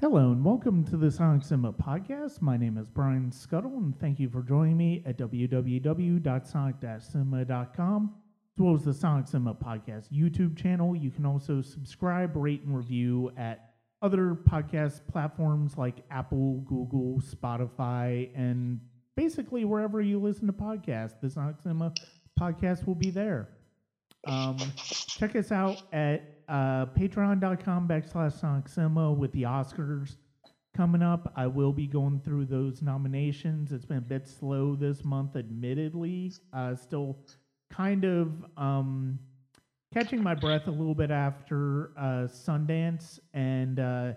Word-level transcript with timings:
Hello 0.00 0.32
and 0.32 0.42
welcome 0.42 0.82
to 0.84 0.96
the 0.96 1.10
Sonic 1.10 1.44
Cinema 1.44 1.74
podcast. 1.74 2.40
My 2.40 2.56
name 2.56 2.78
is 2.78 2.88
Brian 2.88 3.30
Skutle 3.30 3.76
and 3.76 4.00
thank 4.00 4.18
you 4.18 4.30
for 4.30 4.40
joining 4.40 4.78
me 4.78 5.02
at 5.04 5.18
www.sonic-cinema.com 5.18 8.14
as 8.56 8.58
well 8.58 8.74
as 8.74 8.82
the 8.82 8.94
Sonic 8.94 9.28
Cinema 9.28 9.54
podcast 9.54 10.10
YouTube 10.10 10.56
channel. 10.56 10.96
You 10.96 11.10
can 11.10 11.26
also 11.26 11.60
subscribe, 11.60 12.34
rate, 12.34 12.62
and 12.62 12.74
review 12.74 13.30
at 13.36 13.74
other 14.00 14.38
podcast 14.48 15.06
platforms 15.06 15.76
like 15.76 15.96
Apple, 16.10 16.64
Google, 16.66 17.20
Spotify, 17.20 18.30
and 18.34 18.80
basically 19.18 19.66
wherever 19.66 20.00
you 20.00 20.18
listen 20.18 20.46
to 20.46 20.54
podcasts. 20.54 21.20
The 21.20 21.28
Sonic 21.28 21.60
Cinema 21.60 21.92
podcast 22.40 22.86
will 22.86 22.94
be 22.94 23.10
there. 23.10 23.50
Um, 24.26 24.56
check 24.76 25.34
us 25.36 25.50
out 25.50 25.82
at 25.92 26.40
uh, 26.48 26.86
patreon.com 26.86 27.88
backslash 27.88 28.38
Sonic 28.38 28.68
Cinema 28.68 29.12
with 29.12 29.32
the 29.32 29.42
Oscars 29.42 30.16
coming 30.76 31.02
up. 31.02 31.32
I 31.36 31.46
will 31.46 31.72
be 31.72 31.86
going 31.86 32.20
through 32.20 32.46
those 32.46 32.82
nominations. 32.82 33.72
It's 33.72 33.84
been 33.84 33.98
a 33.98 34.02
bit 34.02 34.28
slow 34.28 34.76
this 34.76 35.04
month, 35.04 35.36
admittedly. 35.36 36.32
Uh, 36.52 36.74
still 36.74 37.18
kind 37.70 38.04
of 38.04 38.32
um, 38.56 39.18
catching 39.92 40.22
my 40.22 40.34
breath 40.34 40.66
a 40.66 40.70
little 40.70 40.94
bit 40.94 41.10
after 41.10 41.92
uh, 41.98 42.26
Sundance. 42.26 43.18
And 43.32 43.80
uh, 43.80 44.12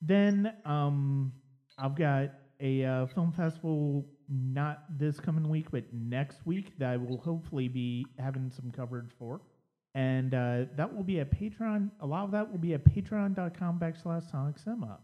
then 0.00 0.52
um, 0.64 1.32
I've 1.78 1.96
got 1.96 2.30
a 2.60 2.84
uh, 2.84 3.06
film 3.06 3.32
festival 3.32 4.06
not 4.28 4.84
this 4.98 5.18
coming 5.18 5.48
week, 5.48 5.70
but 5.70 5.84
next 5.92 6.46
week 6.46 6.78
that 6.78 6.90
I 6.90 6.96
will 6.96 7.18
hopefully 7.18 7.68
be 7.68 8.06
having 8.18 8.50
some 8.50 8.70
coverage 8.70 9.10
for. 9.18 9.40
And 9.94 10.34
uh, 10.34 10.64
that 10.76 10.94
will 10.94 11.02
be 11.02 11.20
at 11.20 11.30
Patreon. 11.30 11.90
A 12.00 12.06
lot 12.06 12.24
of 12.24 12.30
that 12.32 12.50
will 12.50 12.58
be 12.58 12.74
at 12.74 12.84
patreon.com 12.84 13.80
backslash 13.80 14.30
Sonic 14.30 14.58
Cinema. 14.58 14.98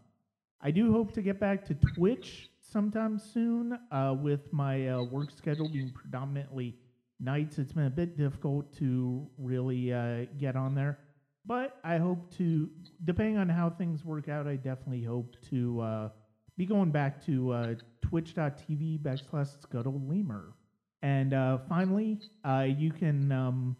I 0.61 0.71
do 0.71 0.91
hope 0.91 1.11
to 1.13 1.21
get 1.21 1.39
back 1.39 1.65
to 1.65 1.73
Twitch 1.73 2.49
sometime 2.61 3.19
soon 3.19 3.77
uh, 3.91 4.15
with 4.19 4.51
my 4.53 4.87
uh, 4.87 5.03
work 5.03 5.31
schedule 5.31 5.69
being 5.69 5.91
predominantly 5.91 6.75
nights. 7.19 7.59
It's 7.59 7.73
been 7.73 7.85
a 7.85 7.89
bit 7.89 8.17
difficult 8.17 8.75
to 8.77 9.27
really 9.37 9.93
uh, 9.93 10.25
get 10.39 10.55
on 10.55 10.75
there. 10.75 10.99
But 11.45 11.77
I 11.83 11.97
hope 11.97 12.35
to, 12.37 12.69
depending 13.03 13.37
on 13.37 13.49
how 13.49 13.69
things 13.69 14.03
work 14.03 14.29
out, 14.29 14.47
I 14.47 14.55
definitely 14.55 15.03
hope 15.03 15.35
to 15.49 15.81
uh, 15.81 16.09
be 16.57 16.65
going 16.65 16.91
back 16.91 17.23
to 17.25 17.51
uh, 17.51 17.75
twitch.tv 18.01 18.99
backslash 18.99 19.61
scuttle 19.61 20.01
lemur. 20.07 20.53
And 21.01 21.33
uh, 21.33 21.59
finally, 21.69 22.19
uh, 22.43 22.65
you 22.67 22.91
can 22.91 23.31
um, 23.31 23.75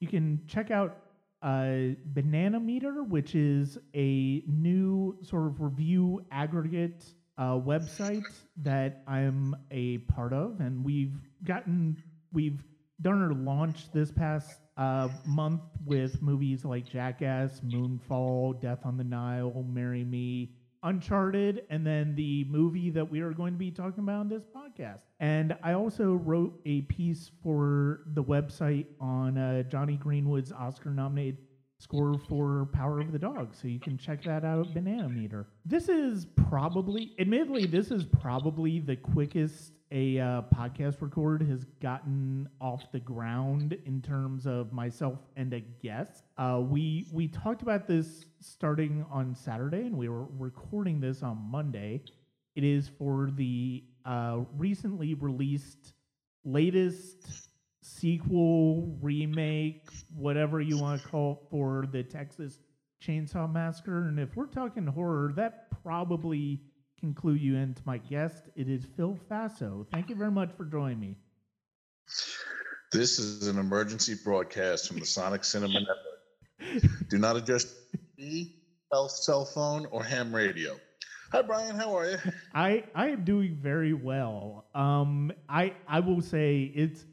you 0.00 0.08
can 0.08 0.40
check 0.46 0.70
out 0.70 0.98
uh, 1.42 1.94
Banana 2.06 2.58
Meter, 2.58 3.02
which 3.02 3.34
is 3.34 3.78
a 3.94 4.42
new 4.46 5.16
sort 5.22 5.46
of 5.46 5.60
review 5.60 6.24
aggregate 6.30 7.04
uh, 7.38 7.52
website 7.52 8.24
that 8.62 9.02
I'm 9.06 9.54
a 9.70 9.98
part 9.98 10.32
of, 10.32 10.60
and 10.60 10.84
we've 10.84 11.16
gotten 11.44 11.96
we've 12.32 12.62
done 13.00 13.22
our 13.22 13.32
launch 13.32 13.90
this 13.92 14.10
past 14.10 14.60
uh, 14.76 15.08
month 15.26 15.62
with 15.86 16.20
movies 16.20 16.64
like 16.64 16.86
Jackass, 16.90 17.60
Moonfall, 17.60 18.60
Death 18.60 18.80
on 18.84 18.96
the 18.96 19.04
Nile, 19.04 19.64
Marry 19.68 20.04
Me, 20.04 20.50
Uncharted, 20.82 21.64
and 21.68 21.86
then 21.86 22.14
the 22.14 22.44
movie 22.44 22.90
that 22.90 23.10
we 23.10 23.20
are 23.20 23.32
going 23.32 23.52
to 23.52 23.58
be 23.58 23.70
talking 23.70 24.02
about 24.02 24.22
in 24.22 24.28
this 24.28 24.44
podcast. 24.44 25.00
And 25.18 25.56
I 25.62 25.74
also 25.74 26.14
wrote 26.14 26.58
a 26.64 26.82
piece 26.82 27.30
for 27.42 28.00
the 28.14 28.22
website 28.22 28.86
on 28.98 29.36
uh, 29.36 29.62
Jonny 29.64 29.96
Greenwood's 29.96 30.52
Oscar 30.52 30.90
nominated 30.90 31.38
score 31.78 32.18
for 32.28 32.68
Power 32.72 33.00
of 33.00 33.12
the 33.12 33.18
Dog. 33.18 33.54
So 33.54 33.68
you 33.68 33.80
can 33.80 33.98
check 33.98 34.22
that 34.24 34.44
out 34.44 34.72
Banana 34.74 35.08
Meter. 35.08 35.46
This 35.64 35.88
is 35.88 36.26
probably, 36.48 37.12
admittedly, 37.18 37.66
this 37.66 37.90
is 37.90 38.04
probably 38.04 38.80
the 38.80 38.96
quickest 38.96 39.72
a 39.92 40.20
uh, 40.20 40.42
podcast 40.54 41.02
record 41.02 41.42
has 41.42 41.64
gotten 41.80 42.48
off 42.60 42.92
the 42.92 43.00
ground 43.00 43.76
in 43.86 44.00
terms 44.00 44.46
of 44.46 44.72
myself 44.72 45.18
and 45.36 45.52
a 45.52 45.60
guest. 45.60 46.24
Uh, 46.38 46.62
we 46.62 47.08
we 47.12 47.26
talked 47.26 47.62
about 47.62 47.88
this 47.88 48.24
starting 48.40 49.04
on 49.10 49.34
Saturday, 49.34 49.80
and 49.80 49.96
we 49.96 50.08
were 50.08 50.26
recording 50.38 51.00
this 51.00 51.22
on 51.22 51.36
Monday. 51.50 52.02
It 52.54 52.64
is 52.64 52.88
for 52.98 53.30
the 53.34 53.84
uh, 54.04 54.40
recently 54.56 55.14
released 55.14 55.94
latest 56.44 57.48
sequel, 57.82 58.96
remake, 59.00 59.88
whatever 60.14 60.60
you 60.60 60.78
want 60.78 61.02
to 61.02 61.08
call 61.08 61.32
it, 61.32 61.50
for 61.50 61.86
the 61.90 62.02
Texas 62.02 62.58
Chainsaw 63.02 63.50
Massacre. 63.50 64.06
And 64.08 64.20
if 64.20 64.36
we're 64.36 64.46
talking 64.46 64.86
horror, 64.86 65.32
that 65.36 65.68
probably 65.82 66.60
can 67.00 67.14
clue 67.14 67.34
you 67.34 67.56
into 67.56 67.82
my 67.86 67.98
guest. 67.98 68.44
It 68.54 68.68
is 68.68 68.84
Phil 68.96 69.18
Faso. 69.30 69.86
Thank 69.90 70.10
you 70.10 70.14
very 70.14 70.30
much 70.30 70.50
for 70.56 70.64
joining 70.64 71.00
me. 71.00 71.16
This 72.92 73.18
is 73.18 73.46
an 73.46 73.58
emergency 73.58 74.14
broadcast 74.22 74.88
from 74.88 74.98
the 74.98 75.06
Sonic 75.06 75.44
Cinema 75.44 75.80
Network. 75.80 77.08
Do 77.08 77.18
not 77.18 77.36
adjust 77.36 77.68
cell, 78.92 79.08
cell 79.08 79.44
phone 79.46 79.86
or 79.86 80.04
ham 80.04 80.34
radio. 80.34 80.76
Hi 81.32 81.42
Brian, 81.42 81.76
how 81.76 81.96
are 81.96 82.10
you? 82.10 82.18
I 82.54 82.84
I 82.94 83.08
am 83.08 83.24
doing 83.24 83.56
very 83.56 83.94
well. 83.94 84.66
Um 84.74 85.32
I 85.48 85.74
I 85.88 86.00
will 86.00 86.20
say 86.20 86.72
it's 86.74 87.06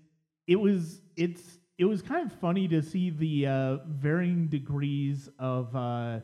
it 0.48 0.56
was 0.56 1.02
it's 1.16 1.60
it 1.78 1.86
was 1.86 2.02
kind 2.02 2.30
of 2.30 2.38
funny 2.40 2.68
to 2.70 2.82
see 2.82 3.12
the 3.12 3.48
uh 3.48 3.78
varying 3.88 4.48
degrees 4.48 5.30
of 5.38 5.74
uh 5.76 6.20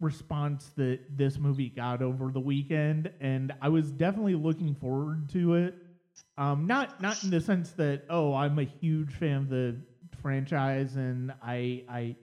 response 0.00 0.70
that 0.76 1.00
this 1.16 1.38
movie 1.38 1.68
got 1.68 2.02
over 2.02 2.30
the 2.30 2.40
weekend, 2.40 3.10
and 3.20 3.52
I 3.60 3.68
was 3.68 3.90
definitely 3.90 4.34
looking 4.34 4.74
forward 4.74 5.28
to 5.30 5.54
it. 5.54 5.74
Um, 6.38 6.66
not 6.66 7.00
not 7.00 7.22
in 7.24 7.30
the 7.30 7.40
sense 7.40 7.70
that 7.72 8.04
oh 8.08 8.34
I'm 8.34 8.58
a 8.58 8.64
huge 8.64 9.14
fan 9.14 9.38
of 9.38 9.48
the 9.48 9.76
franchise 10.20 10.96
and 10.96 11.32
I 11.42 11.84
I 11.88 12.16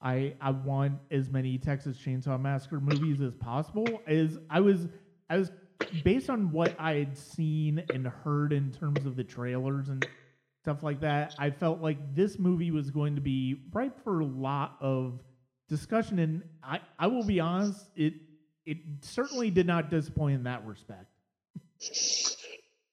I 0.00 0.34
I 0.40 0.50
want 0.50 0.98
as 1.10 1.30
many 1.30 1.58
Texas 1.58 1.96
Chainsaw 1.96 2.40
Massacre 2.40 2.80
movies 2.80 3.20
as 3.20 3.34
possible. 3.34 4.02
As 4.06 4.38
I 4.50 4.60
was 4.60 4.86
I 5.28 5.38
was 5.38 5.50
based 6.02 6.30
on 6.30 6.50
what 6.52 6.74
I 6.78 6.94
had 6.94 7.16
seen 7.16 7.82
and 7.92 8.06
heard 8.06 8.52
in 8.52 8.70
terms 8.70 9.04
of 9.06 9.16
the 9.16 9.24
trailers 9.24 9.88
and 9.88 10.06
stuff 10.62 10.82
like 10.82 11.00
that. 11.00 11.34
I 11.38 11.50
felt 11.50 11.80
like 11.80 12.14
this 12.14 12.38
movie 12.38 12.70
was 12.70 12.90
going 12.90 13.16
to 13.16 13.20
be 13.20 13.56
ripe 13.72 14.02
for 14.02 14.20
a 14.20 14.26
lot 14.26 14.76
of 14.80 15.20
discussion, 15.68 16.18
and 16.18 16.42
I, 16.62 16.80
I 16.98 17.06
will 17.06 17.24
be 17.24 17.40
honest, 17.40 17.86
it 17.96 18.14
it 18.66 18.78
certainly 19.02 19.50
did 19.50 19.66
not 19.66 19.90
disappoint 19.90 20.36
in 20.36 20.44
that 20.44 20.64
respect. 20.64 21.06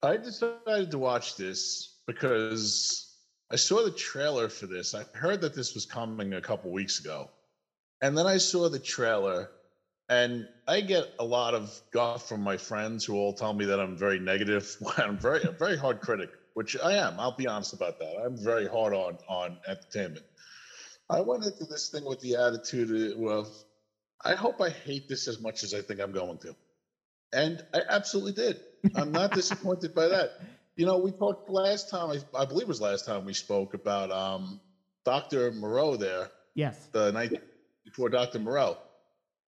I 0.04 0.18
decided 0.18 0.92
to 0.92 0.98
watch 0.98 1.38
this 1.38 2.00
because 2.08 3.16
I 3.52 3.56
saw 3.56 3.84
the 3.84 3.92
trailer 3.92 4.50
for 4.50 4.66
this. 4.66 4.94
I 4.94 5.04
heard 5.14 5.42
that 5.42 5.56
this 5.56 5.74
was 5.74 5.86
coming 5.86 6.34
a 6.34 6.42
couple 6.42 6.72
weeks 6.72 7.00
ago. 7.00 7.30
And 8.02 8.18
then 8.18 8.26
I 8.26 8.38
saw 8.38 8.68
the 8.68 8.80
trailer, 8.80 9.52
and 10.10 10.48
I 10.68 10.82
get 10.82 11.14
a 11.20 11.24
lot 11.24 11.54
of 11.54 11.80
guff 11.92 12.28
from 12.28 12.42
my 12.42 12.58
friends 12.58 13.06
who 13.06 13.16
all 13.16 13.32
tell 13.34 13.54
me 13.54 13.66
that 13.66 13.80
I'm 13.80 13.96
very 13.96 14.20
negative. 14.20 14.76
I'm 14.98 15.18
very, 15.18 15.44
a 15.44 15.52
very 15.52 15.78
hard 15.78 16.02
critic, 16.02 16.32
which 16.56 16.76
I 16.84 16.94
am. 16.94 17.20
I'll 17.20 17.36
be 17.36 17.48
honest 17.48 17.74
about 17.74 18.00
that. 18.00 18.16
I'm 18.26 18.36
very 18.36 18.68
hard 18.68 18.94
on 18.94 19.18
on 19.30 19.58
entertainment. 19.68 20.26
I 21.12 21.20
went 21.22 21.44
into 21.44 21.66
this 21.66 21.90
thing 21.90 22.06
with 22.06 22.22
the 22.22 22.36
attitude 22.36 23.18
of, 23.22 23.50
I 24.24 24.34
hope 24.34 24.62
I 24.62 24.70
hate 24.70 25.10
this 25.10 25.28
as 25.28 25.42
much 25.42 25.64
as 25.64 25.74
I 25.74 25.82
think 25.82 26.00
I'm 26.00 26.14
going 26.14 26.38
to. 26.40 26.56
And 27.34 27.64
I 27.74 27.82
absolutely 27.90 28.32
did. 28.32 28.62
I'm 28.96 29.12
not 29.12 29.32
disappointed 29.34 29.94
by 29.94 30.08
that. 30.08 30.40
You 30.78 30.86
know, 30.86 30.98
we 30.98 31.12
talked 31.12 31.50
last 31.50 31.90
time, 31.90 32.12
I, 32.12 32.42
I, 32.42 32.46
believe 32.46 32.64
it 32.64 32.68
was 32.70 32.80
last 32.80 33.06
time 33.06 33.26
we 33.26 33.34
spoke 33.34 33.74
about 33.74 34.10
um, 34.10 34.62
Dr. 35.04 35.52
Moreau 35.52 35.98
there. 35.98 36.30
Yes. 36.56 36.88
The 36.94 37.12
night 37.12 37.42
before 37.84 38.10
Dr. 38.10 38.40
Moreau. 38.40 38.78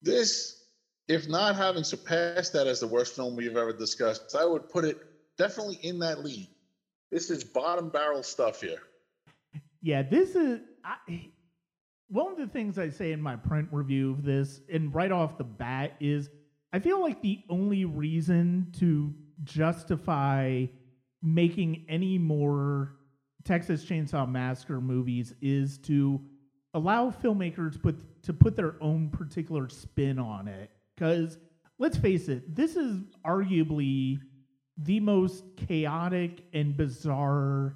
This, 0.02 0.64
if 1.08 1.30
not 1.30 1.56
having 1.56 1.86
surpassed 1.86 2.52
that 2.54 2.68
as 2.68 2.82
the 2.82 2.88
worst 2.88 3.16
film 3.16 3.38
we've 3.38 3.56
ever 3.56 3.72
discussed, 3.72 4.36
I 4.38 4.46
would 4.46 4.70
put 4.70 4.84
it 4.84 4.98
definitely 5.38 5.80
in 5.82 6.00
that 6.00 6.24
league. 6.24 6.50
This 7.10 7.30
is 7.30 7.44
bottom 7.44 7.90
barrel 7.90 8.24
stuff 8.24 8.62
here. 8.62 8.80
Yeah, 9.82 10.02
this 10.02 10.36
is. 10.36 10.62
I, 10.84 11.30
one 12.08 12.32
of 12.32 12.38
the 12.38 12.48
things 12.48 12.78
I 12.78 12.90
say 12.90 13.12
in 13.12 13.22
my 13.22 13.36
print 13.36 13.70
review 13.72 14.12
of 14.12 14.24
this, 14.24 14.62
and 14.72 14.94
right 14.94 15.12
off 15.12 15.38
the 15.38 15.44
bat, 15.44 15.96
is 16.00 16.30
I 16.72 16.80
feel 16.80 17.02
like 17.02 17.22
the 17.22 17.44
only 17.50 17.86
reason 17.86 18.68
to 18.80 19.14
justify 19.44 20.66
making 21.22 21.86
any 21.88 22.18
more 22.18 22.96
Texas 23.44 23.86
Chainsaw 23.86 24.30
Massacre 24.30 24.82
movies 24.82 25.34
is 25.42 25.78
to 25.80 26.22
allow 26.74 27.12
filmmakers 27.12 27.82
put 27.82 28.24
to 28.24 28.34
put 28.34 28.56
their 28.56 28.76
own 28.82 29.10
particular 29.10 29.70
spin 29.70 30.18
on 30.18 30.48
it. 30.48 30.72
Because 30.96 31.38
let's 31.78 31.98
face 31.98 32.30
it, 32.30 32.56
this 32.56 32.76
is 32.76 33.02
arguably 33.26 34.20
the 34.78 35.00
most 35.00 35.44
chaotic 35.68 36.46
and 36.54 36.76
bizarre 36.76 37.76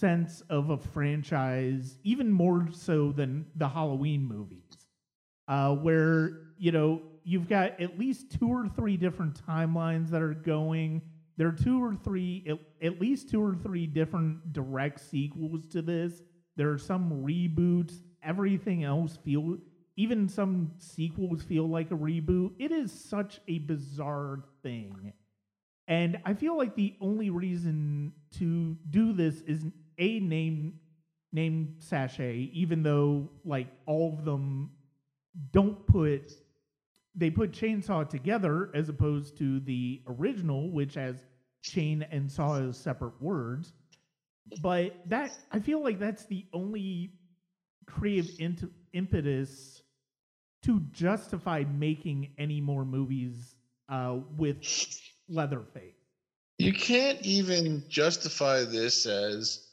sense 0.00 0.42
of 0.48 0.70
a 0.70 0.78
franchise, 0.78 1.98
even 2.02 2.32
more 2.32 2.68
so 2.72 3.12
than 3.12 3.46
the 3.56 3.68
Halloween 3.68 4.24
movies, 4.24 4.88
uh, 5.46 5.74
where 5.74 6.50
you 6.60 6.72
know, 6.72 7.00
you've 7.24 7.48
got 7.48 7.80
at 7.80 7.98
least 7.98 8.38
two 8.38 8.48
or 8.48 8.68
three 8.68 8.98
different 8.98 9.40
timelines 9.46 10.10
that 10.10 10.20
are 10.20 10.34
going. 10.34 11.00
There 11.38 11.48
are 11.48 11.52
two 11.52 11.82
or 11.82 11.94
three, 11.94 12.44
at, 12.46 12.58
at 12.86 13.00
least 13.00 13.30
two 13.30 13.42
or 13.42 13.54
three 13.54 13.86
different 13.86 14.52
direct 14.52 15.00
sequels 15.00 15.66
to 15.68 15.80
this. 15.80 16.22
There 16.56 16.70
are 16.70 16.78
some 16.78 17.24
reboots. 17.24 17.94
Everything 18.22 18.84
else 18.84 19.16
feel, 19.24 19.56
even 19.96 20.28
some 20.28 20.72
sequels 20.76 21.42
feel 21.42 21.66
like 21.66 21.90
a 21.90 21.94
reboot. 21.94 22.52
It 22.58 22.72
is 22.72 22.92
such 22.92 23.40
a 23.48 23.60
bizarre 23.60 24.44
thing. 24.62 25.14
And 25.88 26.18
I 26.26 26.34
feel 26.34 26.58
like 26.58 26.76
the 26.76 26.94
only 27.00 27.30
reason 27.30 28.12
to 28.38 28.76
do 28.90 29.14
this 29.14 29.40
is 29.40 29.64
a 30.00 30.18
name 30.20 30.74
name 31.32 31.76
sachet, 31.78 32.50
even 32.52 32.82
though 32.82 33.28
like 33.44 33.68
all 33.86 34.12
of 34.18 34.24
them 34.24 34.70
don't 35.52 35.86
put 35.86 36.32
they 37.14 37.30
put 37.30 37.52
chainsaw 37.52 38.08
together 38.08 38.70
as 38.74 38.88
opposed 38.88 39.36
to 39.38 39.60
the 39.60 40.00
original, 40.08 40.70
which 40.70 40.94
has 40.94 41.26
chain 41.62 42.04
and 42.10 42.30
saw 42.30 42.60
as 42.60 42.76
separate 42.76 43.20
words. 43.20 43.72
But 44.62 44.96
that 45.06 45.30
I 45.52 45.60
feel 45.60 45.82
like 45.82 45.98
that's 45.98 46.24
the 46.26 46.46
only 46.52 47.12
creative 47.86 48.30
int- 48.38 48.72
impetus 48.92 49.82
to 50.62 50.80
justify 50.92 51.64
making 51.78 52.30
any 52.38 52.60
more 52.60 52.84
movies 52.84 53.54
uh, 53.88 54.18
with 54.36 54.58
Leatherface. 55.28 55.94
You 56.58 56.72
can't 56.72 57.20
even 57.22 57.84
justify 57.88 58.64
this 58.64 59.06
as 59.06 59.69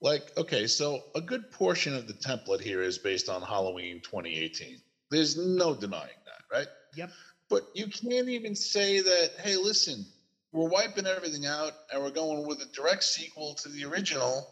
like 0.00 0.32
okay, 0.36 0.66
so 0.66 1.02
a 1.14 1.20
good 1.20 1.50
portion 1.50 1.94
of 1.94 2.06
the 2.06 2.14
template 2.14 2.60
here 2.60 2.82
is 2.82 2.98
based 2.98 3.28
on 3.28 3.42
Halloween 3.42 4.00
2018. 4.02 4.80
There's 5.10 5.36
no 5.36 5.74
denying 5.74 6.08
that, 6.24 6.56
right? 6.56 6.68
Yep. 6.96 7.10
But 7.48 7.62
you 7.74 7.86
can't 7.86 8.28
even 8.28 8.54
say 8.54 9.00
that, 9.00 9.32
hey, 9.42 9.56
listen, 9.56 10.06
we're 10.52 10.68
wiping 10.68 11.06
everything 11.06 11.46
out 11.46 11.72
and 11.92 12.02
we're 12.02 12.10
going 12.10 12.46
with 12.46 12.62
a 12.62 12.66
direct 12.66 13.02
sequel 13.04 13.54
to 13.54 13.68
the 13.68 13.84
original 13.84 14.46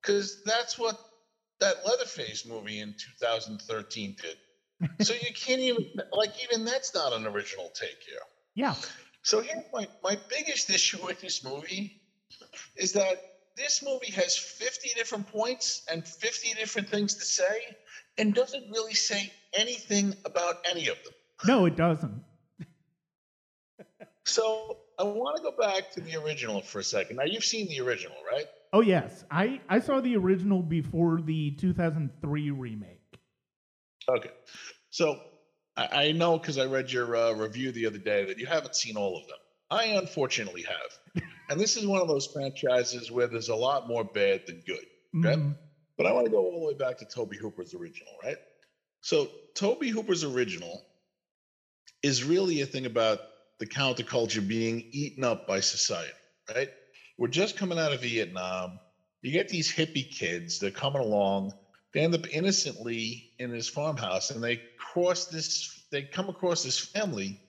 because 0.00 0.42
that's 0.44 0.78
what 0.78 0.98
that 1.60 1.84
Leatherface 1.84 2.46
movie 2.46 2.80
in 2.80 2.94
2013 3.18 4.16
did. 4.20 4.36
so 5.06 5.14
you 5.14 5.32
can't 5.34 5.60
even 5.60 5.86
like 6.12 6.32
even 6.44 6.64
that's 6.64 6.94
not 6.94 7.12
an 7.12 7.26
original 7.26 7.70
take 7.74 8.02
here. 8.06 8.18
Yeah. 8.54 8.74
So 9.22 9.40
here's 9.40 9.64
my 9.72 9.86
my 10.02 10.18
biggest 10.28 10.70
issue 10.78 11.04
with 11.04 11.20
this 11.20 11.44
movie 11.44 12.00
is 12.76 12.92
that 12.92 13.33
this 13.56 13.82
movie 13.82 14.12
has 14.12 14.36
50 14.36 14.90
different 14.96 15.26
points 15.26 15.84
and 15.90 16.06
50 16.06 16.54
different 16.54 16.88
things 16.88 17.14
to 17.14 17.24
say 17.24 17.76
and 18.18 18.34
doesn't 18.34 18.70
really 18.70 18.94
say 18.94 19.32
anything 19.52 20.14
about 20.24 20.56
any 20.70 20.88
of 20.88 20.96
them. 21.04 21.12
No, 21.46 21.66
it 21.66 21.76
doesn't. 21.76 22.22
So 24.26 24.78
I 24.98 25.02
want 25.02 25.36
to 25.36 25.42
go 25.42 25.52
back 25.54 25.90
to 25.92 26.00
the 26.00 26.16
original 26.16 26.62
for 26.62 26.78
a 26.78 26.82
second. 26.82 27.16
Now 27.16 27.24
you've 27.24 27.44
seen 27.44 27.68
the 27.68 27.80
original, 27.80 28.16
right? 28.30 28.46
Oh 28.72 28.80
yes, 28.80 29.24
I 29.30 29.60
I 29.68 29.80
saw 29.80 30.00
the 30.00 30.16
original 30.16 30.62
before 30.62 31.20
the 31.20 31.50
2003 31.52 32.50
remake. 32.50 33.18
Okay. 34.08 34.30
So 34.88 35.20
I, 35.76 36.06
I 36.06 36.12
know 36.12 36.38
because 36.38 36.56
I 36.56 36.64
read 36.64 36.90
your 36.90 37.14
uh, 37.14 37.32
review 37.32 37.70
the 37.70 37.86
other 37.86 37.98
day 37.98 38.24
that 38.24 38.38
you 38.38 38.46
haven't 38.46 38.76
seen 38.76 38.96
all 38.96 39.18
of 39.18 39.26
them. 39.26 39.36
I 39.70 39.84
unfortunately 39.86 40.62
have. 40.62 40.98
And 41.48 41.60
this 41.60 41.76
is 41.76 41.86
one 41.86 42.00
of 42.00 42.08
those 42.08 42.26
franchises 42.26 43.10
where 43.10 43.28
there's 43.28 43.48
a 43.50 43.56
lot 43.56 43.86
more 43.86 44.04
bad 44.04 44.42
than 44.46 44.62
good. 44.66 44.84
Okay. 45.16 45.36
Mhm. 45.36 45.56
But 45.96 46.06
I 46.06 46.12
want 46.12 46.26
to 46.26 46.30
go 46.30 46.38
all 46.38 46.60
the 46.60 46.66
way 46.66 46.74
back 46.74 46.96
to 46.98 47.06
Tobe 47.06 47.34
Hooper's 47.34 47.74
original, 47.74 48.16
right? 48.22 48.38
So 49.02 49.30
Tobe 49.54 49.84
Hooper's 49.84 50.24
original 50.24 50.82
is 52.02 52.24
really 52.24 52.60
a 52.62 52.66
thing 52.66 52.86
about 52.86 53.20
the 53.58 53.66
counterculture 53.66 54.46
being 54.46 54.84
eaten 54.90 55.24
up 55.24 55.46
by 55.46 55.60
society, 55.60 56.12
right? 56.54 56.70
We're 57.18 57.28
just 57.28 57.56
coming 57.56 57.78
out 57.78 57.92
of 57.92 58.00
Vietnam. 58.00 58.80
You 59.22 59.32
get 59.32 59.48
these 59.48 59.72
hippie 59.72 60.10
kids, 60.10 60.58
they're 60.58 60.70
coming 60.70 61.02
along, 61.02 61.52
they 61.92 62.00
end 62.00 62.14
up 62.14 62.26
innocently 62.32 63.24
in 63.38 63.50
this 63.50 63.68
farmhouse 63.68 64.30
and 64.30 64.42
they 64.42 64.60
cross 64.78 65.26
this, 65.26 65.86
they 65.92 66.02
come 66.02 66.28
across 66.28 66.62
this 66.62 66.78
family 66.78 67.40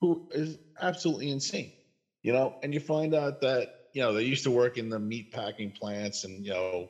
who 0.00 0.28
is 0.32 0.58
absolutely 0.80 1.30
insane, 1.30 1.72
you 2.22 2.32
know, 2.32 2.52
and 2.62 2.74
you 2.74 2.80
find 2.80 3.14
out 3.14 3.34
that, 3.40 3.68
you 3.92 4.02
know, 4.02 4.12
they 4.12 4.22
used 4.22 4.44
to 4.44 4.50
work 4.50 4.76
in 4.76 4.88
the 4.88 5.00
meat 5.00 5.26
packing 5.32 5.72
plants 5.78 6.24
and, 6.24 6.44
you 6.44 6.52
know, 6.52 6.86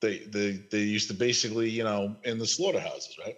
they, 0.00 0.20
they, 0.28 0.60
they 0.70 0.82
used 0.84 1.08
to 1.08 1.14
basically, 1.14 1.70
you 1.70 1.84
know, 1.84 2.08
in 2.24 2.38
the 2.38 2.46
slaughterhouses, 2.46 3.16
right? 3.24 3.36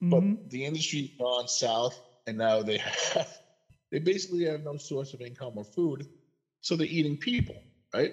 Mhm. 0.00 0.36
but 0.40 0.50
the 0.50 0.64
industry's 0.66 1.08
gone 1.20 1.48
south 1.48 1.92
and 2.26 2.38
now 2.38 2.62
they 2.62 2.78
have 3.14 3.28
they 3.90 3.98
basically 4.00 4.44
have 4.44 4.62
no 4.62 4.76
source 4.78 5.14
of 5.14 5.20
income 5.20 5.54
or 5.56 5.64
food 5.64 6.04
so 6.62 6.76
they're 6.76 6.86
eating 6.88 7.16
people 7.18 7.62
right 7.94 8.12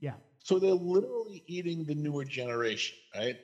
Yeah. 0.00 0.18
so 0.38 0.58
they're 0.58 0.72
literally 0.74 1.42
eating 1.46 1.84
the 1.84 1.94
newer 1.94 2.24
generation 2.24 2.96
right 3.14 3.36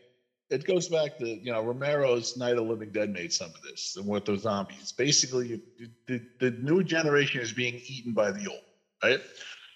it 0.52 0.64
goes 0.66 0.88
back 0.88 1.18
to 1.18 1.26
you 1.26 1.50
know 1.50 1.62
romero's 1.62 2.36
night 2.36 2.56
of 2.56 2.66
living 2.66 2.90
dead 2.90 3.10
made 3.10 3.32
some 3.32 3.50
of 3.50 3.62
this 3.62 3.96
and 3.96 4.06
with 4.06 4.24
those 4.24 4.42
zombies 4.42 4.92
basically 4.92 5.60
the, 6.06 6.20
the 6.40 6.50
new 6.62 6.82
generation 6.82 7.40
is 7.40 7.52
being 7.52 7.80
eaten 7.86 8.12
by 8.12 8.30
the 8.30 8.46
old 8.48 8.60
right 9.02 9.20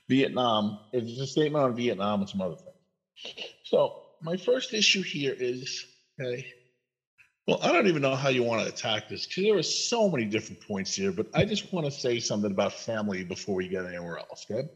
vietnam 0.09 0.79
it's 0.93 1.19
a 1.19 1.27
statement 1.27 1.65
on 1.65 1.75
vietnam 1.75 2.21
and 2.21 2.29
some 2.29 2.41
other 2.41 2.57
things 2.57 3.47
so 3.65 4.03
my 4.23 4.37
first 4.37 4.75
issue 4.75 5.03
here 5.03 5.35
is 5.39 5.87
okay 6.21 6.47
well, 7.47 7.61
I 7.63 7.71
don't 7.71 7.87
even 7.87 8.03
know 8.03 8.17
how 8.17 8.29
you 8.29 8.43
want 8.43 8.63
to 8.63 8.69
attack 8.69 9.09
this 9.09 9.25
because 9.25 9.45
there 9.45 9.57
are 9.57 9.63
so 9.63 10.09
many 10.09 10.25
different 10.25 10.61
points 10.67 10.97
here, 10.97 11.13
but 11.13 11.29
I 11.33 11.45
just 11.45 11.73
want 11.73 11.87
to 11.87 11.93
say 11.93 12.19
something 12.19 12.51
about 12.51 12.73
family 12.73 13.23
before 13.23 13.55
we 13.55 13.69
get 13.69 13.87
anywhere 13.87 14.19
else. 14.19 14.45
Okay. 14.51 14.69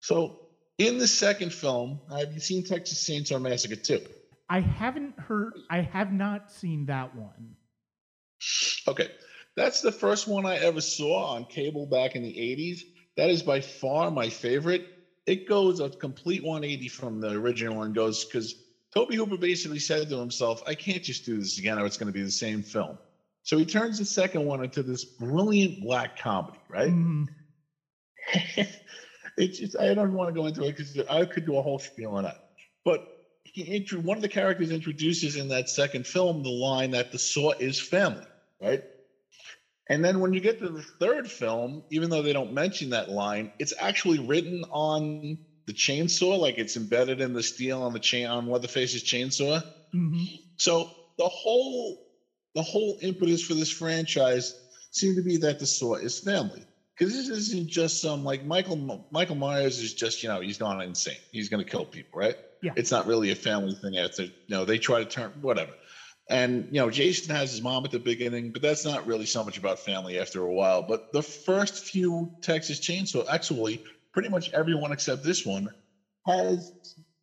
So, 0.00 0.46
in 0.78 0.96
the 0.96 1.06
second 1.06 1.52
film, 1.52 2.00
have 2.10 2.32
you 2.32 2.40
seen 2.40 2.64
Texas 2.64 3.06
Chainsaw 3.06 3.38
Massacre 3.38 3.76
2? 3.76 4.00
I 4.50 4.60
haven't 4.60 5.18
heard. 5.18 5.52
I 5.70 5.80
have 5.80 6.12
not 6.12 6.50
seen 6.50 6.86
that 6.86 7.14
one. 7.14 7.54
Okay. 8.88 9.08
That's 9.56 9.80
the 9.80 9.92
first 9.92 10.26
one 10.26 10.44
I 10.44 10.56
ever 10.56 10.80
saw 10.80 11.34
on 11.34 11.44
cable 11.44 11.86
back 11.86 12.16
in 12.16 12.22
the 12.22 12.32
80s. 12.32 12.80
That 13.16 13.30
is 13.30 13.42
by 13.42 13.60
far 13.60 14.10
my 14.10 14.28
favorite. 14.28 14.86
It 15.26 15.48
goes 15.48 15.78
a 15.78 15.88
complete 15.90 16.42
180 16.42 16.88
from 16.88 17.20
the 17.20 17.30
original 17.30 17.82
and 17.82 17.94
goes 17.94 18.24
because 18.24 18.54
Tobe 18.92 19.12
Hooper 19.12 19.36
basically 19.36 19.78
said 19.78 20.08
to 20.08 20.18
himself, 20.18 20.62
I 20.66 20.74
can't 20.74 21.02
just 21.02 21.24
do 21.24 21.38
this 21.38 21.58
again 21.58 21.78
or 21.78 21.86
it's 21.86 21.96
going 21.96 22.12
to 22.12 22.18
be 22.18 22.22
the 22.22 22.30
same 22.30 22.62
film. 22.62 22.98
So 23.44 23.56
he 23.56 23.64
turns 23.64 23.98
the 23.98 24.04
second 24.04 24.46
one 24.46 24.64
into 24.64 24.82
this 24.82 25.04
brilliant 25.04 25.80
black 25.80 26.18
comedy, 26.18 26.58
right? 26.68 26.90
Mhm. 26.90 27.28
it's 29.36 29.58
just, 29.58 29.76
I 29.78 29.94
don't 29.94 30.12
want 30.12 30.34
to 30.34 30.40
go 30.40 30.46
into 30.46 30.64
it 30.64 30.76
because 30.76 30.98
I 31.08 31.24
could 31.24 31.46
do 31.46 31.56
a 31.56 31.62
whole 31.62 31.78
spiel 31.78 32.12
on 32.12 32.24
that. 32.24 32.36
But 32.84 33.19
he 33.52 33.62
intro, 33.62 34.00
one 34.00 34.16
of 34.18 34.22
the 34.22 34.28
characters 34.28 34.70
introduces 34.70 35.36
in 35.36 35.48
that 35.48 35.68
second 35.68 36.06
film 36.06 36.42
the 36.42 36.50
line 36.50 36.90
that 36.92 37.10
the 37.10 37.18
saw 37.18 37.52
is 37.58 37.80
family, 37.80 38.26
right? 38.60 38.82
And 39.88 40.04
then 40.04 40.20
when 40.20 40.32
you 40.32 40.40
get 40.40 40.58
to 40.58 40.70
the 40.70 40.82
third 41.00 41.30
film, 41.30 41.82
even 41.90 42.10
though 42.10 42.22
they 42.22 42.32
don't 42.32 42.52
mention 42.52 42.90
that 42.90 43.08
line, 43.08 43.50
it's 43.58 43.74
actually 43.78 44.20
written 44.20 44.64
on 44.70 45.38
the 45.66 45.72
chainsaw, 45.74 46.38
like 46.38 46.58
it's 46.58 46.76
embedded 46.76 47.20
in 47.20 47.32
the 47.32 47.42
steel 47.42 47.82
on 47.82 47.92
the 47.92 48.00
chain 48.00 48.26
on 48.26 48.46
Leatherface's 48.46 49.02
chainsaw. 49.02 49.62
Mhm. 49.94 50.28
So 50.58 50.86
the 51.18 51.28
whole 51.28 51.96
the 52.54 52.62
whole 52.62 52.96
impetus 53.00 53.42
for 53.42 53.54
this 53.54 53.70
franchise 53.70 54.54
seemed 54.92 55.16
to 55.16 55.22
be 55.22 55.36
that 55.38 55.58
the 55.58 55.66
saw 55.66 55.94
is 55.96 56.18
family. 56.18 56.66
Because 56.98 57.14
this 57.14 57.28
isn't 57.28 57.68
just 57.70 58.00
some 58.00 58.24
like 58.24 58.42
Michael 58.42 59.04
Michael 59.10 59.36
Myers 59.36 59.78
is 59.78 59.94
just, 59.94 60.22
you 60.22 60.28
know, 60.28 60.40
he's 60.40 60.58
gone 60.58 60.80
insane. 60.82 61.18
He's 61.30 61.48
gonna 61.48 61.64
kill 61.64 61.86
people, 61.86 62.18
right? 62.20 62.36
Yeah. 62.62 62.74
It's 62.74 62.90
not 62.90 63.06
really 63.06 63.30
a 63.30 63.36
family 63.36 63.74
thing 63.82 63.96
after 63.98 64.24
you 64.24 64.30
know, 64.48 64.64
they 64.64 64.78
try 64.78 64.98
to 65.00 65.06
turn 65.06 65.32
whatever. 65.40 65.72
And 66.28 66.66
you 66.70 66.80
know, 66.80 66.90
Jason 66.90 67.34
has 67.34 67.50
his 67.50 67.62
mom 67.62 67.84
at 67.84 67.90
the 67.90 68.00
beginning, 68.00 68.52
but 68.52 68.62
that's 68.62 68.84
not 68.84 69.06
really 69.06 69.26
so 69.26 69.42
much 69.44 69.58
about 69.58 69.78
family 69.78 70.18
after 70.18 70.42
a 70.42 70.52
while. 70.54 70.82
But 70.82 71.00
the 71.12 71.22
first 71.22 71.76
few 71.78 72.30
Texas 72.42 72.80
Chainsaw, 72.80 73.24
actually, 73.28 73.80
pretty 74.12 74.28
much 74.28 74.48
everyone 74.52 74.92
except 74.92 75.22
this 75.22 75.44
one 75.44 75.68
has 76.26 76.72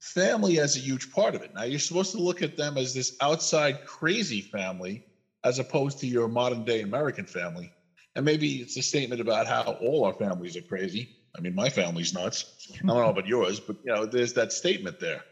family 0.02 0.60
as 0.60 0.76
a 0.76 0.80
huge 0.80 1.10
part 1.10 1.36
of 1.36 1.42
it. 1.42 1.52
Now 1.54 1.64
you're 1.64 1.80
supposed 1.80 2.12
to 2.12 2.18
look 2.20 2.42
at 2.42 2.56
them 2.56 2.78
as 2.78 2.94
this 2.94 3.12
outside 3.22 3.82
crazy 3.82 4.42
family 4.42 5.04
as 5.44 5.60
opposed 5.60 6.00
to 6.00 6.08
your 6.08 6.28
modern 6.28 6.64
day 6.64 6.82
American 6.82 7.26
family. 7.26 7.72
And 8.16 8.26
maybe 8.26 8.58
it's 8.62 8.78
a 8.78 8.82
statement 8.82 9.22
about 9.22 9.48
how 9.48 9.64
all 9.80 10.06
our 10.06 10.14
families 10.14 10.58
are 10.58 10.64
crazy. 10.64 11.10
I 11.38 11.42
mean, 11.42 11.54
my 11.56 11.70
family's 11.70 12.14
nuts. 12.14 12.68
I 12.74 12.78
don't 12.88 12.98
know 12.98 13.10
about 13.10 13.28
yours, 13.28 13.60
but 13.60 13.78
you 13.86 13.94
know, 13.94 14.06
there's 14.06 14.34
that 14.34 14.52
statement 14.52 15.00
there 15.00 15.24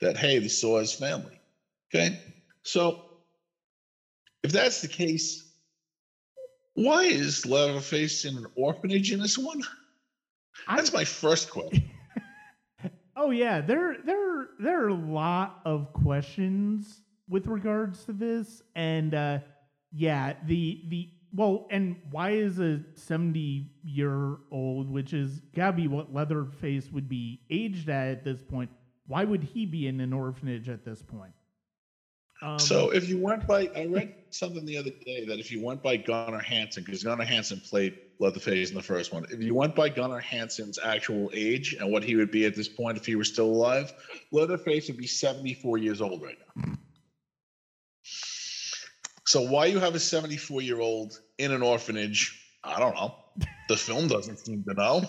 that 0.00 0.16
hey, 0.16 0.38
the 0.38 0.48
saw 0.48 0.78
is 0.78 0.92
family. 0.92 1.40
Okay. 1.94 2.20
So 2.62 3.02
if 4.42 4.52
that's 4.52 4.82
the 4.82 4.88
case, 4.88 5.52
why 6.74 7.04
is 7.04 7.46
Leatherface 7.46 8.24
in 8.24 8.36
an 8.36 8.46
orphanage 8.56 9.12
in 9.12 9.20
this 9.20 9.38
one? 9.38 9.62
I- 10.68 10.76
That's 10.76 10.92
my 10.92 11.04
first 11.04 11.50
question. 11.50 11.90
Oh 13.16 13.30
yeah, 13.30 13.60
there 13.60 13.98
there 14.04 14.48
there 14.58 14.84
are 14.84 14.88
a 14.88 14.92
lot 14.94 15.60
of 15.64 15.92
questions 15.92 17.00
with 17.28 17.46
regards 17.46 18.04
to 18.06 18.12
this, 18.12 18.60
and 18.74 19.14
uh, 19.14 19.38
yeah, 19.92 20.32
the 20.46 20.82
the 20.88 21.10
well, 21.34 21.66
and 21.70 21.96
why 22.10 22.30
is 22.30 22.60
a 22.60 22.80
70 22.94 23.68
year 23.82 24.36
old, 24.52 24.88
which 24.88 25.12
is 25.12 25.42
gotta 25.54 25.72
be 25.72 25.88
what 25.88 26.14
Leatherface 26.14 26.90
would 26.92 27.08
be 27.08 27.40
aged 27.50 27.88
at 27.88 28.08
at 28.08 28.24
this 28.24 28.40
point, 28.40 28.70
why 29.06 29.24
would 29.24 29.42
he 29.42 29.66
be 29.66 29.88
in 29.88 30.00
an 30.00 30.12
orphanage 30.12 30.68
at 30.68 30.84
this 30.84 31.02
point? 31.02 31.32
Um, 32.42 32.58
so 32.58 32.90
if 32.90 33.08
you 33.08 33.18
went 33.18 33.46
by, 33.46 33.70
I 33.74 33.86
read 33.86 34.14
something 34.30 34.64
the 34.64 34.76
other 34.76 34.90
day 35.04 35.24
that 35.24 35.38
if 35.38 35.50
you 35.50 35.62
went 35.62 35.82
by 35.82 35.96
Gunnar 35.96 36.40
Hansen, 36.40 36.84
because 36.84 37.02
Gunnar 37.02 37.24
Hansen 37.24 37.60
played 37.60 37.98
Leatherface 38.18 38.70
in 38.70 38.76
the 38.76 38.82
first 38.82 39.12
one, 39.12 39.24
if 39.30 39.42
you 39.42 39.54
went 39.54 39.74
by 39.74 39.88
Gunnar 39.88 40.20
Hansen's 40.20 40.78
actual 40.78 41.30
age 41.32 41.74
and 41.74 41.90
what 41.90 42.04
he 42.04 42.16
would 42.16 42.30
be 42.30 42.44
at 42.44 42.54
this 42.54 42.68
point 42.68 42.96
if 42.96 43.06
he 43.06 43.16
were 43.16 43.24
still 43.24 43.46
alive, 43.46 43.92
Leatherface 44.30 44.88
would 44.88 44.98
be 44.98 45.06
74 45.06 45.78
years 45.78 46.00
old 46.00 46.22
right 46.22 46.36
now. 46.56 46.74
So 49.26 49.40
why 49.42 49.66
you 49.66 49.78
have 49.78 49.94
a 49.94 50.00
74 50.00 50.62
year 50.62 50.80
old 50.80 51.20
in 51.38 51.52
an 51.52 51.62
orphanage? 51.62 52.40
I 52.62 52.78
don't 52.78 52.94
know. 52.94 53.14
The 53.68 53.76
film 53.76 54.08
doesn't 54.08 54.38
seem 54.38 54.64
to 54.68 54.74
know. 54.74 55.04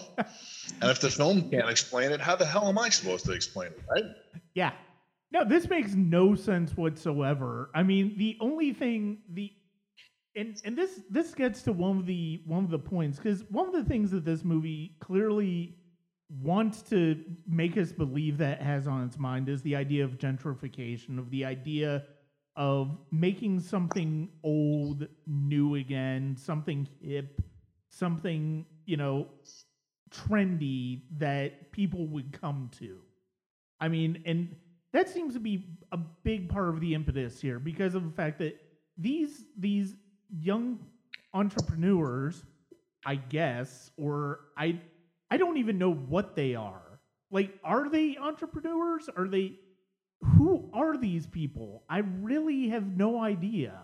And 0.81 0.89
if 0.91 0.99
the 0.99 1.09
film 1.09 1.49
can't 1.49 1.69
explain 1.69 2.11
it, 2.11 2.19
how 2.19 2.35
the 2.35 2.45
hell 2.45 2.67
am 2.67 2.77
I 2.77 2.89
supposed 2.89 3.25
to 3.25 3.33
explain 3.33 3.71
it, 3.71 3.81
right? 3.89 4.03
Yeah. 4.53 4.71
No, 5.31 5.43
this 5.43 5.69
makes 5.69 5.93
no 5.93 6.35
sense 6.35 6.75
whatsoever. 6.75 7.69
I 7.75 7.83
mean, 7.83 8.17
the 8.17 8.37
only 8.39 8.73
thing 8.73 9.19
the 9.33 9.51
and 10.35 10.57
and 10.65 10.77
this 10.77 11.01
this 11.09 11.33
gets 11.33 11.61
to 11.63 11.73
one 11.73 11.97
of 11.97 12.05
the 12.05 12.41
one 12.45 12.63
of 12.63 12.69
the 12.69 12.79
points 12.79 13.17
because 13.17 13.43
one 13.49 13.67
of 13.67 13.73
the 13.73 13.83
things 13.83 14.11
that 14.11 14.25
this 14.25 14.43
movie 14.43 14.95
clearly 14.99 15.77
wants 16.41 16.81
to 16.81 17.23
make 17.47 17.77
us 17.77 17.91
believe 17.91 18.37
that 18.37 18.61
has 18.61 18.87
on 18.87 19.05
its 19.05 19.17
mind 19.17 19.47
is 19.47 19.61
the 19.61 19.75
idea 19.75 20.03
of 20.03 20.11
gentrification 20.17 21.19
of 21.19 21.29
the 21.29 21.45
idea 21.45 22.03
of 22.55 22.97
making 23.11 23.59
something 23.59 24.29
old 24.43 25.07
new 25.27 25.75
again, 25.75 26.35
something 26.37 26.87
hip, 27.01 27.41
something, 27.89 28.65
you 28.85 28.97
know, 28.97 29.27
trendy 30.09 31.01
that 31.17 31.71
people 31.71 32.07
would 32.07 32.31
come 32.39 32.69
to. 32.79 32.97
I 33.79 33.89
mean, 33.89 34.21
and 34.25 34.55
that 34.93 35.09
seems 35.09 35.33
to 35.33 35.39
be 35.39 35.77
a 35.91 35.97
big 35.97 36.47
part 36.47 36.69
of 36.69 36.79
the 36.79 36.93
impetus 36.93 37.41
here 37.41 37.59
because 37.59 37.95
of 37.95 38.05
the 38.05 38.11
fact 38.11 38.39
that 38.39 38.57
these 38.97 39.43
these 39.57 39.95
young 40.29 40.79
entrepreneurs, 41.33 42.43
I 43.05 43.15
guess, 43.15 43.91
or 43.97 44.39
I 44.57 44.79
I 45.29 45.37
don't 45.37 45.57
even 45.57 45.77
know 45.77 45.93
what 45.93 46.35
they 46.35 46.55
are. 46.55 47.01
Like, 47.31 47.59
are 47.63 47.89
they 47.89 48.15
entrepreneurs? 48.17 49.09
Are 49.17 49.27
they 49.27 49.59
who 50.21 50.69
are 50.73 50.97
these 50.97 51.27
people? 51.27 51.83
I 51.89 51.99
really 51.99 52.69
have 52.69 52.85
no 52.85 53.21
idea. 53.21 53.79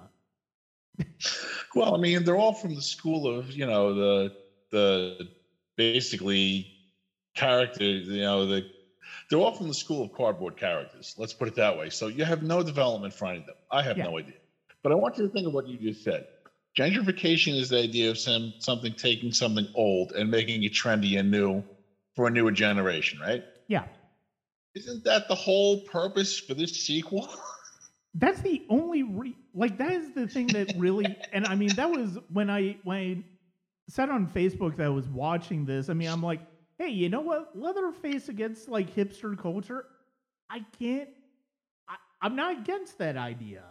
well, 1.76 1.96
I 1.96 1.98
mean, 1.98 2.24
they're 2.24 2.38
all 2.38 2.54
from 2.54 2.76
the 2.76 2.82
school 2.82 3.28
of, 3.28 3.52
you 3.52 3.66
know, 3.66 3.94
the 3.94 4.36
the 4.72 5.28
basically 5.76 6.68
characters, 7.36 8.08
you 8.08 8.22
know, 8.22 8.46
the 8.46 8.66
they're 9.30 9.40
all 9.40 9.54
from 9.54 9.68
the 9.68 9.74
school 9.74 10.04
of 10.04 10.14
cardboard 10.14 10.58
characters. 10.58 11.16
Let's 11.18 11.34
put 11.34 11.48
it 11.48 11.56
that 11.56 11.78
way. 11.78 11.90
So 11.90 12.08
you 12.08 12.26
have 12.26 12.44
no 12.44 12.64
development 12.64 13.14
for 13.14 13.26
any 13.26 13.40
of 13.40 13.46
them. 13.46 13.56
I 13.72 13.82
have 13.82 13.98
yeah. 13.98 14.06
no 14.06 14.18
idea. 14.18 14.36
But 14.84 14.92
I 14.92 14.96
want 14.96 15.18
you 15.18 15.28
to 15.28 15.34
think 15.34 15.48
of 15.48 15.54
what 15.54 15.68
you 15.68 15.78
just 15.78 16.04
said. 16.04 16.28
Gentrification 16.78 17.58
is 17.58 17.70
the 17.70 17.80
idea 17.80 18.10
of 18.10 18.18
some, 18.18 18.54
something 18.60 18.94
taking 18.94 19.32
something 19.32 19.68
old 19.76 20.14
and 20.14 20.30
making 20.30 20.64
it 20.64 20.74
trendy 20.74 21.20
and 21.20 21.30
new 21.30 21.64
for 22.16 22.28
a 22.28 22.30
newer 22.30 22.52
generation, 22.52 23.20
right? 23.20 23.44
Yeah. 23.68 23.84
Isn't 24.76 25.04
that 25.04 25.28
the 25.28 25.36
whole 25.36 25.82
purpose 25.82 26.38
for 26.40 26.54
this 26.54 26.72
sequel? 26.86 27.30
That's 28.14 28.42
the 28.42 28.64
only 28.70 29.04
re- 29.04 29.38
like 29.54 29.78
that 29.78 29.92
is 29.94 30.14
the 30.14 30.28
thing 30.28 30.48
that 30.48 30.74
really 30.78 31.16
and 31.32 31.46
I 31.46 31.56
mean 31.56 31.76
that 31.76 31.90
was 31.90 32.18
when 32.32 32.50
I 32.50 32.78
when 32.84 32.98
I 32.98 33.24
said 33.90 34.10
on 34.10 34.28
Facebook 34.28 34.76
that 34.78 34.86
I 34.86 34.90
was 34.90 35.08
watching 35.08 35.66
this. 35.66 35.90
I 35.90 35.94
mean 35.94 36.10
I'm 36.10 36.22
like, 36.22 36.42
hey, 36.78 36.90
you 36.90 37.10
know 37.10 37.22
what? 37.22 37.58
Leatherface 37.58 38.28
against 38.28 38.68
like 38.68 38.94
hipster 38.94 39.38
culture, 39.38 39.86
I 40.50 40.66
can't. 40.78 41.10
I, 41.88 41.96
I'm 42.22 42.36
not 42.36 42.60
against 42.60 42.98
that 42.98 43.16
idea. 43.16 43.64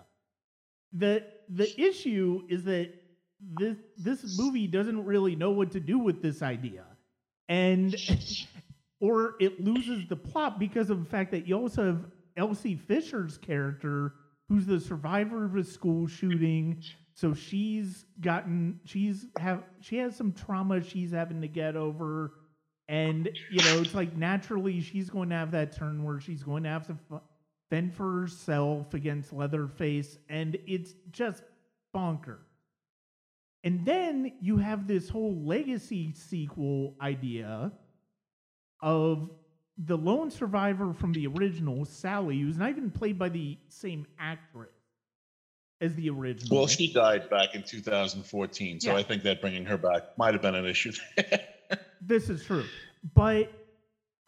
the 0.93 1.25
The 1.51 1.81
issue 1.81 2.45
is 2.49 2.65
that 2.65 2.93
this 3.41 3.77
this 3.99 4.39
movie 4.39 4.67
doesn't 4.67 5.05
really 5.05 5.37
know 5.37 5.51
what 5.51 5.71
to 5.73 5.81
do 5.81 5.99
with 5.99 6.23
this 6.23 6.43
idea, 6.43 6.85
and 7.49 7.95
or 9.01 9.35
it 9.41 9.65
loses 9.65 10.07
the 10.09 10.17
plot 10.17 10.59
because 10.59 10.91
of 10.91 11.01
the 11.01 11.11
fact 11.11 11.31
that 11.31 11.47
you 11.47 11.57
also 11.57 11.87
have 11.87 12.05
Elsie 12.37 12.77
Fisher's 12.77 13.39
character, 13.39 14.15
who's 14.49 14.67
the 14.67 14.79
survivor 14.79 15.45
of 15.45 15.57
a 15.57 15.65
school 15.65 16.07
shooting. 16.07 16.83
So 17.15 17.35
she's 17.35 18.05
gotten 18.21 18.81
she's 18.85 19.27
have 19.39 19.65
she 19.81 19.97
has 19.99 20.17
some 20.17 20.33
trauma 20.33 20.83
she's 20.83 21.11
having 21.11 21.41
to 21.43 21.49
get 21.49 21.77
over 21.77 22.33
and, 22.91 23.31
you 23.53 23.63
know, 23.63 23.81
it's 23.81 23.95
like 23.95 24.17
naturally 24.17 24.81
she's 24.81 25.11
going 25.11 25.29
to 25.29 25.37
have 25.37 25.53
that 25.53 25.77
turn 25.77 26.03
where 26.03 26.19
she's 26.19 26.43
going 26.43 26.65
to 26.65 26.71
have 26.71 26.89
to 26.89 26.97
fend 27.71 27.95
for 27.95 28.23
herself 28.23 28.95
against 28.95 29.33
Leatherface. 29.33 30.19
And 30.29 30.59
it's 30.67 30.95
just 31.13 31.45
bonker. 31.93 32.41
And 33.63 33.87
then 33.87 34.33
you 34.41 34.57
have 34.57 34.89
this 34.89 35.09
whole 35.09 35.41
legacy 35.45 36.13
sequel 36.15 36.97
idea 37.01 37.71
of 38.83 39.31
the 39.87 39.97
lone 39.97 40.31
survivor 40.31 40.93
from 40.93 41.13
the 41.13 41.27
original, 41.27 41.85
Sally, 41.85 42.41
who's 42.41 42.59
not 42.59 42.71
even 42.71 42.91
played 42.91 43.19
by 43.19 43.29
the 43.29 43.59
same 43.69 44.07
actress 44.19 44.71
as 45.81 45.95
the 45.95 46.11
original. 46.11 46.59
Well, 46.59 46.67
she 46.67 46.93
died 46.93 47.31
back 47.31 47.55
in 47.55 47.63
2014, 47.63 48.81
so 48.81 48.91
yeah. 48.91 48.97
I 48.97 49.03
think 49.03 49.23
that 49.23 49.41
bringing 49.41 49.65
her 49.65 49.79
back 49.79 50.19
might 50.19 50.35
have 50.35 50.43
been 50.43 50.55
an 50.55 50.67
issue. 50.67 50.93
this 52.01 52.29
is 52.29 52.45
true. 52.45 52.65
But 53.15 53.51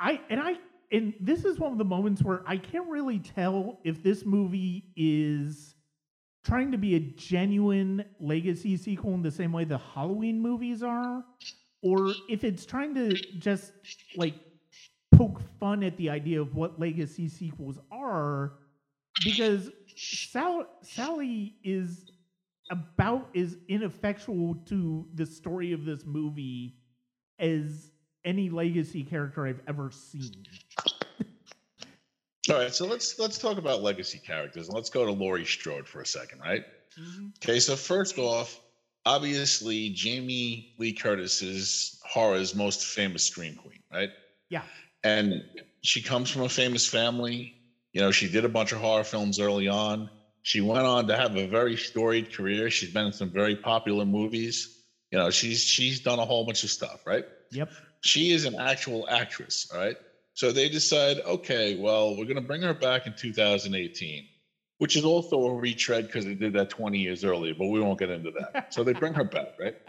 I 0.00 0.20
and 0.30 0.40
I 0.40 0.56
and 0.90 1.14
this 1.20 1.44
is 1.44 1.58
one 1.58 1.72
of 1.72 1.78
the 1.78 1.84
moments 1.84 2.22
where 2.22 2.42
I 2.46 2.56
can't 2.56 2.88
really 2.88 3.18
tell 3.18 3.78
if 3.84 4.02
this 4.02 4.24
movie 4.24 4.84
is 4.96 5.74
trying 6.44 6.72
to 6.72 6.78
be 6.78 6.96
a 6.96 7.00
genuine 7.00 8.04
legacy 8.18 8.76
sequel 8.76 9.14
in 9.14 9.22
the 9.22 9.30
same 9.30 9.52
way 9.52 9.64
the 9.64 9.78
Halloween 9.78 10.40
movies 10.40 10.82
are, 10.82 11.24
or 11.82 12.14
if 12.28 12.44
it's 12.44 12.64
trying 12.64 12.94
to 12.94 13.18
just 13.38 13.72
like 14.16 14.34
poke 15.12 15.40
fun 15.60 15.82
at 15.82 15.96
the 15.96 16.08
idea 16.10 16.40
of 16.40 16.54
what 16.54 16.78
legacy 16.80 17.28
sequels 17.28 17.78
are, 17.90 18.52
because 19.24 19.70
Sal- 19.96 20.68
Sally 20.82 21.56
is 21.62 22.10
about 22.70 23.28
as 23.36 23.56
ineffectual 23.68 24.54
to 24.66 25.06
the 25.14 25.26
story 25.26 25.72
of 25.72 25.84
this 25.84 26.06
movie 26.06 26.76
as 27.38 27.90
any 28.24 28.48
legacy 28.48 29.02
character 29.02 29.46
I've 29.46 29.60
ever 29.66 29.90
seen. 29.90 30.44
All 32.50 32.56
right, 32.56 32.74
so 32.74 32.86
let's 32.86 33.18
let's 33.18 33.38
talk 33.38 33.58
about 33.58 33.82
legacy 33.82 34.18
characters 34.18 34.68
let's 34.68 34.90
go 34.90 35.06
to 35.06 35.12
Laurie 35.12 35.44
Strode 35.44 35.86
for 35.86 36.00
a 36.00 36.06
second, 36.06 36.40
right? 36.40 36.64
Mm-hmm. 36.98 37.28
Okay, 37.42 37.60
so 37.60 37.76
first 37.76 38.18
off, 38.18 38.60
obviously 39.04 39.90
Jamie 39.90 40.74
Lee 40.78 40.92
Curtis 40.92 41.42
is 41.42 42.00
horror's 42.08 42.54
most 42.54 42.84
famous 42.84 43.24
scream 43.24 43.56
queen, 43.56 43.80
right? 43.92 44.10
Yeah. 44.48 44.62
And 45.04 45.42
she 45.82 46.02
comes 46.02 46.30
from 46.30 46.42
a 46.42 46.48
famous 46.48 46.86
family. 46.86 47.54
You 47.92 48.00
know, 48.00 48.10
she 48.10 48.28
did 48.28 48.44
a 48.44 48.48
bunch 48.48 48.72
of 48.72 48.78
horror 48.78 49.04
films 49.04 49.40
early 49.40 49.68
on. 49.68 50.08
She 50.42 50.60
went 50.60 50.86
on 50.86 51.06
to 51.08 51.16
have 51.16 51.36
a 51.36 51.46
very 51.46 51.76
storied 51.76 52.32
career. 52.32 52.70
She's 52.70 52.92
been 52.92 53.06
in 53.06 53.12
some 53.12 53.30
very 53.30 53.56
popular 53.56 54.04
movies. 54.04 54.82
You 55.10 55.18
know, 55.18 55.30
she's 55.30 55.60
she's 55.60 56.00
done 56.00 56.18
a 56.18 56.24
whole 56.24 56.44
bunch 56.44 56.64
of 56.64 56.70
stuff, 56.70 57.06
right? 57.06 57.24
Yep. 57.50 57.70
She 58.00 58.32
is 58.32 58.44
an 58.44 58.56
actual 58.56 59.08
actress, 59.08 59.70
all 59.72 59.78
right? 59.78 59.96
So 60.34 60.50
they 60.50 60.68
decide, 60.68 61.18
okay, 61.20 61.76
well, 61.76 62.16
we're 62.16 62.24
going 62.24 62.36
to 62.36 62.40
bring 62.40 62.62
her 62.62 62.74
back 62.74 63.06
in 63.06 63.14
2018, 63.14 64.26
which 64.78 64.96
is 64.96 65.04
also 65.04 65.44
a 65.46 65.54
retread 65.54 66.06
because 66.06 66.24
they 66.24 66.34
did 66.34 66.54
that 66.54 66.70
20 66.70 66.98
years 66.98 67.24
earlier, 67.24 67.54
but 67.54 67.66
we 67.68 67.80
won't 67.80 67.98
get 67.98 68.10
into 68.10 68.32
that. 68.32 68.72
so 68.74 68.84
they 68.84 68.92
bring 68.92 69.14
her 69.14 69.24
back, 69.24 69.58
right? 69.58 69.76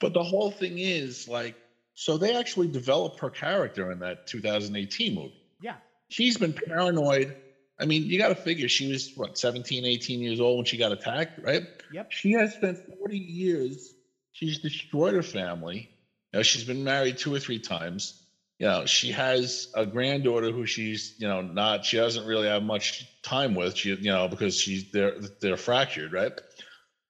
But 0.00 0.12
the 0.12 0.22
whole 0.22 0.52
thing 0.52 0.78
is 0.78 1.26
like, 1.26 1.56
so 1.94 2.16
they 2.16 2.36
actually 2.36 2.68
develop 2.68 3.18
her 3.18 3.28
character 3.28 3.90
in 3.90 3.98
that 4.00 4.28
2018 4.28 5.16
movie. 5.16 5.34
Yeah. 5.60 5.74
She's 6.10 6.38
been 6.38 6.52
paranoid. 6.52 7.34
I 7.80 7.84
mean, 7.84 8.04
you 8.04 8.16
got 8.16 8.28
to 8.28 8.36
figure 8.36 8.68
she 8.68 8.92
was, 8.92 9.10
what, 9.16 9.36
17, 9.36 9.84
18 9.84 10.20
years 10.20 10.38
old 10.38 10.58
when 10.58 10.64
she 10.64 10.76
got 10.76 10.92
attacked, 10.92 11.40
right? 11.42 11.64
Yep. 11.92 12.12
She 12.12 12.32
has 12.34 12.54
spent 12.54 12.78
40 13.00 13.18
years, 13.18 13.92
she's 14.30 14.60
destroyed 14.60 15.14
her 15.14 15.24
family 15.24 15.90
know, 16.34 16.42
she's 16.42 16.64
been 16.64 16.84
married 16.84 17.18
two 17.18 17.34
or 17.34 17.38
three 17.38 17.58
times. 17.58 18.23
You 18.58 18.66
know, 18.68 18.86
she 18.86 19.10
has 19.12 19.68
a 19.74 19.84
granddaughter 19.84 20.52
who 20.52 20.64
she's, 20.64 21.14
you 21.18 21.26
know, 21.26 21.42
not, 21.42 21.84
she 21.84 21.96
doesn't 21.96 22.24
really 22.24 22.46
have 22.46 22.62
much 22.62 23.04
time 23.22 23.54
with. 23.54 23.76
She, 23.76 23.90
you 23.94 24.12
know, 24.12 24.28
because 24.28 24.56
she's 24.58 24.90
they're 24.92 25.18
they're 25.40 25.56
fractured, 25.56 26.12
right? 26.12 26.32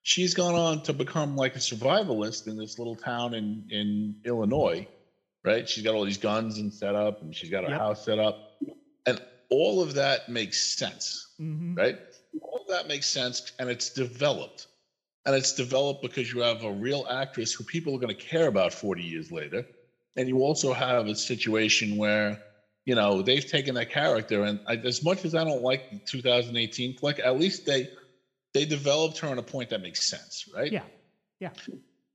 She's 0.03 0.35
gone 0.35 0.55
on 0.55 0.83
to 0.85 0.93
become 0.93 1.37
like 1.37 1.55
a 1.55 1.59
survivalist 1.59 2.47
in 2.47 2.57
this 2.57 2.79
little 2.79 2.97
town 2.97 3.35
in 3.35 3.67
in 3.71 4.17
Illinois, 4.25 4.89
right? 5.45 5.69
She's 5.69 5.85
got 5.85 5.95
all 5.95 6.05
these 6.05 6.19
guns 6.19 6.59
and 6.59 6.73
set 6.73 6.95
up, 6.95 7.21
and 7.23 7.35
she's 7.37 7.51
got 7.51 7.65
her 7.65 7.71
yep. 7.71 7.81
house 7.81 8.05
set 8.05 8.19
up, 8.19 8.37
and 9.05 9.21
all 9.51 9.83
of 9.83 9.95
that 9.95 10.31
makes 10.31 10.61
sense, 10.61 11.29
mm-hmm. 11.39 11.75
right? 11.75 11.99
All 12.41 12.63
of 12.63 12.69
that 12.69 12.89
makes 12.89 13.07
sense, 13.07 13.53
and 13.59 13.69
it's 13.69 13.91
developed. 13.91 14.67
and 15.27 15.35
it's 15.35 15.53
developed 15.53 16.03
because 16.03 16.33
you 16.33 16.41
have 16.41 16.65
a 16.65 16.73
real 16.73 17.07
actress 17.11 17.53
who 17.53 17.65
people 17.65 17.95
are 17.95 17.99
going 17.99 18.15
to 18.15 18.23
care 18.23 18.47
about 18.47 18.73
40 18.73 19.03
years 19.03 19.31
later. 19.33 19.67
And 20.17 20.29
you 20.29 20.39
also 20.39 20.73
have 20.73 21.07
a 21.07 21.15
situation 21.15 21.97
where, 21.97 22.39
you 22.85 22.95
know, 22.95 23.23
they've 23.23 23.45
taken 23.45 23.75
that 23.75 23.89
character, 23.89 24.43
and 24.45 24.61
I, 24.67 24.79
as 24.85 25.03
much 25.03 25.25
as 25.25 25.35
I 25.35 25.45
don't 25.45 25.63
like 25.63 25.83
the 25.91 26.01
2018 26.09 26.95
flick, 26.95 27.19
at 27.19 27.37
least 27.37 27.65
they 27.67 27.89
they 28.55 28.65
developed 28.65 29.19
her 29.21 29.29
on 29.29 29.39
a 29.39 29.43
point 29.43 29.71
that 29.71 29.81
makes 29.81 30.09
sense, 30.09 30.45
right? 30.55 30.73
Yeah. 30.73 30.85
Yeah. 31.41 31.51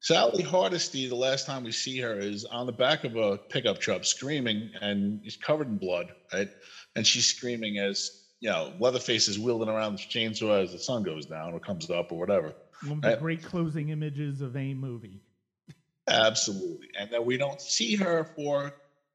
Sally 0.01 0.44
Hardesty, 0.44 1.08
the 1.08 1.15
last 1.15 1.46
time 1.46 1.63
we 1.63 1.72
see 1.72 2.00
her, 2.00 2.18
is 2.18 2.46
on 2.46 2.65
the 2.65 2.72
back 2.72 3.03
of 3.03 3.15
a 3.15 3.38
pickup 3.50 3.79
truck 3.79 4.06
screaming 4.06 4.70
and 4.82 5.20
is 5.24 5.36
covered 5.36 5.68
in 5.68 5.77
blood, 5.77 6.13
right? 6.34 6.50
And 6.96 7.06
she's 7.06 7.25
screaming 7.27 7.77
as, 7.79 8.12
you 8.39 8.50
know, 8.50 8.74
Leatherface 8.79 9.27
is 9.27 9.38
wielding 9.38 9.68
around 9.70 9.94
the 9.94 10.00
chainsaw 10.00 10.63
as 10.63 10.72
the 10.72 10.79
sun 10.79 11.03
goes 11.03 11.25
down 11.25 11.53
or 11.53 11.60
comes 11.60 11.89
up 11.89 12.12
or 12.12 12.18
whatever. 12.18 12.53
One 12.82 13.00
of 13.00 13.03
the 13.03 13.12
great 13.13 13.41
closing 13.44 13.89
images 13.89 14.41
of 14.41 14.56
a 14.56 14.74
movie. 14.74 15.22
Absolutely. 16.10 16.88
And 16.98 17.10
that 17.12 17.25
we 17.25 17.38
don't 17.38 17.62
see 17.62 17.96
her 17.96 18.32
for 18.36 18.74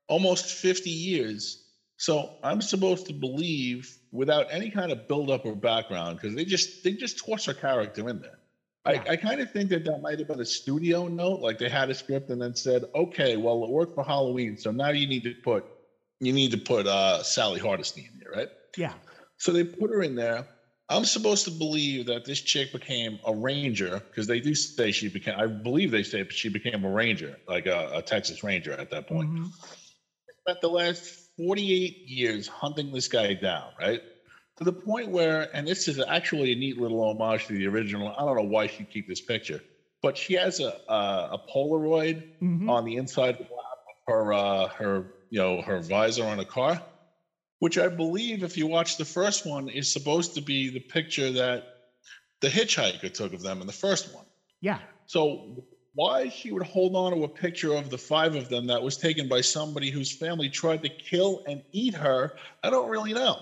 almost 0.08 0.46
50 0.46 0.90
years. 0.90 1.64
So 1.96 2.34
I'm 2.42 2.60
supposed 2.60 3.06
to 3.06 3.12
believe 3.12 3.96
without 4.12 4.46
any 4.50 4.70
kind 4.70 4.92
of 4.92 5.08
buildup 5.08 5.46
or 5.46 5.54
background, 5.54 6.18
because 6.20 6.34
they 6.34 6.44
just 6.44 6.82
they 6.84 6.92
just 6.92 7.24
toss 7.24 7.44
her 7.46 7.54
character 7.54 8.08
in 8.08 8.20
there. 8.20 8.38
Yeah. 8.86 9.02
I, 9.06 9.12
I 9.12 9.16
kind 9.16 9.40
of 9.40 9.50
think 9.50 9.70
that 9.70 9.84
that 9.84 10.02
might 10.02 10.18
have 10.18 10.28
been 10.28 10.40
a 10.40 10.44
studio 10.44 11.08
note, 11.08 11.40
like 11.40 11.58
they 11.58 11.68
had 11.68 11.90
a 11.90 11.94
script 11.94 12.30
and 12.30 12.42
then 12.42 12.54
said, 12.54 12.84
"Okay, 12.94 13.36
well, 13.36 13.64
it 13.64 13.70
worked 13.70 13.94
for 13.94 14.04
Halloween, 14.04 14.56
so 14.56 14.70
now 14.70 14.90
you 14.90 15.06
need 15.06 15.22
to 15.22 15.34
put 15.42 15.64
you 16.20 16.32
need 16.32 16.50
to 16.50 16.58
put 16.58 16.86
uh, 16.86 17.22
Sally 17.22 17.60
Hardesty 17.60 18.08
in 18.12 18.18
there, 18.18 18.32
right?" 18.32 18.48
Yeah. 18.76 18.92
So 19.38 19.52
they 19.52 19.64
put 19.64 19.90
her 19.90 20.02
in 20.02 20.14
there. 20.14 20.46
I'm 20.88 21.04
supposed 21.04 21.46
to 21.46 21.50
believe 21.50 22.06
that 22.06 22.24
this 22.24 22.40
chick 22.40 22.72
became 22.72 23.18
a 23.26 23.34
ranger 23.34 24.02
because 24.10 24.26
they 24.26 24.40
do 24.40 24.54
say 24.54 24.92
she 24.92 25.08
became. 25.08 25.34
I 25.38 25.46
believe 25.46 25.90
they 25.90 26.02
say 26.02 26.26
she 26.28 26.50
became 26.50 26.84
a 26.84 26.90
ranger, 26.90 27.36
like 27.48 27.66
a, 27.66 27.90
a 27.94 28.02
Texas 28.02 28.44
Ranger 28.44 28.72
at 28.72 28.90
that 28.90 29.08
point. 29.08 29.30
Mm-hmm. 29.30 29.46
Spent 30.42 30.60
the 30.60 30.68
last 30.68 31.30
48 31.38 32.06
years 32.06 32.46
hunting 32.46 32.92
this 32.92 33.08
guy 33.08 33.32
down, 33.32 33.70
right? 33.80 34.02
to 34.56 34.64
the 34.64 34.72
point 34.72 35.10
where, 35.10 35.54
and 35.54 35.66
this 35.66 35.88
is 35.88 36.00
actually 36.00 36.52
a 36.52 36.56
neat 36.56 36.78
little 36.78 37.02
homage 37.02 37.46
to 37.46 37.54
the 37.54 37.66
original. 37.66 38.14
I 38.16 38.24
don't 38.24 38.36
know 38.36 38.42
why 38.42 38.66
she 38.68 38.84
keep 38.84 39.08
this 39.08 39.20
picture, 39.20 39.60
but 40.02 40.16
she 40.16 40.34
has 40.34 40.60
a 40.60 40.76
a, 40.88 41.30
a 41.32 41.40
Polaroid 41.52 42.22
mm-hmm. 42.40 42.70
on 42.70 42.84
the 42.84 42.96
inside 42.96 43.40
of 43.40 43.46
her 44.06 44.32
uh, 44.32 44.68
her 44.68 45.06
you 45.30 45.40
know 45.40 45.60
her 45.62 45.80
visor 45.80 46.24
on 46.24 46.38
a 46.38 46.44
car, 46.44 46.80
which 47.64 47.78
I 47.78 47.88
believe, 47.88 48.42
if 48.42 48.58
you 48.58 48.66
watch 48.66 48.98
the 48.98 49.06
first 49.06 49.46
one, 49.46 49.70
is 49.70 49.90
supposed 49.90 50.34
to 50.34 50.42
be 50.42 50.68
the 50.68 50.80
picture 50.80 51.32
that 51.32 51.64
the 52.40 52.48
hitchhiker 52.48 53.10
took 53.10 53.32
of 53.32 53.40
them 53.40 53.62
in 53.62 53.66
the 53.66 53.72
first 53.72 54.14
one. 54.14 54.26
Yeah. 54.60 54.80
So 55.06 55.64
why 55.94 56.28
she 56.28 56.52
would 56.52 56.64
hold 56.66 56.94
on 56.94 57.12
to 57.12 57.24
a 57.24 57.28
picture 57.28 57.72
of 57.72 57.88
the 57.88 57.96
five 57.96 58.34
of 58.34 58.50
them 58.50 58.66
that 58.66 58.82
was 58.82 58.98
taken 58.98 59.28
by 59.28 59.40
somebody 59.40 59.90
whose 59.90 60.12
family 60.12 60.50
tried 60.50 60.82
to 60.82 60.90
kill 60.90 61.42
and 61.48 61.62
eat 61.72 61.94
her, 61.94 62.36
I 62.62 62.68
don't 62.68 62.90
really 62.90 63.14
know. 63.14 63.40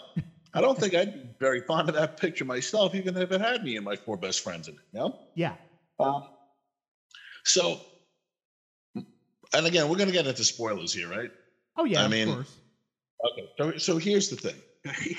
I 0.55 0.61
don't 0.61 0.79
think 0.79 0.95
I'd 0.95 1.15
be 1.15 1.29
very 1.41 1.63
fond 1.63 1.89
of 1.89 1.97
that 1.97 2.17
picture 2.17 2.45
myself, 2.45 2.95
even 2.95 3.17
if 3.17 3.33
it 3.33 3.41
had 3.41 3.65
me 3.65 3.75
and 3.75 3.85
my 3.85 3.97
four 3.97 4.17
best 4.17 4.45
friends 4.45 4.69
in 4.69 4.75
it. 4.75 4.81
You 4.93 5.01
know? 5.01 5.19
Yeah. 5.35 5.55
Um, 5.99 6.29
so, 7.43 7.81
and 8.95 9.67
again, 9.67 9.89
we're 9.89 9.97
going 9.97 10.07
to 10.11 10.15
get 10.15 10.29
into 10.29 10.45
spoilers 10.45 10.95
here, 10.95 11.09
right? 11.09 11.33
Oh 11.77 11.87
yeah, 11.87 12.05
I 12.05 12.09
mean, 12.09 12.45
Okay, 13.25 13.49
so 13.59 13.73
so 13.79 13.99
here's 13.99 14.29
the 14.29 14.37
thing. 14.37 14.63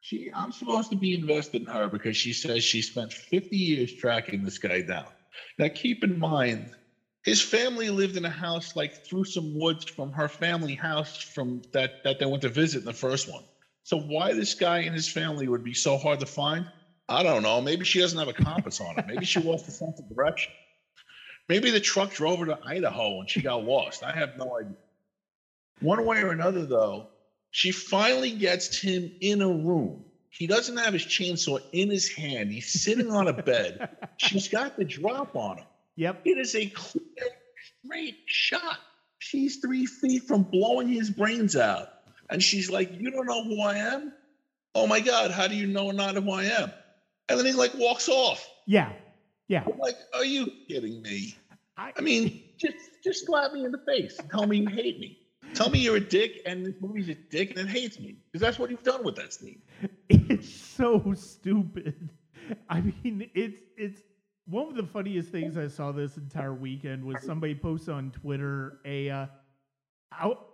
she, 0.00 0.30
I'm 0.34 0.52
supposed 0.52 0.90
to 0.90 0.96
be 0.96 1.14
invested 1.14 1.62
in 1.62 1.68
her 1.72 1.88
because 1.88 2.16
she 2.16 2.32
says 2.32 2.64
she 2.64 2.82
spent 2.82 3.12
50 3.12 3.56
years 3.56 3.92
tracking 3.92 4.42
this 4.42 4.58
guy 4.58 4.82
down. 4.82 5.06
Now, 5.58 5.68
keep 5.74 6.04
in 6.04 6.18
mind, 6.18 6.68
his 7.24 7.40
family 7.40 7.90
lived 7.90 8.16
in 8.16 8.24
a 8.24 8.30
house 8.30 8.70
like 8.74 8.92
through 9.08 9.24
some 9.24 9.54
woods 9.54 9.84
from 9.96 10.12
her 10.12 10.28
family 10.28 10.74
house 10.74 11.16
from 11.34 11.62
that 11.72 11.92
that 12.04 12.18
they 12.18 12.26
went 12.26 12.42
to 12.42 12.48
visit 12.48 12.78
in 12.78 12.84
the 12.84 12.92
first 12.92 13.28
one. 13.28 13.42
So 13.84 13.98
why 14.00 14.34
this 14.34 14.54
guy 14.54 14.80
and 14.80 14.94
his 14.94 15.08
family 15.08 15.48
would 15.48 15.62
be 15.62 15.74
so 15.74 15.96
hard 15.98 16.20
to 16.20 16.26
find? 16.26 16.66
I 17.08 17.22
don't 17.22 17.42
know. 17.42 17.60
Maybe 17.60 17.84
she 17.84 18.00
doesn't 18.00 18.18
have 18.18 18.28
a 18.28 18.34
compass 18.34 18.80
on 18.80 18.98
it. 18.98 19.06
Maybe 19.06 19.24
she 19.24 19.40
lost 19.40 19.66
the 19.66 19.72
sense 19.72 19.98
of 19.98 20.08
direction. 20.14 20.52
Maybe 21.48 21.70
the 21.70 21.80
truck 21.80 22.10
drove 22.10 22.40
her 22.40 22.46
to 22.46 22.58
Idaho 22.62 23.20
and 23.20 23.30
she 23.30 23.40
got 23.42 23.64
lost. 23.64 24.02
I 24.02 24.12
have 24.12 24.30
no 24.36 24.58
idea. 24.60 24.76
One 25.80 26.04
way 26.04 26.22
or 26.22 26.30
another, 26.30 26.66
though, 26.66 27.08
she 27.50 27.72
finally 27.72 28.32
gets 28.32 28.80
him 28.80 29.10
in 29.20 29.42
a 29.42 29.48
room. 29.48 30.04
He 30.30 30.46
doesn't 30.46 30.76
have 30.76 30.92
his 30.92 31.04
chainsaw 31.04 31.60
in 31.72 31.90
his 31.90 32.12
hand. 32.12 32.52
He's 32.52 32.82
sitting 32.82 33.10
on 33.10 33.28
a 33.28 33.32
bed. 33.32 33.88
She's 34.18 34.48
got 34.48 34.76
the 34.76 34.84
drop 34.84 35.34
on 35.34 35.58
him. 35.58 35.66
Yep. 35.96 36.22
It 36.24 36.38
is 36.38 36.54
a 36.54 36.66
clear, 36.66 37.02
straight 37.84 38.18
shot. 38.26 38.78
She's 39.18 39.56
three 39.56 39.86
feet 39.86 40.24
from 40.24 40.44
blowing 40.44 40.88
his 40.88 41.10
brains 41.10 41.56
out. 41.56 41.88
And 42.30 42.42
she's 42.42 42.70
like, 42.70 42.90
You 42.92 43.10
don't 43.10 43.26
know 43.26 43.42
who 43.42 43.60
I 43.62 43.78
am? 43.78 44.12
Oh 44.74 44.86
my 44.86 45.00
God, 45.00 45.30
how 45.30 45.48
do 45.48 45.56
you 45.56 45.66
know 45.66 45.90
not 45.90 46.14
who 46.14 46.30
I 46.30 46.44
am? 46.44 46.70
And 47.28 47.38
then 47.38 47.46
he 47.46 47.52
like 47.52 47.74
walks 47.74 48.08
off. 48.08 48.48
Yeah. 48.66 48.92
Yeah. 49.48 49.64
I'm 49.66 49.78
like, 49.78 49.96
are 50.14 50.24
you 50.24 50.50
kidding 50.68 51.02
me? 51.02 51.34
I, 51.76 51.92
I 51.96 52.00
mean, 52.00 52.42
just 52.60 52.76
just 53.02 53.26
slap 53.26 53.52
me 53.52 53.64
in 53.64 53.72
the 53.72 53.82
face 53.86 54.18
and 54.18 54.30
tell 54.30 54.46
me 54.46 54.58
you 54.58 54.68
hate 54.68 54.98
me. 55.00 55.18
Tell 55.58 55.70
me 55.70 55.80
you're 55.80 55.96
a 55.96 56.00
dick 56.00 56.40
and 56.46 56.64
this 56.64 56.76
movie's 56.80 57.08
a 57.08 57.14
dick 57.14 57.50
and 57.50 57.58
it 57.58 57.66
hates 57.68 57.98
me. 57.98 58.16
Because 58.30 58.40
that's 58.40 58.58
what 58.60 58.70
you've 58.70 58.84
done 58.84 59.02
with 59.04 59.16
that 59.16 59.32
scene. 59.32 59.60
It's 60.08 60.48
so 60.48 61.12
stupid. 61.16 62.10
I 62.70 62.80
mean, 62.80 63.28
it's 63.34 63.58
it's 63.76 64.02
one 64.46 64.68
of 64.68 64.76
the 64.76 64.84
funniest 64.84 65.30
things 65.30 65.56
I 65.56 65.66
saw 65.66 65.90
this 65.90 66.16
entire 66.16 66.54
weekend 66.54 67.04
was 67.04 67.22
somebody 67.24 67.54
post 67.54 67.88
on 67.88 68.12
Twitter 68.12 68.78
a 68.84 69.10
uh, 69.10 69.26
out 70.12 70.48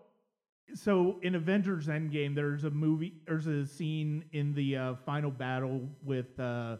so 0.72 1.18
in 1.22 1.34
Avengers 1.34 1.88
Endgame, 1.88 2.34
there's 2.34 2.64
a 2.64 2.70
movie, 2.70 3.20
there's 3.26 3.46
a 3.46 3.66
scene 3.66 4.24
in 4.32 4.54
the 4.54 4.76
uh, 4.76 4.94
final 5.04 5.30
battle 5.30 5.88
with 6.02 6.38
uh, 6.40 6.78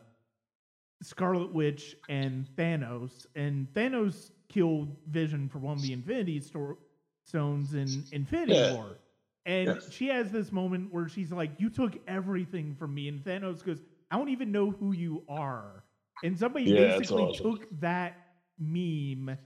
Scarlet 1.03 1.53
Witch 1.53 1.95
and 2.09 2.49
Thanos, 2.57 3.27
and 3.37 3.69
Thanos 3.75 4.31
killed 4.49 4.97
Vision 5.09 5.49
for 5.49 5.59
one 5.59 5.77
of 5.77 5.83
the 5.83 5.93
Infinity 5.93 6.41
Sto- 6.41 6.79
Stones 7.25 7.75
in 7.75 8.05
Infinity 8.13 8.55
yeah. 8.55 8.75
War. 8.75 8.99
And 9.47 9.67
yes. 9.67 9.93
she 9.93 10.09
has 10.09 10.31
this 10.31 10.53
moment 10.53 10.93
where 10.93 11.09
she's 11.09 11.31
like, 11.31 11.51
"You 11.59 11.69
took 11.69 11.99
everything 12.09 12.75
from 12.75 12.95
me," 12.95 13.09
and 13.09 13.23
Thanos 13.23 13.65
goes, 13.65 13.79
"I 14.11 14.17
don't 14.17 14.31
even 14.31 14.51
know 14.53 14.71
who 14.71 14.93
you 14.93 15.23
are." 15.29 15.85
And 16.23 16.39
somebody 16.39 16.67
yeah, 16.67 16.97
basically 16.97 17.25
awesome. 17.25 17.51
took 17.51 17.81
that 17.81 18.17
meme 18.59 19.37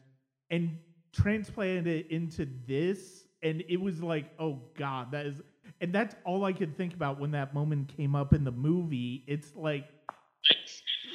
and 0.51 0.79
transplanted 1.13 1.87
it 1.87 2.11
into 2.11 2.47
this 2.67 3.25
and 3.43 3.63
it 3.69 3.81
was 3.81 4.03
like, 4.03 4.27
oh 4.39 4.61
god, 4.77 5.13
that 5.13 5.27
is, 5.27 5.41
and 5.81 5.93
that's 5.95 6.15
all 6.25 6.45
I 6.45 6.53
could 6.53 6.77
think 6.77 6.95
about 6.95 7.21
when 7.21 7.31
that 7.33 7.55
moment 7.55 7.95
came 7.97 8.15
up 8.15 8.33
in 8.33 8.45
the 8.45 8.51
movie. 8.51 9.25
It's 9.27 9.55
like, 9.55 9.87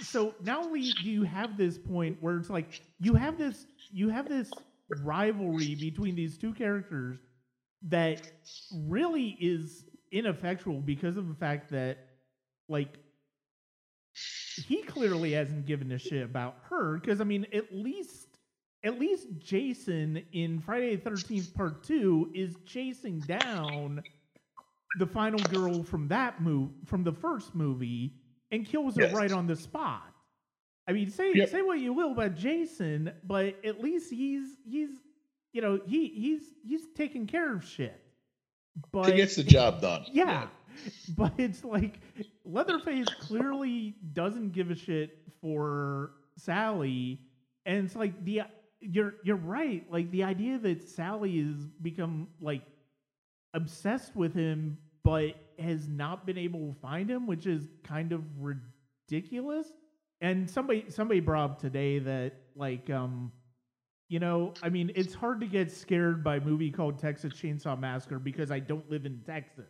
so 0.02 0.34
not 0.44 0.66
only 0.66 0.92
do 1.02 1.10
you 1.10 1.24
have 1.24 1.58
this 1.58 1.78
point 1.78 2.18
where 2.22 2.38
it's 2.38 2.50
like 2.50 2.82
you 3.00 3.16
have 3.16 3.38
this, 3.38 3.66
you 3.92 4.10
have 4.10 4.30
this 4.30 4.52
rivalry 5.02 5.76
between 5.76 6.16
these 6.16 6.38
two 6.38 6.54
characters 6.54 7.18
that 7.84 8.32
really 8.74 9.38
is 9.40 9.86
ineffectual 10.12 10.80
because 10.80 11.18
of 11.18 11.28
the 11.28 11.34
fact 11.36 11.70
that, 11.72 11.98
like, 12.70 12.98
he 14.68 14.84
clearly 14.84 15.32
hasn't 15.32 15.66
given 15.66 15.92
a 15.92 15.98
shit 15.98 16.24
about 16.24 16.56
her 16.70 17.00
because 17.00 17.20
I 17.20 17.24
mean, 17.24 17.48
at 17.54 17.74
least 17.74 18.28
at 18.84 19.00
least 19.00 19.28
Jason 19.40 20.24
in 20.34 20.60
Friday 20.60 20.96
the 20.96 21.10
13th 21.10 21.54
Part 21.54 21.84
2 21.84 22.32
is 22.36 22.56
chasing 22.66 23.20
down 23.22 24.04
the 25.00 25.08
final 25.08 25.40
girl 25.46 25.84
from 25.84 26.08
that 26.10 26.42
move 26.42 26.70
from 26.86 27.04
the 27.04 27.12
first 27.12 27.56
movie 27.56 28.14
and 28.52 28.66
kills 28.66 28.96
her 28.96 29.04
yes. 29.04 29.14
right 29.14 29.32
on 29.32 29.48
the 29.48 29.56
spot. 29.56 30.13
I 30.88 30.92
mean, 30.92 31.10
say 31.10 31.32
yep. 31.34 31.50
say 31.50 31.62
what 31.62 31.80
you 31.80 31.94
will 31.94 32.12
about 32.12 32.36
Jason, 32.36 33.12
but 33.24 33.56
at 33.64 33.82
least 33.82 34.12
he's 34.12 34.48
he's 34.70 34.90
you 35.54 35.62
know, 35.62 35.80
he 35.86 36.08
he's 36.08 36.42
he's 36.66 36.88
taking 36.96 37.28
care 37.28 37.54
of 37.54 37.64
shit. 37.64 38.00
But 38.92 39.08
he 39.08 39.14
gets 39.14 39.36
the 39.36 39.44
job 39.44 39.82
done. 39.82 40.06
Yeah. 40.12 40.26
yeah. 40.26 40.48
But 41.16 41.34
it's 41.38 41.64
like 41.64 42.00
Leatherface 42.46 43.08
clearly 43.20 43.94
doesn't 44.14 44.54
give 44.54 44.72
a 44.72 44.76
shit 44.76 45.20
for 45.40 46.14
Sally 46.36 47.20
and 47.66 47.86
it's 47.86 47.96
like 47.96 48.24
the 48.26 48.42
you're 48.80 49.16
you're 49.24 49.38
right. 49.38 49.86
Like 49.92 50.12
the 50.12 50.24
idea 50.24 50.58
that 50.60 50.88
Sally 50.88 51.42
has 51.42 51.66
become 51.82 52.28
like 52.42 52.62
obsessed 53.54 54.16
with 54.16 54.34
him, 54.34 54.78
but 55.04 55.36
has 55.60 55.88
not 55.88 56.26
been 56.26 56.38
able 56.38 56.74
to 56.74 56.80
find 56.80 57.10
him, 57.10 57.28
which 57.28 57.46
is 57.46 57.68
kind 57.84 58.12
of 58.12 58.24
ridiculous. 58.40 59.68
And 60.24 60.50
somebody 60.50 60.86
somebody 60.90 61.20
brought 61.20 61.52
up 61.52 61.62
today 61.62 62.00
that 62.00 62.34
like 62.56 62.90
um 62.90 63.32
you 64.10 64.20
know, 64.20 64.54
I 64.62 64.70
mean, 64.70 64.92
it's 64.96 65.14
hard 65.14 65.40
to 65.42 65.48
get 65.48 65.72
scared 65.72 66.24
by 66.24 66.36
a 66.36 66.40
movie 66.40 66.70
called 66.70 67.00
Texas 67.00 67.34
Chainsaw 67.34 67.80
Massacre 67.80 68.20
because 68.20 68.52
I 68.52 68.60
don't 68.60 68.90
live 68.90 69.06
in 69.06 69.22
Texas. 69.26 69.70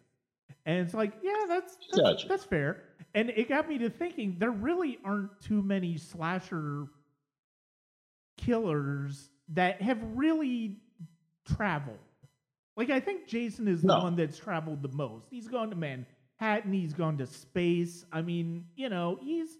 And 0.65 0.79
it's 0.79 0.93
like, 0.93 1.13
yeah, 1.23 1.45
that's 1.47 1.77
that's, 1.91 1.97
gotcha. 1.97 2.27
that's 2.27 2.43
fair. 2.43 2.83
and 3.15 3.29
it 3.29 3.49
got 3.49 3.67
me 3.67 3.77
to 3.79 3.89
thinking 3.89 4.35
there 4.39 4.51
really 4.51 4.99
aren't 5.03 5.39
too 5.41 5.61
many 5.61 5.97
slasher 5.97 6.87
killers 8.37 9.29
that 9.49 9.81
have 9.81 9.99
really 10.13 10.77
traveled. 11.55 11.97
Like 12.75 12.89
I 12.89 12.99
think 12.99 13.27
Jason 13.27 13.67
is 13.67 13.81
the 13.81 13.97
one 13.99 14.15
that's 14.15 14.37
traveled 14.37 14.81
the 14.81 14.91
most. 14.91 15.25
He's 15.29 15.47
gone 15.47 15.69
to 15.69 15.75
Manhattan, 15.75 16.73
he's 16.73 16.93
gone 16.93 17.17
to 17.17 17.27
space. 17.27 18.05
I 18.11 18.21
mean, 18.21 18.65
you 18.75 18.89
know, 18.89 19.19
he's 19.21 19.57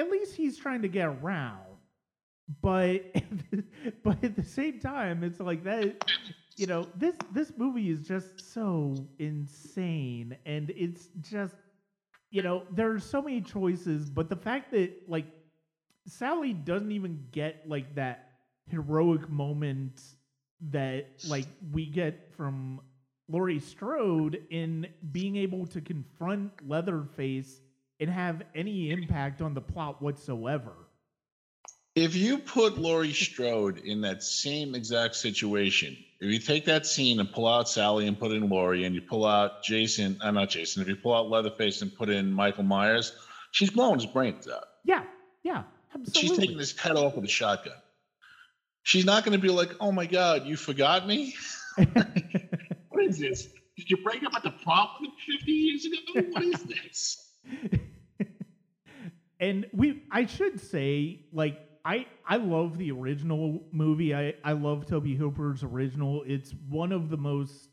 at 0.00 0.10
least 0.10 0.34
he's 0.34 0.56
trying 0.56 0.82
to 0.82 0.88
get 0.88 1.06
around. 1.06 1.58
But 2.62 3.14
but 4.02 4.24
at 4.24 4.34
the 4.34 4.42
same 4.42 4.80
time, 4.80 5.22
it's 5.22 5.40
like 5.40 5.62
that 5.64 6.04
you 6.56 6.66
know, 6.66 6.86
this 6.96 7.16
this 7.32 7.52
movie 7.56 7.90
is 7.90 8.00
just 8.06 8.52
so 8.52 9.06
insane 9.18 10.36
and 10.44 10.70
it's 10.70 11.08
just 11.20 11.54
you 12.30 12.42
know, 12.42 12.62
there 12.70 12.92
are 12.92 13.00
so 13.00 13.20
many 13.20 13.40
choices, 13.40 14.08
but 14.08 14.28
the 14.28 14.36
fact 14.36 14.70
that 14.72 14.92
like 15.08 15.26
Sally 16.06 16.52
doesn't 16.52 16.92
even 16.92 17.24
get 17.32 17.62
like 17.66 17.94
that 17.96 18.30
heroic 18.68 19.28
moment 19.28 20.00
that 20.70 21.06
like 21.28 21.46
we 21.72 21.86
get 21.86 22.32
from 22.36 22.80
Laurie 23.28 23.60
Strode 23.60 24.42
in 24.50 24.86
being 25.12 25.36
able 25.36 25.66
to 25.66 25.80
confront 25.80 26.52
Leatherface 26.68 27.60
and 28.00 28.10
have 28.10 28.42
any 28.54 28.90
impact 28.90 29.42
on 29.42 29.54
the 29.54 29.60
plot 29.60 30.00
whatsoever. 30.02 30.72
If 31.94 32.14
you 32.14 32.38
put 32.38 32.78
Laurie 32.78 33.12
Strode 33.12 33.78
in 33.78 34.00
that 34.02 34.22
same 34.22 34.74
exact 34.74 35.16
situation, 35.16 35.96
if 36.20 36.30
you 36.30 36.38
take 36.38 36.64
that 36.66 36.86
scene 36.86 37.20
and 37.20 37.30
pull 37.30 37.48
out 37.48 37.68
Sally 37.68 38.06
and 38.06 38.18
put 38.18 38.32
in 38.32 38.48
Laurie, 38.48 38.84
and 38.84 38.94
you 38.94 39.02
pull 39.02 39.26
out 39.26 39.62
Jason, 39.62 40.18
uh, 40.20 40.30
not 40.30 40.50
Jason, 40.50 40.82
if 40.82 40.88
you 40.88 40.96
pull 40.96 41.14
out 41.14 41.28
Leatherface 41.28 41.82
and 41.82 41.94
put 41.94 42.08
in 42.08 42.32
Michael 42.32 42.62
Myers, 42.62 43.12
she's 43.50 43.70
blowing 43.70 43.98
his 43.98 44.06
brains 44.06 44.48
out. 44.48 44.64
Yeah, 44.84 45.04
yeah, 45.42 45.64
absolutely. 45.94 46.20
She's 46.20 46.38
taking 46.38 46.58
his 46.58 46.78
head 46.78 46.96
off 46.96 47.16
with 47.16 47.24
a 47.24 47.28
shotgun. 47.28 47.74
She's 48.82 49.04
not 49.04 49.24
going 49.24 49.38
to 49.38 49.42
be 49.42 49.52
like, 49.52 49.74
"Oh 49.80 49.92
my 49.92 50.06
God, 50.06 50.46
you 50.46 50.56
forgot 50.56 51.06
me." 51.06 51.34
What 53.00 53.08
is 53.08 53.18
this? 53.18 53.48
Did 53.78 53.88
you 53.88 53.96
break 54.04 54.22
up 54.24 54.34
at 54.34 54.42
the 54.42 54.50
prom 54.50 54.88
50 55.38 55.50
years 55.50 55.86
ago? 55.86 56.28
What 56.32 56.42
is 56.42 56.62
this? 56.64 57.32
and 59.40 59.66
we 59.72 60.02
I 60.10 60.26
should 60.26 60.60
say 60.60 61.26
like 61.32 61.58
I 61.84 62.06
I 62.26 62.36
love 62.36 62.78
the 62.78 62.90
original 62.92 63.62
movie. 63.72 64.14
I 64.14 64.34
I 64.44 64.52
love 64.52 64.86
Tobe 64.86 65.16
Hooper's 65.16 65.64
original. 65.64 66.22
It's 66.26 66.52
one 66.68 66.92
of 66.92 67.08
the 67.08 67.16
most 67.16 67.68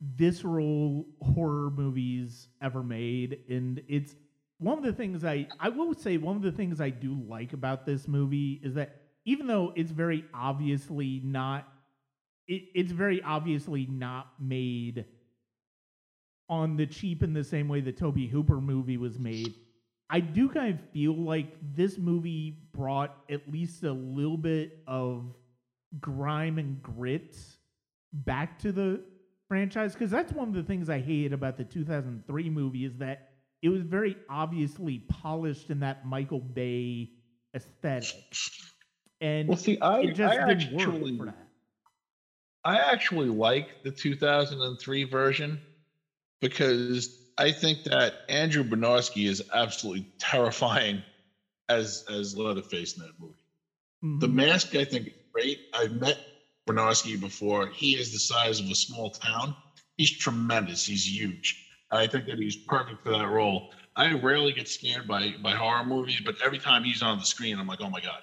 visceral 0.00 1.06
horror 1.22 1.70
movies 1.70 2.48
ever 2.60 2.82
made 2.82 3.38
and 3.48 3.82
it's 3.88 4.14
one 4.58 4.76
of 4.76 4.84
the 4.84 4.92
things 4.92 5.24
I 5.24 5.48
I 5.58 5.70
will 5.70 5.94
say 5.94 6.18
one 6.18 6.36
of 6.36 6.42
the 6.42 6.52
things 6.52 6.80
I 6.80 6.90
do 6.90 7.14
like 7.26 7.52
about 7.54 7.86
this 7.86 8.06
movie 8.06 8.60
is 8.62 8.74
that 8.74 8.96
even 9.24 9.46
though 9.46 9.72
it's 9.74 9.90
very 9.90 10.24
obviously 10.34 11.20
not 11.24 11.66
it, 12.46 12.62
it's 12.74 12.92
very 12.92 13.22
obviously 13.22 13.86
not 13.86 14.28
made 14.38 15.06
on 16.48 16.76
the 16.76 16.86
cheap 16.86 17.22
in 17.22 17.32
the 17.32 17.42
same 17.44 17.68
way 17.68 17.80
the 17.80 17.92
Toby 17.92 18.26
Hooper 18.26 18.60
movie 18.60 18.96
was 18.96 19.18
made. 19.18 19.54
I 20.08 20.20
do 20.20 20.48
kind 20.48 20.74
of 20.74 20.80
feel 20.92 21.16
like 21.16 21.56
this 21.74 21.98
movie 21.98 22.58
brought 22.72 23.16
at 23.30 23.50
least 23.50 23.82
a 23.82 23.92
little 23.92 24.36
bit 24.36 24.78
of 24.86 25.34
grime 26.00 26.58
and 26.58 26.80
grit 26.82 27.36
back 28.12 28.58
to 28.60 28.72
the 28.72 29.00
franchise 29.48 29.94
because 29.94 30.10
that's 30.10 30.32
one 30.32 30.48
of 30.48 30.54
the 30.54 30.62
things 30.62 30.88
I 30.88 31.00
hated 31.00 31.32
about 31.32 31.56
the 31.56 31.64
2003 31.64 32.50
movie 32.50 32.84
is 32.84 32.96
that 32.98 33.30
it 33.62 33.68
was 33.68 33.82
very 33.82 34.16
obviously 34.28 35.00
polished 35.08 35.70
in 35.70 35.80
that 35.80 36.06
Michael 36.06 36.40
Bay 36.40 37.10
aesthetic. 37.54 38.14
And 39.20 39.48
Well, 39.48 39.56
see, 39.56 39.78
I, 39.80 40.00
it 40.00 40.14
just 40.14 40.38
I 40.38 40.50
actually, 40.50 41.12
work 41.12 41.18
for 41.18 41.24
that. 41.26 41.48
I 42.64 42.76
actually 42.78 43.28
like 43.28 43.82
the 43.82 43.90
2003 43.90 45.04
version 45.04 45.60
because 46.40 47.25
I 47.38 47.52
think 47.52 47.82
that 47.84 48.14
Andrew 48.28 48.64
Bryniarski 48.64 49.26
is 49.28 49.42
absolutely 49.52 50.06
terrifying 50.18 51.04
as 51.68 52.02
as 52.08 52.36
Leatherface 52.36 52.96
in 52.96 53.02
that 53.04 53.12
movie. 53.18 53.34
The 54.20 54.28
Mhm. 54.28 54.34
mask, 54.34 54.74
I 54.74 54.84
think, 54.84 55.08
is 55.08 55.14
great. 55.34 55.60
I've 55.72 55.92
met 55.92 56.18
Bryniarski 56.68 57.18
before. 57.20 57.68
He 57.68 57.96
is 57.96 58.12
the 58.12 58.18
size 58.20 58.60
of 58.60 58.66
a 58.70 58.74
small 58.74 59.10
town. 59.10 59.54
He's 59.96 60.10
tremendous. 60.12 60.84
He's 60.84 61.06
huge. 61.08 61.56
And 61.90 62.00
I 62.00 62.06
think 62.08 62.26
that 62.26 62.38
he's 62.38 62.56
perfect 62.56 63.02
for 63.02 63.10
that 63.10 63.28
role. 63.28 63.64
I 63.96 64.12
rarely 64.12 64.52
get 64.52 64.68
scared 64.68 65.06
by 65.06 65.34
by 65.40 65.54
horror 65.54 65.84
movies, 65.84 66.20
but 66.24 66.36
every 66.44 66.58
time 66.58 66.84
he's 66.84 67.02
on 67.02 67.18
the 67.18 67.24
screen, 67.26 67.58
I'm 67.58 67.66
like, 67.66 67.80
oh 67.82 67.90
my 67.90 68.00
god. 68.00 68.20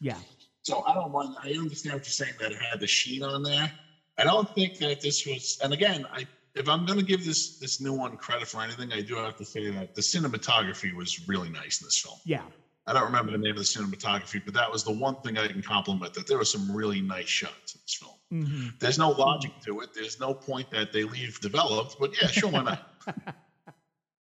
Yeah. 0.00 0.20
So 0.62 0.82
I 0.86 0.94
don't 0.94 1.12
mind. 1.12 1.34
I 1.42 1.52
understand 1.52 1.94
what 1.94 2.06
you're 2.06 2.12
saying 2.12 2.34
that 2.40 2.52
it 2.52 2.58
had 2.70 2.80
the 2.80 2.86
sheet 2.86 3.22
on 3.22 3.42
there. 3.42 3.72
I 4.18 4.24
don't 4.24 4.48
think 4.54 4.76
that 4.78 5.00
this 5.00 5.24
was. 5.26 5.56
And 5.62 5.72
again, 5.72 6.04
I 6.10 6.26
if 6.56 6.68
I'm 6.68 6.84
going 6.84 6.98
to 6.98 7.04
give 7.04 7.24
this 7.24 7.56
this 7.58 7.80
new 7.80 7.92
one 7.92 8.16
credit 8.16 8.48
for 8.48 8.62
anything, 8.62 8.92
I 8.92 9.02
do 9.02 9.16
have 9.16 9.36
to 9.36 9.44
say 9.44 9.70
that 9.70 9.94
the 9.94 10.02
cinematography 10.02 10.92
was 10.92 11.16
really 11.28 11.50
nice 11.50 11.80
in 11.80 11.86
this 11.86 12.00
film. 12.00 12.18
Yeah. 12.24 12.42
I 12.88 12.92
don't 12.92 13.04
remember 13.04 13.32
the 13.32 13.38
name 13.38 13.52
of 13.52 13.58
the 13.58 13.64
cinematography, 13.64 14.40
but 14.44 14.54
that 14.54 14.70
was 14.70 14.84
the 14.84 14.92
one 14.92 15.16
thing 15.16 15.36
I 15.36 15.48
can 15.48 15.60
compliment 15.60 16.12
that 16.14 16.26
there 16.28 16.38
were 16.38 16.44
some 16.44 16.70
really 16.70 17.00
nice 17.00 17.28
shots 17.28 17.74
in 17.74 17.80
this 17.84 17.96
film. 18.00 18.14
hmm 18.30 18.68
There's 18.80 18.98
no 18.98 19.10
logic 19.10 19.50
to 19.66 19.80
it. 19.80 19.90
There's 19.92 20.18
no 20.20 20.34
point 20.34 20.68
that 20.70 20.92
they 20.92 21.02
leave 21.02 21.38
developed, 21.40 21.96
but 21.98 22.10
yeah, 22.20 22.28
sure, 22.28 22.50
why 22.50 22.62
not? 22.62 22.78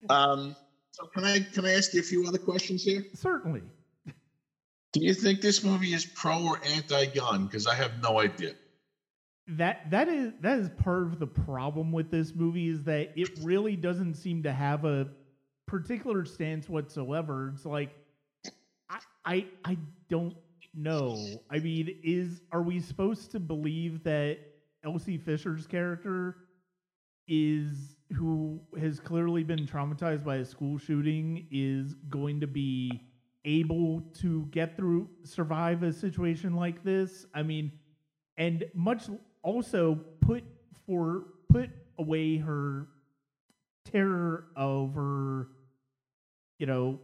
Um, 0.10 0.54
so 0.92 1.08
can 1.16 1.24
I 1.24 1.40
can 1.54 1.66
I 1.66 1.72
ask 1.72 1.94
you 1.94 2.02
a 2.02 2.04
few 2.04 2.26
other 2.28 2.38
questions 2.38 2.84
here? 2.84 3.06
Certainly. 3.16 3.64
Do 4.06 5.00
you 5.02 5.14
think 5.14 5.40
this 5.40 5.64
movie 5.64 5.94
is 5.94 6.06
pro 6.14 6.44
or 6.44 6.60
anti-gun? 6.62 7.46
Because 7.46 7.66
I 7.66 7.74
have 7.76 7.98
no 8.02 8.20
idea. 8.20 8.52
That 9.48 9.90
that 9.92 10.08
is 10.08 10.34
that 10.42 10.60
is 10.60 10.70
part 10.70 11.04
of 11.04 11.20
the 11.20 11.28
problem 11.28 11.92
with 11.92 12.10
this 12.10 12.34
movie 12.34 12.70
is 12.70 12.84
that 12.84 13.12
it 13.16 13.30
really 13.42 13.76
doesn't 13.76 14.16
seem 14.16 14.42
to 14.44 14.54
have 14.54 14.86
a 14.86 15.08
particular 15.68 16.24
stance 16.26 16.70
whatsoever. 16.70 17.52
It's 17.54 17.66
like 17.66 17.90
I 18.90 19.00
I 19.26 19.46
I 19.66 19.78
don't 20.10 20.36
know. 20.74 21.18
I 21.50 21.60
mean, 21.60 22.00
is 22.04 22.42
are 22.52 22.62
we 22.62 22.80
supposed 22.80 23.32
to 23.32 23.40
believe 23.40 24.04
that 24.04 24.40
Elsie 24.86 25.18
Fisher's 25.18 25.68
character 25.68 26.38
is 27.28 27.98
who 28.14 28.60
has 28.80 29.00
clearly 29.00 29.44
been 29.44 29.66
traumatized 29.66 30.24
by 30.24 30.38
a 30.38 30.46
school 30.46 30.78
shooting 30.78 31.48
is 31.52 31.96
going 32.10 32.40
to 32.42 32.48
be 32.48 33.02
able 33.46 34.02
to 34.14 34.46
get 34.52 34.78
through 34.78 35.10
survive 35.24 35.84
a 35.84 35.92
situation 35.92 36.56
like 36.56 36.84
this? 36.84 37.26
I 37.34 37.44
mean, 37.44 37.72
and 38.38 38.66
much 38.74 39.04
also 39.44 40.00
put 40.22 40.44
for 40.88 41.26
put 41.50 41.70
away 42.00 42.38
her 42.38 42.88
terror 43.86 44.46
over 44.58 45.50
you 46.58 46.66
know 46.66 47.00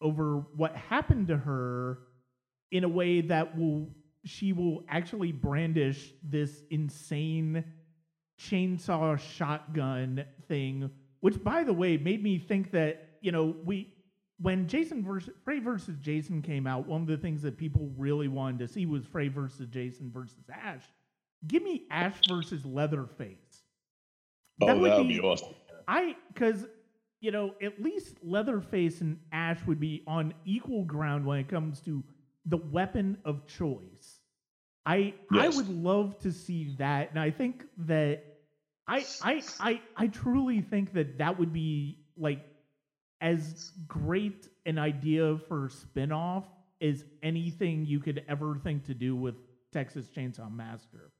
over 0.00 0.38
what 0.56 0.74
happened 0.74 1.28
to 1.28 1.36
her 1.36 1.98
in 2.70 2.84
a 2.84 2.88
way 2.88 3.20
that 3.20 3.58
will 3.58 3.88
she 4.24 4.52
will 4.52 4.84
actually 4.88 5.32
brandish 5.32 6.12
this 6.22 6.62
insane 6.70 7.64
chainsaw 8.40 9.18
shotgun 9.18 10.24
thing 10.48 10.90
which 11.20 11.42
by 11.42 11.62
the 11.62 11.72
way 11.72 11.96
made 11.96 12.22
me 12.22 12.38
think 12.38 12.70
that 12.70 13.18
you 13.20 13.32
know 13.32 13.54
we 13.64 13.92
when 14.40 14.66
Jason 14.68 15.04
versus 15.04 15.34
Frey 15.44 15.58
versus 15.58 15.96
Jason 16.00 16.40
came 16.40 16.66
out, 16.66 16.86
one 16.86 17.02
of 17.02 17.06
the 17.06 17.18
things 17.18 17.42
that 17.42 17.58
people 17.58 17.90
really 17.98 18.28
wanted 18.28 18.60
to 18.60 18.68
see 18.68 18.86
was 18.86 19.04
Frey 19.04 19.28
versus 19.28 19.68
Jason 19.68 20.10
versus 20.10 20.48
Ash. 20.50 20.82
Give 21.46 21.62
me 21.62 21.84
Ash 21.90 22.16
versus 22.28 22.64
Leatherface. 22.64 23.62
Oh, 24.60 24.66
that 24.66 24.78
would 24.78 25.08
be 25.08 25.20
awesome. 25.20 25.54
I 25.88 26.16
because 26.32 26.66
you 27.20 27.30
know 27.30 27.54
at 27.62 27.82
least 27.82 28.16
Leatherface 28.22 29.00
and 29.00 29.18
Ash 29.32 29.58
would 29.66 29.80
be 29.80 30.02
on 30.06 30.34
equal 30.44 30.84
ground 30.84 31.24
when 31.24 31.38
it 31.38 31.48
comes 31.48 31.80
to 31.80 32.04
the 32.46 32.58
weapon 32.58 33.16
of 33.24 33.46
choice. 33.46 34.20
I 34.84 35.14
I 35.32 35.48
would 35.48 35.68
love 35.68 36.18
to 36.20 36.32
see 36.32 36.74
that, 36.78 37.10
and 37.10 37.18
I 37.18 37.30
think 37.30 37.64
that 37.78 38.22
I 38.86 39.04
I 39.22 39.42
I 39.60 39.80
I 39.96 40.06
truly 40.08 40.60
think 40.60 40.92
that 40.92 41.18
that 41.18 41.38
would 41.38 41.52
be 41.52 41.98
like 42.16 42.44
as 43.22 43.72
great 43.86 44.48
an 44.66 44.78
idea 44.78 45.38
for 45.48 45.66
a 45.66 45.70
spin-off 45.70 46.44
as 46.80 47.04
anything 47.22 47.84
you 47.84 48.00
could 48.00 48.24
ever 48.28 48.56
think 48.62 48.84
to 48.84 48.94
do 48.94 49.14
with 49.14 49.34
Texas 49.72 50.08
Chainsaw 50.08 50.50
Massacre 50.50 51.10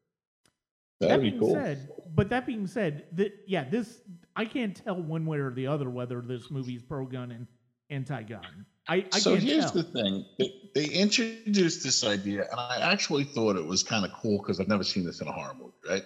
That'd 1.00 1.16
that 1.16 1.22
be 1.22 1.30
being 1.30 1.40
cool. 1.40 1.54
said, 1.54 1.88
but 2.14 2.28
that 2.28 2.46
being 2.46 2.66
said, 2.66 3.04
that 3.12 3.32
yeah, 3.46 3.68
this 3.68 4.02
I 4.36 4.44
can't 4.44 4.74
tell 4.74 5.02
one 5.02 5.24
way 5.24 5.38
or 5.38 5.50
the 5.50 5.66
other 5.66 5.88
whether 5.88 6.20
this 6.20 6.50
movie's 6.50 6.82
pro 6.82 7.06
gun 7.06 7.30
and 7.30 7.46
anti 7.88 8.22
gun. 8.22 8.66
I, 8.88 9.06
I 9.12 9.18
so 9.18 9.34
here's 9.36 9.70
tell. 9.70 9.82
the 9.82 9.84
thing: 9.84 10.24
they, 10.38 10.52
they 10.74 10.84
introduced 10.86 11.82
this 11.82 12.04
idea, 12.04 12.46
and 12.50 12.60
I 12.60 12.78
actually 12.80 13.24
thought 13.24 13.56
it 13.56 13.64
was 13.64 13.82
kind 13.82 14.04
of 14.04 14.12
cool 14.12 14.38
because 14.38 14.60
I've 14.60 14.68
never 14.68 14.84
seen 14.84 15.04
this 15.04 15.20
in 15.20 15.28
a 15.28 15.32
horror 15.32 15.54
movie, 15.58 15.72
right? 15.88 16.02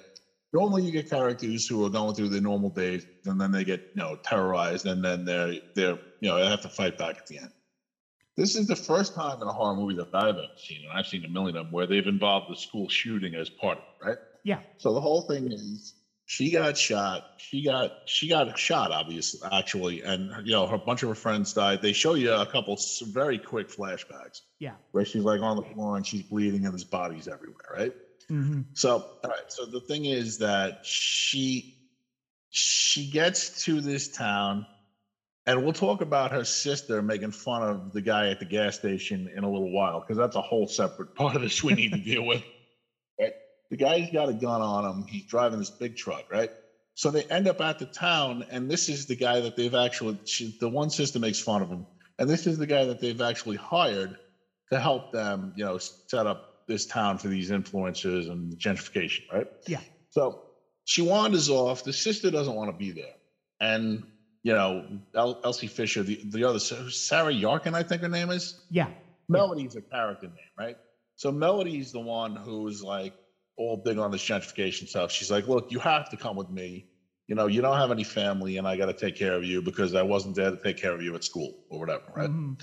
Normally, 0.52 0.82
you 0.82 0.92
get 0.92 1.10
characters 1.10 1.66
who 1.66 1.84
are 1.84 1.90
going 1.90 2.14
through 2.14 2.28
their 2.28 2.40
normal 2.40 2.70
days, 2.70 3.04
and 3.26 3.40
then 3.40 3.50
they 3.50 3.64
get 3.64 3.80
you 3.94 4.02
know 4.02 4.16
terrorized, 4.22 4.86
and 4.86 5.04
then 5.04 5.24
they're 5.24 5.54
they're 5.74 5.98
you 6.20 6.28
know 6.28 6.38
they 6.38 6.48
have 6.48 6.62
to 6.62 6.68
fight 6.68 6.96
back 6.96 7.16
at 7.18 7.26
the 7.26 7.38
end. 7.38 7.50
This 8.36 8.56
is 8.56 8.66
the 8.66 8.76
first 8.76 9.14
time 9.14 9.40
in 9.42 9.48
a 9.48 9.52
horror 9.52 9.76
movie 9.76 9.94
that 9.96 10.08
I've 10.14 10.36
ever 10.36 10.46
seen, 10.56 10.82
and 10.88 10.92
I've 10.92 11.06
seen 11.06 11.24
a 11.24 11.28
million 11.28 11.56
of 11.56 11.66
them, 11.66 11.72
where 11.72 11.86
they've 11.86 12.06
involved 12.06 12.50
the 12.50 12.56
school 12.56 12.88
shooting 12.88 13.34
as 13.34 13.48
part 13.48 13.78
of 13.78 13.84
it, 13.84 14.06
right? 14.06 14.18
Yeah. 14.44 14.60
So 14.78 14.92
the 14.92 15.00
whole 15.00 15.22
thing 15.22 15.50
is 15.52 15.94
she 16.26 16.50
got 16.50 16.76
shot. 16.76 17.22
She 17.36 17.62
got 17.64 17.90
she 18.04 18.28
got 18.28 18.56
shot, 18.58 18.90
obviously, 18.92 19.40
actually, 19.50 20.02
and 20.02 20.30
you 20.44 20.52
know 20.52 20.66
her 20.66 20.78
bunch 20.78 21.02
of 21.02 21.08
her 21.08 21.14
friends 21.14 21.52
died. 21.52 21.80
They 21.80 21.92
show 21.92 22.14
you 22.14 22.32
a 22.32 22.46
couple 22.46 22.76
very 23.02 23.38
quick 23.38 23.68
flashbacks 23.68 24.42
Yeah. 24.58 24.76
where 24.92 25.04
she's 25.04 25.22
like 25.24 25.40
on 25.42 25.56
the 25.56 25.64
floor 25.64 25.96
and 25.96 26.06
she's 26.06 26.22
bleeding 26.24 26.64
and 26.64 26.74
there's 26.74 26.84
bodies 26.84 27.28
everywhere, 27.28 27.66
right? 27.72 27.92
hmm 28.28 28.62
So, 28.74 28.92
all 29.24 29.30
right. 29.30 29.44
So 29.48 29.66
the 29.66 29.82
thing 29.82 30.06
is 30.06 30.38
that 30.38 30.76
she 30.82 31.66
she 32.50 33.06
gets 33.08 33.50
to 33.64 33.80
this 33.82 34.08
town, 34.08 34.66
and 35.46 35.62
we'll 35.62 35.72
talk 35.74 36.02
about 36.02 36.32
her 36.32 36.44
sister 36.44 37.02
making 37.02 37.32
fun 37.32 37.62
of 37.62 37.92
the 37.92 38.02
guy 38.02 38.28
at 38.30 38.38
the 38.40 38.46
gas 38.46 38.76
station 38.76 39.28
in 39.34 39.44
a 39.44 39.50
little 39.50 39.72
while 39.72 40.00
because 40.00 40.16
that's 40.18 40.36
a 40.36 40.42
whole 40.42 40.66
separate 40.68 41.14
part 41.16 41.36
of 41.36 41.42
this 41.42 41.62
we 41.64 41.74
need 41.74 41.92
to 41.92 41.98
deal 41.98 42.24
with. 42.26 42.42
The 43.74 43.78
guy's 43.84 44.08
got 44.08 44.28
a 44.28 44.32
gun 44.32 44.62
on 44.62 44.84
him. 44.84 45.04
He's 45.08 45.24
driving 45.24 45.58
this 45.58 45.70
big 45.70 45.96
truck, 45.96 46.26
right? 46.30 46.48
So 46.94 47.10
they 47.10 47.24
end 47.24 47.48
up 47.48 47.60
at 47.60 47.80
the 47.80 47.86
town, 47.86 48.44
and 48.48 48.70
this 48.70 48.88
is 48.88 49.06
the 49.06 49.16
guy 49.16 49.40
that 49.40 49.56
they've 49.56 49.74
actually, 49.74 50.16
the 50.60 50.68
one 50.68 50.90
sister 50.90 51.18
makes 51.18 51.40
fun 51.40 51.60
of 51.60 51.70
him, 51.70 51.84
and 52.20 52.30
this 52.30 52.46
is 52.46 52.56
the 52.56 52.68
guy 52.68 52.84
that 52.84 53.00
they've 53.00 53.20
actually 53.20 53.56
hired 53.56 54.16
to 54.70 54.78
help 54.78 55.10
them, 55.10 55.54
you 55.56 55.64
know, 55.64 55.78
set 55.78 56.24
up 56.24 56.66
this 56.68 56.86
town 56.86 57.18
for 57.18 57.26
these 57.26 57.50
influencers 57.50 58.30
and 58.30 58.56
gentrification, 58.60 59.22
right? 59.32 59.48
Yeah. 59.66 59.80
So 60.10 60.42
she 60.84 61.02
wanders 61.02 61.50
off. 61.50 61.82
The 61.82 61.92
sister 61.92 62.30
doesn't 62.30 62.54
want 62.54 62.70
to 62.70 62.76
be 62.76 62.92
there, 62.92 63.16
and 63.58 64.04
you 64.44 64.52
know, 64.52 64.86
El- 65.16 65.40
Elsie 65.42 65.66
Fisher, 65.66 66.04
the 66.04 66.20
the 66.26 66.44
other 66.44 66.60
Sarah 66.60 67.32
Yarkin, 67.32 67.74
I 67.74 67.82
think 67.82 68.02
her 68.02 68.08
name 68.08 68.30
is. 68.30 68.54
Yeah. 68.70 68.90
Melody's 69.28 69.74
a 69.74 69.82
character 69.82 70.28
name, 70.28 70.54
right? 70.56 70.76
So 71.16 71.32
Melody's 71.32 71.90
the 71.90 71.98
one 71.98 72.36
who's 72.36 72.80
like 72.80 73.14
all 73.56 73.76
big 73.76 73.98
on 73.98 74.10
this 74.10 74.22
gentrification 74.22 74.88
stuff. 74.88 75.10
She's 75.10 75.30
like, 75.30 75.46
look, 75.46 75.70
you 75.70 75.78
have 75.78 76.08
to 76.10 76.16
come 76.16 76.36
with 76.36 76.50
me. 76.50 76.86
You 77.28 77.34
know, 77.34 77.46
you 77.46 77.62
don't 77.62 77.78
have 77.78 77.90
any 77.90 78.04
family, 78.04 78.58
and 78.58 78.68
I 78.68 78.76
got 78.76 78.86
to 78.86 78.92
take 78.92 79.16
care 79.16 79.34
of 79.34 79.44
you 79.44 79.62
because 79.62 79.94
I 79.94 80.02
wasn't 80.02 80.36
there 80.36 80.50
to 80.50 80.56
take 80.56 80.76
care 80.76 80.92
of 80.92 81.02
you 81.02 81.14
at 81.14 81.24
school 81.24 81.54
or 81.70 81.78
whatever, 81.78 82.04
right? 82.14 82.28
Mhm. 82.28 82.60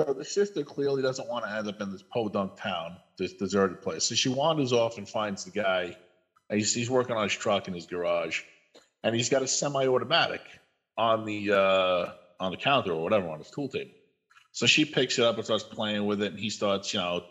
So 0.00 0.14
the 0.14 0.24
sister 0.24 0.64
clearly 0.64 1.02
doesn't 1.02 1.28
want 1.28 1.44
to 1.44 1.50
end 1.50 1.68
up 1.68 1.80
in 1.80 1.92
this 1.92 2.02
podunk 2.02 2.56
town, 2.56 2.96
this 3.18 3.34
deserted 3.34 3.82
place. 3.82 4.04
So 4.04 4.14
she 4.14 4.30
wanders 4.30 4.72
off 4.72 4.96
and 4.96 5.08
finds 5.08 5.44
the 5.44 5.50
guy. 5.50 5.96
And 6.48 6.58
he's, 6.58 6.74
he's 6.74 6.90
working 6.90 7.16
on 7.16 7.22
his 7.22 7.32
truck 7.32 7.68
in 7.68 7.74
his 7.74 7.86
garage, 7.86 8.42
and 9.02 9.14
he's 9.14 9.28
got 9.30 9.42
a 9.42 9.46
semi-automatic 9.46 10.42
on 10.98 11.24
the 11.24 11.52
uh, 11.52 12.12
on 12.40 12.50
the 12.50 12.58
counter 12.58 12.92
or 12.92 13.02
whatever 13.02 13.28
on 13.28 13.38
his 13.38 13.50
tool 13.50 13.68
table. 13.68 13.92
So 14.52 14.66
she 14.66 14.84
picks 14.84 15.18
it 15.18 15.24
up 15.24 15.36
and 15.36 15.44
starts 15.44 15.64
playing 15.64 16.04
with 16.04 16.20
it, 16.20 16.32
and 16.32 16.38
he 16.40 16.50
starts, 16.50 16.92
you 16.92 17.00
know, 17.00 17.24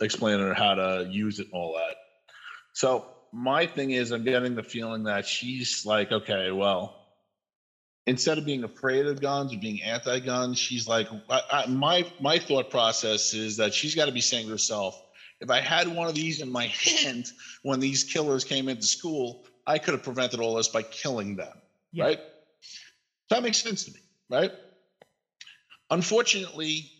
explaining 0.00 0.46
her 0.46 0.54
how 0.54 0.74
to 0.74 1.08
use 1.10 1.38
it 1.38 1.46
and 1.52 1.54
all 1.54 1.74
that. 1.74 1.96
So 2.72 3.06
my 3.32 3.66
thing 3.66 3.92
is, 3.92 4.10
I'm 4.10 4.24
getting 4.24 4.54
the 4.54 4.62
feeling 4.62 5.04
that 5.04 5.26
she's 5.26 5.84
like, 5.86 6.12
okay, 6.12 6.50
well, 6.50 7.02
instead 8.06 8.38
of 8.38 8.44
being 8.44 8.64
afraid 8.64 9.06
of 9.06 9.20
guns 9.20 9.54
or 9.54 9.58
being 9.58 9.82
anti-gun, 9.82 10.54
she's 10.54 10.86
like, 10.88 11.08
I, 11.28 11.42
I, 11.50 11.66
my 11.66 12.06
my 12.20 12.38
thought 12.38 12.70
process 12.70 13.34
is 13.34 13.56
that 13.56 13.72
she's 13.72 13.94
got 13.94 14.06
to 14.06 14.12
be 14.12 14.20
saying 14.20 14.46
to 14.46 14.52
herself, 14.52 15.00
if 15.40 15.50
I 15.50 15.60
had 15.60 15.88
one 15.88 16.08
of 16.08 16.14
these 16.14 16.40
in 16.40 16.50
my 16.50 16.66
hand 16.96 17.30
when 17.62 17.80
these 17.80 18.04
killers 18.04 18.44
came 18.44 18.68
into 18.68 18.86
school, 18.86 19.44
I 19.66 19.78
could 19.78 19.94
have 19.94 20.02
prevented 20.02 20.40
all 20.40 20.56
this 20.56 20.68
by 20.68 20.82
killing 20.82 21.36
them. 21.36 21.56
Yeah. 21.92 22.04
Right? 22.04 22.20
That 23.30 23.42
makes 23.42 23.58
sense 23.62 23.84
to 23.84 23.92
me, 23.92 24.00
right? 24.28 24.52
Unfortunately, 25.90 26.90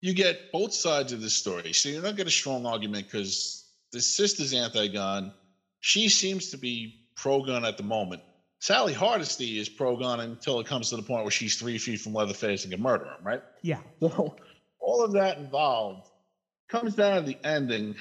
you 0.00 0.14
get 0.14 0.52
both 0.52 0.72
sides 0.72 1.12
of 1.12 1.20
this 1.20 1.34
story. 1.34 1.72
So 1.72 1.88
you're 1.88 2.02
not 2.02 2.16
get 2.16 2.26
a 2.26 2.30
strong 2.30 2.66
argument 2.66 3.06
because 3.10 3.67
the 3.92 4.00
sister's 4.00 4.52
anti-gun. 4.52 5.32
She 5.80 6.08
seems 6.08 6.50
to 6.50 6.56
be 6.56 7.06
pro-gun 7.16 7.64
at 7.64 7.76
the 7.76 7.82
moment. 7.82 8.22
Sally 8.60 8.92
Hardesty 8.92 9.58
is 9.58 9.68
pro-gun 9.68 10.20
until 10.20 10.58
it 10.60 10.66
comes 10.66 10.90
to 10.90 10.96
the 10.96 11.02
point 11.02 11.22
where 11.22 11.30
she's 11.30 11.56
three 11.56 11.78
feet 11.78 12.00
from 12.00 12.14
Leatherface 12.14 12.64
and 12.64 12.72
can 12.72 12.82
murder 12.82 13.04
him, 13.04 13.24
right? 13.24 13.42
Yeah. 13.62 13.80
So 14.00 14.36
all 14.80 15.04
of 15.04 15.12
that 15.12 15.38
involved 15.38 16.08
comes 16.68 16.94
down 16.94 17.22
to 17.22 17.26
the 17.26 17.38
ending, 17.44 17.94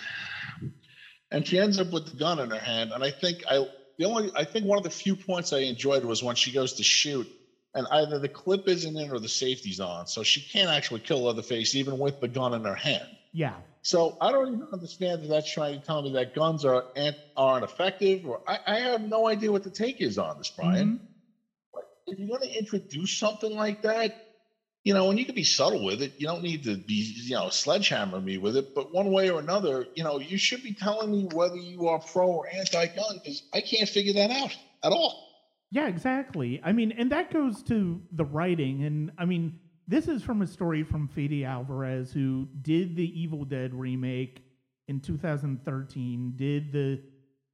and 1.31 1.45
she 1.45 1.59
ends 1.59 1.79
up 1.79 1.91
with 1.91 2.11
the 2.11 2.17
gun 2.17 2.39
in 2.39 2.49
her 2.49 2.59
hand. 2.59 2.91
And 2.93 3.03
I 3.03 3.11
think 3.11 3.43
I 3.49 3.65
the 3.97 4.05
only 4.05 4.31
I 4.35 4.45
think 4.45 4.65
one 4.65 4.77
of 4.77 4.83
the 4.83 4.89
few 4.89 5.15
points 5.15 5.53
I 5.53 5.59
enjoyed 5.59 6.05
was 6.05 6.23
when 6.23 6.35
she 6.35 6.51
goes 6.51 6.73
to 6.73 6.83
shoot, 6.83 7.27
and 7.73 7.87
either 7.91 8.19
the 8.19 8.29
clip 8.29 8.67
isn't 8.67 8.95
in 8.95 9.11
or 9.11 9.19
the 9.19 9.27
safety's 9.27 9.79
on, 9.79 10.07
so 10.07 10.23
she 10.23 10.41
can't 10.41 10.69
actually 10.69 11.01
kill 11.01 11.23
Leatherface 11.23 11.75
even 11.75 11.97
with 11.97 12.21
the 12.21 12.27
gun 12.27 12.53
in 12.53 12.63
her 12.63 12.75
hand. 12.75 13.07
Yeah. 13.33 13.55
So 13.87 14.17
I 14.19 14.33
don't 14.33 14.49
even 14.49 14.67
understand 14.73 15.23
that 15.23 15.29
that's 15.29 15.49
trying 15.49 15.79
to 15.79 15.85
tell 15.85 16.01
me 16.01 16.11
that 16.11 16.33
guns 16.33 16.65
are 16.65 16.83
aren't 17.37 17.63
effective, 17.63 18.25
or 18.25 18.41
I, 18.45 18.59
I 18.67 18.79
have 18.79 19.01
no 19.01 19.27
idea 19.29 19.49
what 19.49 19.63
the 19.63 19.71
take 19.71 20.01
is 20.01 20.17
on 20.17 20.37
this, 20.37 20.51
Brian. 20.51 20.99
Mhm. 20.99 20.99
If 22.05 22.19
you're 22.19 22.27
going 22.27 22.41
to 22.49 22.57
introduce 22.57 23.13
something 23.17 23.55
like 23.55 23.81
that, 23.83 24.11
you 24.83 24.93
know, 24.93 25.09
and 25.09 25.17
you 25.17 25.25
can 25.25 25.35
be 25.35 25.43
subtle 25.45 25.85
with 25.85 26.01
it. 26.01 26.13
You 26.17 26.27
don't 26.27 26.41
need 26.43 26.63
to 26.63 26.77
be, 26.77 27.13
you 27.23 27.35
know, 27.35 27.49
sledgehammer 27.49 28.19
me 28.19 28.37
with 28.37 28.57
it. 28.57 28.65
But 28.75 28.91
one 28.93 29.09
way 29.09 29.29
or 29.29 29.39
another, 29.39 29.85
you 29.95 30.03
know, 30.03 30.19
you 30.19 30.37
should 30.37 30.61
be 30.63 30.73
telling 30.73 31.09
me 31.11 31.27
whether 31.33 31.55
you 31.57 31.87
are 31.87 31.99
pro 31.99 32.27
or 32.27 32.47
anti-gun 32.53 33.19
because 33.23 33.43
I 33.53 33.61
can't 33.61 33.87
figure 33.87 34.13
that 34.13 34.31
out 34.31 34.57
at 34.83 34.91
all. 34.91 35.15
Yeah, 35.71 35.87
exactly. 35.87 36.59
I 36.63 36.73
mean, 36.73 36.91
and 36.91 37.09
that 37.11 37.29
goes 37.29 37.63
to 37.63 38.01
the 38.11 38.25
writing. 38.25 38.83
And 38.83 39.11
I 39.17 39.25
mean, 39.25 39.53
this 39.87 40.07
is 40.07 40.21
from 40.21 40.41
a 40.41 40.47
story 40.47 40.83
from 40.83 41.07
Fede 41.07 41.45
Alvarez, 41.45 42.11
who 42.11 42.47
did 42.61 42.95
the 42.95 43.19
Evil 43.19 43.45
Dead 43.45 43.73
remake 43.73 44.43
in 44.87 44.99
2013, 44.99 46.33
did 46.35 46.71
the 46.71 47.01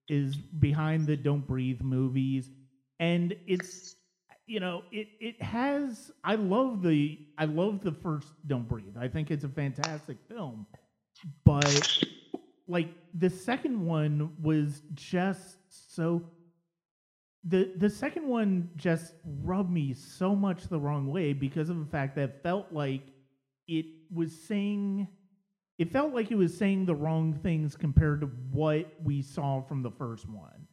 is 0.09 0.35
behind 0.35 1.07
the 1.07 1.15
Don't 1.15 1.45
Breathe 1.45 1.81
movies, 1.81 2.49
and 2.99 3.35
it's 3.47 3.95
you 4.45 4.59
know 4.59 4.83
it 4.91 5.07
it 5.19 5.41
has 5.41 6.11
I 6.23 6.35
love 6.35 6.81
the 6.81 7.19
I 7.37 7.45
love 7.45 7.81
the 7.81 7.91
first 7.91 8.27
Don't 8.47 8.67
Breathe. 8.67 8.97
I 8.99 9.07
think 9.07 9.31
it's 9.31 9.43
a 9.43 9.49
fantastic 9.49 10.17
film, 10.27 10.65
but 11.45 12.03
like 12.67 12.89
the 13.13 13.29
second 13.29 13.85
one 13.85 14.31
was 14.41 14.81
just 14.95 15.57
so 15.69 16.23
the 17.45 17.73
the 17.77 17.89
second 17.89 18.27
one 18.27 18.69
just 18.75 19.13
rubbed 19.43 19.71
me 19.71 19.93
so 19.93 20.35
much 20.35 20.63
the 20.67 20.79
wrong 20.79 21.07
way 21.07 21.33
because 21.33 21.69
of 21.69 21.77
the 21.79 21.85
fact 21.85 22.15
that 22.15 22.23
it 22.23 22.39
felt 22.43 22.71
like 22.71 23.01
it 23.67 23.85
was 24.13 24.31
saying 24.31 25.07
it 25.77 25.91
felt 25.91 26.13
like 26.13 26.31
it 26.31 26.35
was 26.35 26.55
saying 26.55 26.85
the 26.85 26.95
wrong 26.95 27.33
things 27.33 27.75
compared 27.75 28.21
to 28.21 28.27
what 28.51 28.93
we 29.03 29.21
saw 29.21 29.61
from 29.61 29.81
the 29.81 29.91
first 29.91 30.29
one. 30.29 30.67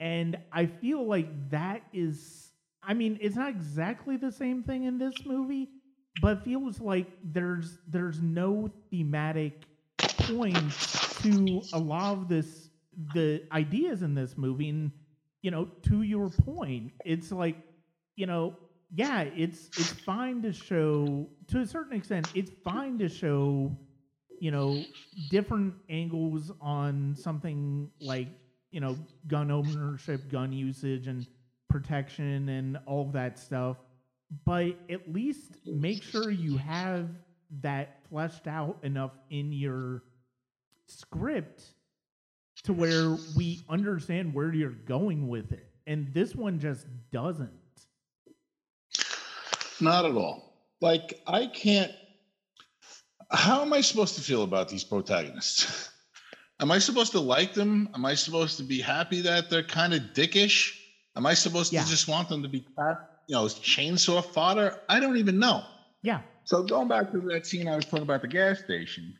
And 0.00 0.36
I 0.52 0.66
feel 0.66 1.06
like 1.06 1.50
that 1.50 1.82
is 1.92 2.50
I 2.86 2.92
mean, 2.92 3.18
it's 3.20 3.36
not 3.36 3.48
exactly 3.48 4.16
the 4.16 4.30
same 4.30 4.62
thing 4.62 4.84
in 4.84 4.98
this 4.98 5.14
movie, 5.24 5.70
but 6.20 6.44
feels 6.44 6.80
like 6.80 7.06
there's 7.22 7.78
there's 7.88 8.20
no 8.20 8.70
thematic 8.90 9.62
point 9.98 10.72
to 11.22 11.62
a 11.72 11.78
lot 11.78 12.12
of 12.12 12.28
this 12.28 12.68
the 13.14 13.42
ideas 13.52 14.02
in 14.02 14.14
this 14.14 14.36
movie 14.36 14.68
and 14.68 14.90
you 15.44 15.50
know 15.50 15.66
to 15.82 16.02
your 16.02 16.30
point 16.30 16.90
it's 17.04 17.30
like 17.30 17.56
you 18.16 18.26
know 18.26 18.56
yeah 18.94 19.20
it's 19.22 19.66
it's 19.78 19.92
fine 19.92 20.40
to 20.42 20.52
show 20.52 21.28
to 21.46 21.60
a 21.60 21.66
certain 21.66 21.96
extent 21.96 22.26
it's 22.34 22.50
fine 22.64 22.98
to 22.98 23.08
show 23.08 23.70
you 24.40 24.50
know 24.50 24.82
different 25.30 25.74
angles 25.88 26.50
on 26.60 27.14
something 27.14 27.90
like 28.00 28.28
you 28.70 28.80
know 28.80 28.96
gun 29.28 29.50
ownership 29.50 30.30
gun 30.30 30.52
usage 30.52 31.06
and 31.06 31.26
protection 31.74 32.48
and 32.48 32.78
all 32.86 33.02
of 33.02 33.12
that 33.12 33.36
stuff. 33.36 33.76
But 34.44 34.76
at 34.88 35.12
least 35.12 35.56
make 35.66 36.02
sure 36.04 36.30
you 36.30 36.56
have 36.56 37.08
that 37.62 37.98
fleshed 38.08 38.46
out 38.46 38.78
enough 38.84 39.10
in 39.30 39.52
your 39.52 40.04
script 40.86 41.64
to 42.64 42.72
where 42.72 43.16
we 43.36 43.60
understand 43.68 44.34
where 44.34 44.52
you're 44.52 44.70
going 44.70 45.28
with 45.28 45.52
it. 45.52 45.70
And 45.86 46.12
this 46.14 46.34
one 46.34 46.58
just 46.58 46.86
doesn't. 47.12 47.50
Not 49.80 50.04
at 50.04 50.12
all. 50.14 50.52
Like 50.80 51.20
I 51.26 51.46
can't. 51.46 51.92
How 53.30 53.62
am 53.62 53.72
I 53.72 53.80
supposed 53.80 54.14
to 54.16 54.20
feel 54.20 54.42
about 54.42 54.68
these 54.68 54.84
protagonists? 54.84 55.90
Am 56.60 56.70
I 56.70 56.78
supposed 56.78 57.10
to 57.12 57.20
like 57.20 57.52
them? 57.52 57.88
Am 57.94 58.06
I 58.06 58.14
supposed 58.14 58.58
to 58.58 58.62
be 58.62 58.80
happy 58.80 59.20
that 59.22 59.50
they're 59.50 59.64
kind 59.64 59.92
of 59.92 60.00
dickish? 60.14 60.78
Am 61.16 61.26
I 61.26 61.34
supposed 61.34 61.72
Yeah. 61.72 61.82
to 61.82 61.90
just 61.90 62.06
want 62.06 62.28
them 62.28 62.42
to 62.44 62.48
be, 62.48 62.58
you 63.26 63.34
know, 63.34 63.44
chainsaw 63.46 64.24
fodder? 64.24 64.78
I 64.88 65.00
don't 65.00 65.16
even 65.16 65.40
know. 65.40 65.64
Yeah. 66.02 66.20
So 66.44 66.62
going 66.62 66.86
back 66.86 67.10
to 67.10 67.20
that 67.22 67.44
scene 67.44 67.66
I 67.66 67.74
was 67.74 67.84
talking 67.86 68.02
about 68.04 68.22
the 68.22 68.28
gas 68.28 68.60
station, 68.60 69.18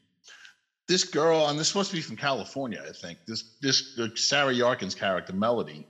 this 0.86 1.04
girl, 1.04 1.48
and 1.48 1.58
this 1.58 1.68
supposed 1.68 1.90
to 1.90 1.96
be 1.96 2.02
from 2.02 2.16
California, 2.16 2.82
I 2.86 2.92
think. 2.92 3.18
This 3.26 3.56
this 3.60 3.96
Sarah 4.16 4.52
Yarkin's 4.52 4.94
character, 4.94 5.32
Melody, 5.32 5.86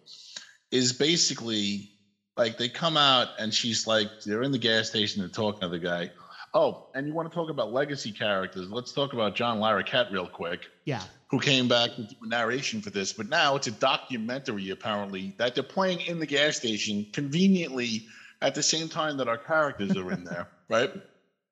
is 0.71 0.93
basically 0.93 1.91
like 2.37 2.59
they 2.59 2.69
come 2.69 2.97
out 2.97 3.29
and 3.39 3.53
she's 3.53 3.87
like 3.87 4.09
they're 4.25 4.43
in 4.43 4.53
the 4.53 4.59
gas 4.59 4.89
station 4.89 5.23
and 5.23 5.33
talking 5.33 5.61
to 5.61 5.69
the 5.69 5.79
guy. 5.79 6.11
Oh, 6.53 6.87
and 6.95 7.07
you 7.07 7.13
want 7.13 7.29
to 7.29 7.35
talk 7.35 7.51
about 7.51 7.73
legacy 7.73 8.13
characters? 8.13 8.71
Let's 8.71 8.93
talk 8.93 9.13
about 9.13 9.35
John 9.35 9.59
Larroquette 9.59 10.13
real 10.13 10.29
quick. 10.29 10.69
Yeah. 10.85 11.03
Who 11.29 11.41
came 11.41 11.67
back 11.67 11.91
with 11.99 12.15
narration 12.23 12.81
for 12.81 12.91
this? 12.91 13.13
But 13.13 13.29
now 13.29 13.57
it's 13.57 13.67
a 13.67 13.73
documentary 13.73 14.71
apparently 14.71 15.35
that 15.39 15.57
they're 15.57 15.65
playing 15.65 16.03
in 16.03 16.21
the 16.21 16.27
gas 16.27 16.57
station 16.57 17.07
conveniently 17.13 18.07
at 18.41 18.55
the 18.55 18.63
same 18.63 18.89
time 18.89 19.17
that 19.17 19.27
our 19.27 19.39
characters 19.39 19.97
are 19.97 20.13
in 20.13 20.23
there, 20.23 20.49
right? 20.69 20.93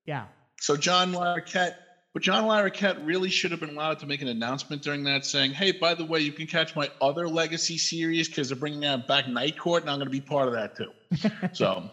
Yeah. 0.06 0.26
So 0.60 0.76
John 0.76 1.12
Larroquette, 1.12 1.74
but 2.14 2.22
John 2.22 2.44
Larroquette 2.44 2.96
really 2.98 3.30
should 3.30 3.50
have 3.52 3.60
been 3.60 3.70
allowed 3.70 3.98
to 4.00 4.06
make 4.06 4.20
an 4.20 4.28
announcement 4.28 4.82
during 4.82 5.04
that 5.04 5.24
saying, 5.24 5.52
hey, 5.52 5.72
by 5.72 5.94
the 5.94 6.04
way, 6.04 6.20
you 6.20 6.32
can 6.32 6.46
catch 6.46 6.74
my 6.76 6.88
other 7.00 7.28
legacy 7.28 7.78
series 7.78 8.28
because 8.28 8.48
they're 8.48 8.56
bringing 8.56 8.84
out 8.84 9.06
back 9.06 9.26
Night 9.26 9.56
Court 9.56 9.82
and 9.82 9.90
I'm 9.90 9.98
going 9.98 10.06
to 10.06 10.10
be 10.10 10.20
part 10.20 10.48
of 10.48 10.54
that 10.54 10.74
too. 10.74 10.92
so, 11.52 11.90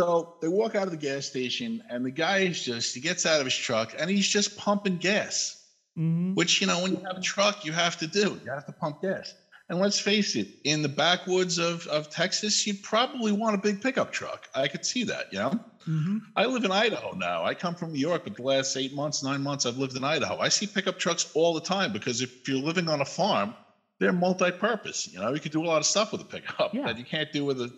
so 0.00 0.28
they 0.40 0.48
walk 0.48 0.74
out 0.74 0.84
of 0.84 0.90
the 0.90 0.96
gas 0.96 1.26
station 1.26 1.82
and 1.88 2.04
the 2.04 2.10
guy 2.10 2.38
is 2.40 2.60
just, 2.60 2.94
he 2.94 3.00
gets 3.00 3.26
out 3.26 3.40
of 3.40 3.46
his 3.46 3.54
truck 3.54 3.94
and 3.98 4.10
he's 4.10 4.28
just 4.28 4.56
pumping 4.56 4.98
gas, 4.98 5.56
Mhm. 5.98 6.34
which, 6.34 6.60
you 6.60 6.66
know, 6.66 6.80
when 6.80 6.92
you 6.92 7.00
have 7.06 7.16
a 7.16 7.20
truck, 7.20 7.64
you 7.64 7.72
have 7.72 7.96
to 7.98 8.06
do. 8.08 8.40
You 8.44 8.50
have 8.52 8.64
to 8.66 8.72
pump 8.72 9.00
gas. 9.00 9.34
And 9.70 9.78
let's 9.78 9.98
face 9.98 10.36
it, 10.36 10.48
in 10.64 10.82
the 10.82 10.90
backwoods 10.90 11.56
of, 11.58 11.86
of 11.86 12.10
Texas, 12.10 12.66
you'd 12.66 12.82
probably 12.82 13.32
want 13.32 13.54
a 13.54 13.58
big 13.58 13.80
pickup 13.80 14.12
truck. 14.12 14.46
I 14.54 14.68
could 14.68 14.84
see 14.84 15.04
that, 15.04 15.32
you 15.32 15.38
know? 15.38 15.58
Mhm. 15.86 16.20
I 16.36 16.44
live 16.44 16.64
in 16.64 16.70
Idaho 16.70 17.12
now. 17.12 17.44
I 17.44 17.54
come 17.54 17.74
from 17.74 17.92
New 17.92 17.98
York, 17.98 18.24
but 18.24 18.36
the 18.36 18.42
last 18.42 18.76
eight 18.76 18.94
months, 18.94 19.22
nine 19.22 19.42
months, 19.42 19.64
I've 19.64 19.78
lived 19.78 19.96
in 19.96 20.04
Idaho. 20.04 20.38
I 20.38 20.48
see 20.50 20.66
pickup 20.66 20.98
trucks 20.98 21.30
all 21.34 21.54
the 21.54 21.62
time 21.62 21.92
because 21.92 22.20
if 22.20 22.46
you're 22.46 22.58
living 22.58 22.88
on 22.90 23.00
a 23.00 23.04
farm, 23.06 23.54
they're 24.00 24.12
multi-purpose. 24.12 25.08
You 25.12 25.20
know, 25.20 25.32
you 25.32 25.40
can 25.40 25.50
do 25.52 25.64
a 25.64 25.66
lot 25.66 25.78
of 25.78 25.86
stuff 25.86 26.12
with 26.12 26.20
a 26.20 26.24
pickup 26.26 26.74
Yeah. 26.74 26.86
that 26.86 26.98
you 26.98 27.04
can't 27.04 27.32
do 27.32 27.44
with 27.44 27.60
a 27.60 27.72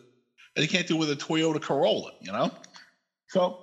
that 0.57 0.63
you 0.63 0.69
can't 0.69 0.87
do 0.89 0.97
with 0.97 1.11
a 1.11 1.17
Toyota 1.17 1.61
Corolla. 1.61 2.13
You 2.21 2.33
know, 2.33 2.51
so 3.29 3.59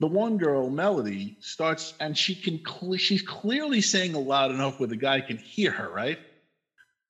the 0.00 0.06
one 0.06 0.38
girl, 0.38 0.70
Melody, 0.70 1.36
starts 1.40 1.94
and 2.00 2.16
she 2.16 2.34
can 2.34 2.58
cle 2.64 2.96
she's 2.96 3.22
clearly 3.22 3.80
saying 3.80 4.14
a 4.14 4.18
loud 4.18 4.50
enough 4.50 4.80
where 4.80 4.88
the 4.88 4.96
guy 4.96 5.20
can 5.20 5.36
hear 5.36 5.70
her, 5.70 5.88
right? 5.90 6.18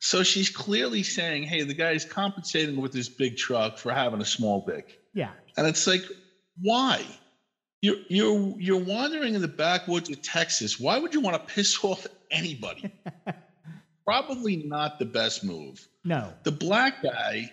So 0.07 0.23
she's 0.23 0.51
clearly 0.51 1.03
saying, 1.03 1.42
"Hey, 1.42 1.64
the 1.64 1.75
guy's 1.75 2.05
compensating 2.05 2.77
with 2.77 2.92
this 2.92 3.09
big 3.09 3.37
truck 3.37 3.77
for 3.77 3.92
having 3.92 4.21
a 4.21 4.25
small 4.25 4.64
dick." 4.64 5.01
Yeah. 5.12 5.33
And 5.57 5.66
it's 5.66 5.85
like, 5.85 6.05
why? 6.62 7.05
You're 7.83 7.97
you're 8.07 8.55
you're 8.57 8.85
wandering 8.85 9.35
in 9.35 9.42
the 9.42 9.49
backwoods 9.49 10.09
of 10.09 10.23
Texas. 10.23 10.79
Why 10.79 10.97
would 10.97 11.12
you 11.12 11.19
want 11.19 11.35
to 11.35 11.53
piss 11.53 11.77
off 11.83 12.07
anybody? 12.31 12.88
Probably 14.05 14.59
not 14.59 15.01
the 15.01 15.07
best 15.07 15.42
move. 15.42 15.85
No. 16.05 16.33
The 16.45 16.53
black 16.53 17.03
guy, 17.03 17.51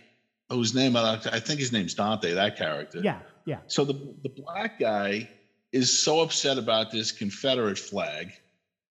whose 0.49 0.75
name 0.75 0.95
I, 0.95 1.19
I 1.31 1.39
think 1.39 1.59
his 1.59 1.71
name's 1.71 1.95
Dante, 1.95 2.35
that 2.35 2.55
character. 2.55 2.99
Yeah. 3.03 3.17
Yeah. 3.47 3.61
So 3.65 3.83
the 3.83 3.93
the 4.21 4.29
black 4.29 4.77
guy 4.79 5.27
is 5.71 6.03
so 6.03 6.19
upset 6.19 6.59
about 6.59 6.91
this 6.91 7.11
Confederate 7.11 7.79
flag, 7.79 8.31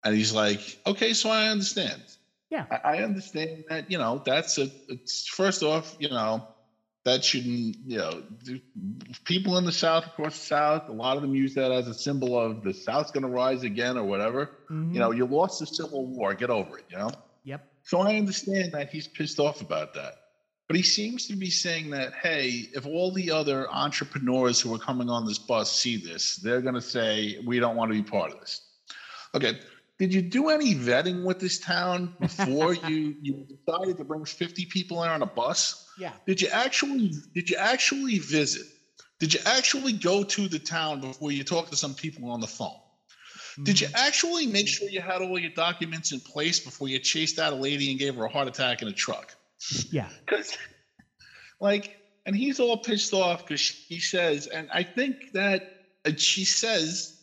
and 0.04 0.14
he's 0.14 0.34
like, 0.34 0.78
okay, 0.86 1.14
so 1.14 1.30
I 1.30 1.48
understand. 1.48 2.04
Yeah. 2.50 2.66
I, 2.72 2.98
I 2.98 3.04
understand 3.04 3.66
that. 3.70 3.90
You 3.90 3.98
know, 3.98 4.22
that's 4.26 4.58
a. 4.58 4.70
It's 4.88 5.28
first 5.28 5.64
off, 5.64 5.96
you 6.00 6.10
know, 6.10 6.48
that 7.04 7.24
shouldn't. 7.24 7.78
You 7.86 7.98
know, 7.98 8.24
people 9.24 9.58
in 9.58 9.66
the 9.66 9.72
South, 9.72 10.06
across 10.06 10.38
the 10.40 10.46
South, 10.46 10.90
a 10.90 10.94
lot 10.94 11.18
of 11.18 11.22
them 11.22 11.34
use 11.36 11.54
that 11.56 11.72
as 11.72 11.88
a 11.88 11.94
symbol 11.94 12.40
of 12.40 12.64
the 12.64 12.74
South's 12.74 13.12
going 13.12 13.24
to 13.26 13.30
rise 13.30 13.64
again 13.64 13.98
or 13.98 14.04
whatever. 14.04 14.52
Mhm. 14.70 14.94
You 14.94 15.00
know, 15.00 15.12
you 15.12 15.26
lost 15.26 15.60
the 15.60 15.68
Civil 15.68 16.06
War. 16.06 16.34
Get 16.34 16.50
over 16.50 16.78
it. 16.78 16.86
You 16.90 16.98
know. 16.98 17.12
Yep. 17.44 17.68
So 17.84 18.00
I 18.00 18.16
understand 18.16 18.72
that 18.74 18.90
he's 18.90 19.08
pissed 19.08 19.40
off 19.40 19.62
about 19.62 19.94
that. 19.94 20.16
But 20.68 20.76
he 20.78 20.82
seems 20.82 21.28
to 21.28 21.36
be 21.36 21.52
saying 21.52 21.92
that, 21.92 22.14
hey, 22.14 22.70
if 22.74 22.88
all 22.88 23.12
the 23.12 23.30
other 23.30 23.70
entrepreneurs 23.72 24.60
who 24.60 24.74
are 24.74 24.80
coming 24.80 25.12
on 25.12 25.28
this 25.28 25.38
bus 25.38 25.72
see 25.72 25.98
this, 25.98 26.38
they're 26.38 26.62
going 26.62 26.74
to 26.74 26.82
say, 26.82 27.38
we 27.46 27.60
don't 27.60 27.76
want 27.76 27.92
to 27.92 28.02
be 28.02 28.02
part 28.02 28.32
of 28.32 28.40
this. 28.40 28.62
Okay. 29.36 29.60
Did 29.98 30.14
you 30.14 30.22
do 30.22 30.50
any 30.50 30.76
vetting 30.76 31.24
with 31.24 31.40
this 31.40 31.60
town 31.60 32.16
before 32.20 32.74
you, 32.88 33.16
you 33.22 33.48
decided 33.48 33.98
to 33.98 34.04
bring 34.04 34.26
50 34.26 34.66
people 34.66 35.04
in 35.04 35.10
on 35.10 35.22
a 35.22 35.26
bus? 35.26 35.88
Yeah. 35.98 36.12
Did 36.28 36.42
you 36.42 36.50
actually 36.50 37.14
did 37.34 37.50
you 37.50 37.58
actually 37.58 38.20
visit? 38.20 38.66
Did 39.20 39.34
you 39.34 39.40
actually 39.46 39.94
go 39.94 40.24
to 40.24 40.48
the 40.50 40.60
town 40.60 41.00
before 41.00 41.32
you 41.32 41.44
talked 41.46 41.70
to 41.72 41.78
some 41.78 41.94
people 41.96 42.30
on 42.30 42.42
the 42.42 42.48
phone? 42.48 42.76
Did 43.64 43.80
you 43.80 43.88
Mhm. 43.88 43.94
actually 43.96 44.48
make 44.48 44.68
sure 44.68 44.90
you 44.90 45.00
had 45.00 45.22
all 45.22 45.40
your 45.40 45.52
documents 45.52 46.12
in 46.12 46.20
place 46.20 46.60
before 46.60 46.90
you 46.90 47.00
chased 47.00 47.40
out 47.40 47.54
a 47.54 47.56
lady 47.56 47.90
and 47.90 47.98
gave 47.98 48.16
her 48.16 48.26
a 48.26 48.30
heart 48.30 48.50
attack 48.50 48.82
in 48.82 48.90
a 48.90 48.94
truck? 48.94 49.34
Yeah. 49.90 50.10
Because, 50.26 50.58
like, 51.62 51.96
and 52.26 52.36
he's 52.36 52.60
all 52.60 52.76
pissed 52.78 53.14
off 53.14 53.46
because 53.46 53.70
he 53.70 54.00
says, 54.02 54.48
and 54.48 54.68
I 54.74 54.84
think 54.84 55.32
that 55.34 55.72
uh, 56.06 56.12
she 56.18 56.44
says, 56.44 57.15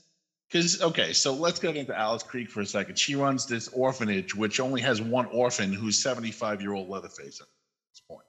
because, 0.52 0.82
okay, 0.82 1.14
so 1.14 1.32
let's 1.32 1.58
get 1.58 1.76
into 1.76 1.98
Alice 1.98 2.22
Krige 2.22 2.48
for 2.48 2.60
a 2.60 2.66
second. 2.66 2.98
She 2.98 3.14
runs 3.14 3.46
this 3.46 3.68
orphanage, 3.68 4.34
which 4.34 4.60
only 4.60 4.82
has 4.82 5.00
one 5.00 5.24
orphan 5.26 5.72
who's 5.72 5.98
75 6.02 6.60
year 6.60 6.74
old 6.74 6.90
Leatherface 6.90 7.40
at 7.40 7.46
this 7.90 8.00
point. 8.06 8.26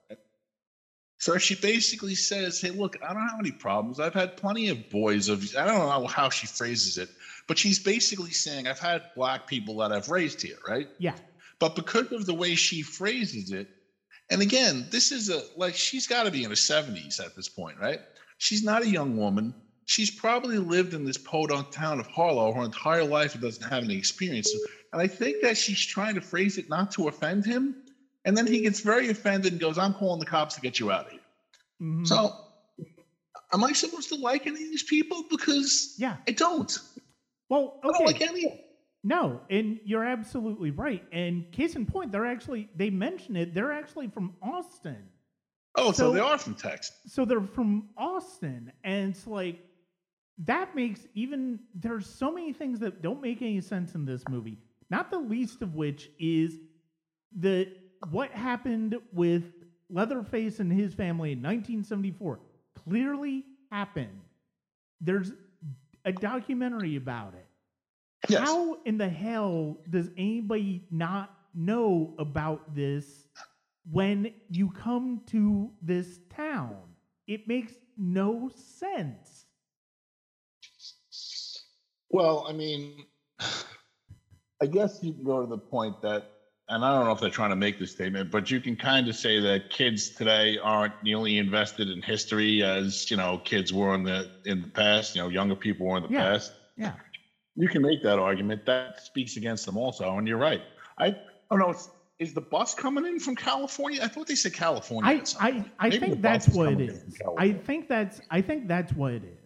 So 1.17 1.37
she 1.37 1.55
basically 1.55 2.15
says, 2.15 2.61
Hey, 2.61 2.69
look, 2.69 2.95
I 3.03 3.13
don't 3.13 3.27
have 3.27 3.39
any 3.39 3.51
problems. 3.51 3.99
I've 3.99 4.13
had 4.13 4.37
plenty 4.37 4.69
of 4.69 4.89
boys 4.89 5.27
of, 5.27 5.43
I 5.57 5.65
don't 5.65 5.79
know 5.79 6.07
how 6.07 6.29
she 6.29 6.47
phrases 6.47 6.97
it, 6.97 7.09
but 7.47 7.57
she's 7.57 7.79
basically 7.79 8.31
saying, 8.31 8.67
I've 8.67 8.79
had 8.79 9.03
black 9.15 9.45
people 9.45 9.75
that 9.77 9.91
I've 9.91 10.07
raised 10.07 10.41
here, 10.41 10.57
right? 10.65 10.87
Yeah. 10.99 11.15
But 11.59 11.75
because 11.75 12.09
of 12.13 12.25
the 12.25 12.33
way 12.33 12.55
she 12.55 12.83
phrases 12.83 13.51
it, 13.51 13.67
and 14.29 14.41
again, 14.41 14.87
this 14.91 15.11
is 15.11 15.29
a 15.29 15.41
like 15.57 15.75
she's 15.75 16.07
got 16.07 16.23
to 16.23 16.31
be 16.31 16.45
in 16.45 16.49
her 16.49 16.55
70s 16.55 17.19
at 17.23 17.35
this 17.35 17.49
point, 17.49 17.77
right? 17.81 17.99
She's 18.37 18.63
not 18.63 18.81
a 18.81 18.87
young 18.87 19.17
woman. 19.17 19.53
She's 19.93 20.09
probably 20.09 20.57
lived 20.57 20.95
in 20.95 21.05
this 21.05 21.19
podunk 21.19 21.69
town 21.69 21.99
of 21.99 22.07
Harlow 22.07 22.51
her 22.51 22.63
entire 22.63 23.03
life 23.03 23.35
and 23.35 23.43
doesn't 23.43 23.69
have 23.69 23.83
any 23.83 23.95
experience. 23.95 24.51
And 24.91 24.99
I 24.99 25.05
think 25.05 25.43
that 25.43 25.55
she's 25.55 25.85
trying 25.85 26.15
to 26.15 26.21
phrase 26.21 26.57
it 26.57 26.67
not 26.67 26.89
to 26.93 27.09
offend 27.09 27.45
him. 27.45 27.75
And 28.25 28.35
then 28.35 28.47
he 28.47 28.61
gets 28.61 28.79
very 28.79 29.09
offended 29.09 29.51
and 29.51 29.61
goes, 29.61 29.77
I'm 29.77 29.93
calling 29.93 30.19
the 30.19 30.25
cops 30.25 30.55
to 30.55 30.61
get 30.61 30.79
you 30.79 30.89
out 30.91 31.05
of 31.05 31.11
here. 31.11 31.21
Mhm. 31.79 32.07
So, 32.07 32.35
am 33.53 33.63
I 33.63 33.71
supposed 33.73 34.09
to 34.09 34.15
like 34.15 34.47
any 34.47 34.63
of 34.63 34.71
these 34.71 34.81
people? 34.81 35.25
Because 35.29 35.93
yeah. 35.99 36.17
I 36.27 36.31
don't. 36.31 36.75
Well, 37.49 37.79
I 37.83 37.85
don't 37.85 37.95
okay. 37.97 38.05
like 38.05 38.21
any. 38.21 38.65
No, 39.03 39.41
and 39.51 39.79
you're 39.85 40.05
absolutely 40.05 40.71
right. 40.71 41.03
And 41.11 41.51
case 41.51 41.75
in 41.75 41.85
point, 41.85 42.11
they're 42.11 42.25
actually 42.25 42.67
they 42.75 42.89
mention 42.89 43.35
it. 43.35 43.53
They're 43.53 43.71
actually 43.71 44.07
from 44.07 44.33
Austin. 44.41 45.07
Oh, 45.75 45.91
so, 45.91 46.05
So- 46.05 46.13
they 46.13 46.19
are 46.19 46.39
from 46.39 46.55
Texas. 46.55 46.99
So 47.05 47.25
they're 47.25 47.41
from 47.43 47.89
Austin, 47.95 48.71
and 48.83 49.11
it's 49.11 49.27
like 49.27 49.59
that 50.39 50.75
makes 50.75 51.01
even 51.13 51.59
there's 51.75 52.07
so 52.07 52.31
many 52.31 52.53
things 52.53 52.79
that 52.79 53.01
don't 53.01 53.21
make 53.21 53.41
any 53.41 53.61
sense 53.61 53.95
in 53.95 54.05
this 54.05 54.23
movie. 54.29 54.57
Not 54.89 55.11
the 55.11 55.19
least 55.19 55.61
of 55.61 55.75
which 55.75 56.09
is 56.19 56.55
the 57.37 57.67
what 58.09 58.31
happened 58.31 58.95
with 59.13 59.43
Leatherface 59.89 60.59
and 60.59 60.71
his 60.71 60.93
family 60.93 61.33
in 61.33 61.39
1974 61.39 62.39
clearly 62.83 63.45
happened. 63.71 64.21
There's 65.01 65.31
a 66.05 66.11
documentary 66.11 66.95
about 66.95 67.33
it. 67.35 67.47
Yes. 68.29 68.41
How 68.41 68.77
in 68.85 68.97
the 68.97 69.09
hell 69.09 69.77
does 69.89 70.09
anybody 70.17 70.85
not 70.89 71.35
know 71.53 72.13
about 72.17 72.73
this 72.73 73.27
when 73.91 74.33
you 74.49 74.69
come 74.71 75.21
to 75.27 75.69
this 75.81 76.19
town? 76.29 76.77
It 77.27 77.47
makes 77.47 77.73
no 77.97 78.49
sense. 78.55 79.42
Well, 82.13 82.45
I 82.47 82.53
mean, 82.53 83.05
I 84.61 84.67
guess 84.67 84.99
you 85.01 85.13
can 85.13 85.23
go 85.23 85.41
to 85.41 85.47
the 85.47 85.57
point 85.57 85.99
that, 86.03 86.29
and 86.69 86.85
I 86.85 86.95
don't 86.95 87.05
know 87.05 87.11
if 87.11 87.19
they're 87.19 87.31
trying 87.31 87.49
to 87.49 87.55
make 87.55 87.79
this 87.79 87.91
statement, 87.91 88.29
but 88.29 88.51
you 88.51 88.61
can 88.61 88.75
kind 88.75 89.09
of 89.09 89.15
say 89.15 89.39
that 89.39 89.71
kids 89.71 90.09
today 90.11 90.59
aren't 90.61 90.93
nearly 91.03 91.39
invested 91.39 91.89
in 91.89 92.03
history 92.03 92.61
as 92.61 93.09
you 93.09 93.17
know 93.17 93.39
kids 93.43 93.73
were 93.73 93.95
in 93.95 94.03
the 94.03 94.29
in 94.45 94.61
the 94.61 94.67
past. 94.67 95.15
You 95.15 95.23
know, 95.23 95.29
younger 95.29 95.55
people 95.55 95.87
were 95.87 95.97
in 95.97 96.03
the 96.03 96.09
Yeah. 96.09 96.21
past. 96.21 96.53
Yeah. 96.77 96.93
You 97.55 97.67
can 97.67 97.81
make 97.81 98.03
that 98.03 98.19
argument. 98.19 98.67
That 98.67 99.01
speaks 99.01 99.35
against 99.35 99.65
them 99.65 99.75
also, 99.75 100.15
and 100.17 100.27
you're 100.27 100.37
right. 100.37 100.61
I 100.99 101.15
oh 101.49 101.55
no, 101.55 101.71
it's, 101.71 101.89
is 102.19 102.35
the 102.35 102.41
bus 102.41 102.75
coming 102.75 103.07
in 103.07 103.19
from 103.19 103.35
California? 103.35 104.01
I 104.03 104.07
thought 104.07 104.27
they 104.27 104.35
said 104.35 104.53
California. 104.53 105.19
I 105.39 105.47
I. 105.47 105.65
I 105.79 105.89
Maybe 105.89 106.05
think 106.05 106.21
that's 106.21 106.47
what 106.49 106.73
it 106.73 106.79
is. 106.79 107.19
I 107.39 107.53
think 107.53 107.89
that's 107.89 108.21
I 108.29 108.41
think 108.41 108.67
that's 108.67 108.93
what 108.93 109.13
it 109.13 109.23
is. 109.23 109.42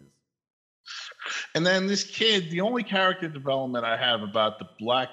And 1.58 1.66
then 1.66 1.88
this 1.88 2.04
kid, 2.04 2.52
the 2.52 2.60
only 2.60 2.84
character 2.84 3.26
development 3.26 3.84
I 3.84 3.96
have 3.96 4.22
about 4.22 4.60
the 4.60 4.68
black, 4.78 5.08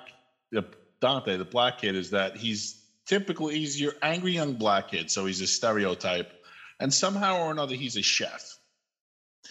the 0.51 0.63
Dante, 1.01 1.37
the 1.37 1.43
black 1.43 1.79
kid, 1.79 1.95
is 1.95 2.11
that 2.11 2.37
he's 2.37 2.83
typically 3.07 3.57
he's 3.57 3.81
your 3.81 3.93
angry 4.03 4.33
young 4.33 4.53
black 4.53 4.89
kid, 4.89 5.09
so 5.09 5.25
he's 5.25 5.41
a 5.41 5.47
stereotype, 5.47 6.31
and 6.79 6.93
somehow 6.93 7.39
or 7.39 7.49
another 7.49 7.73
he's 7.73 7.97
a 7.97 8.03
chef. 8.03 8.59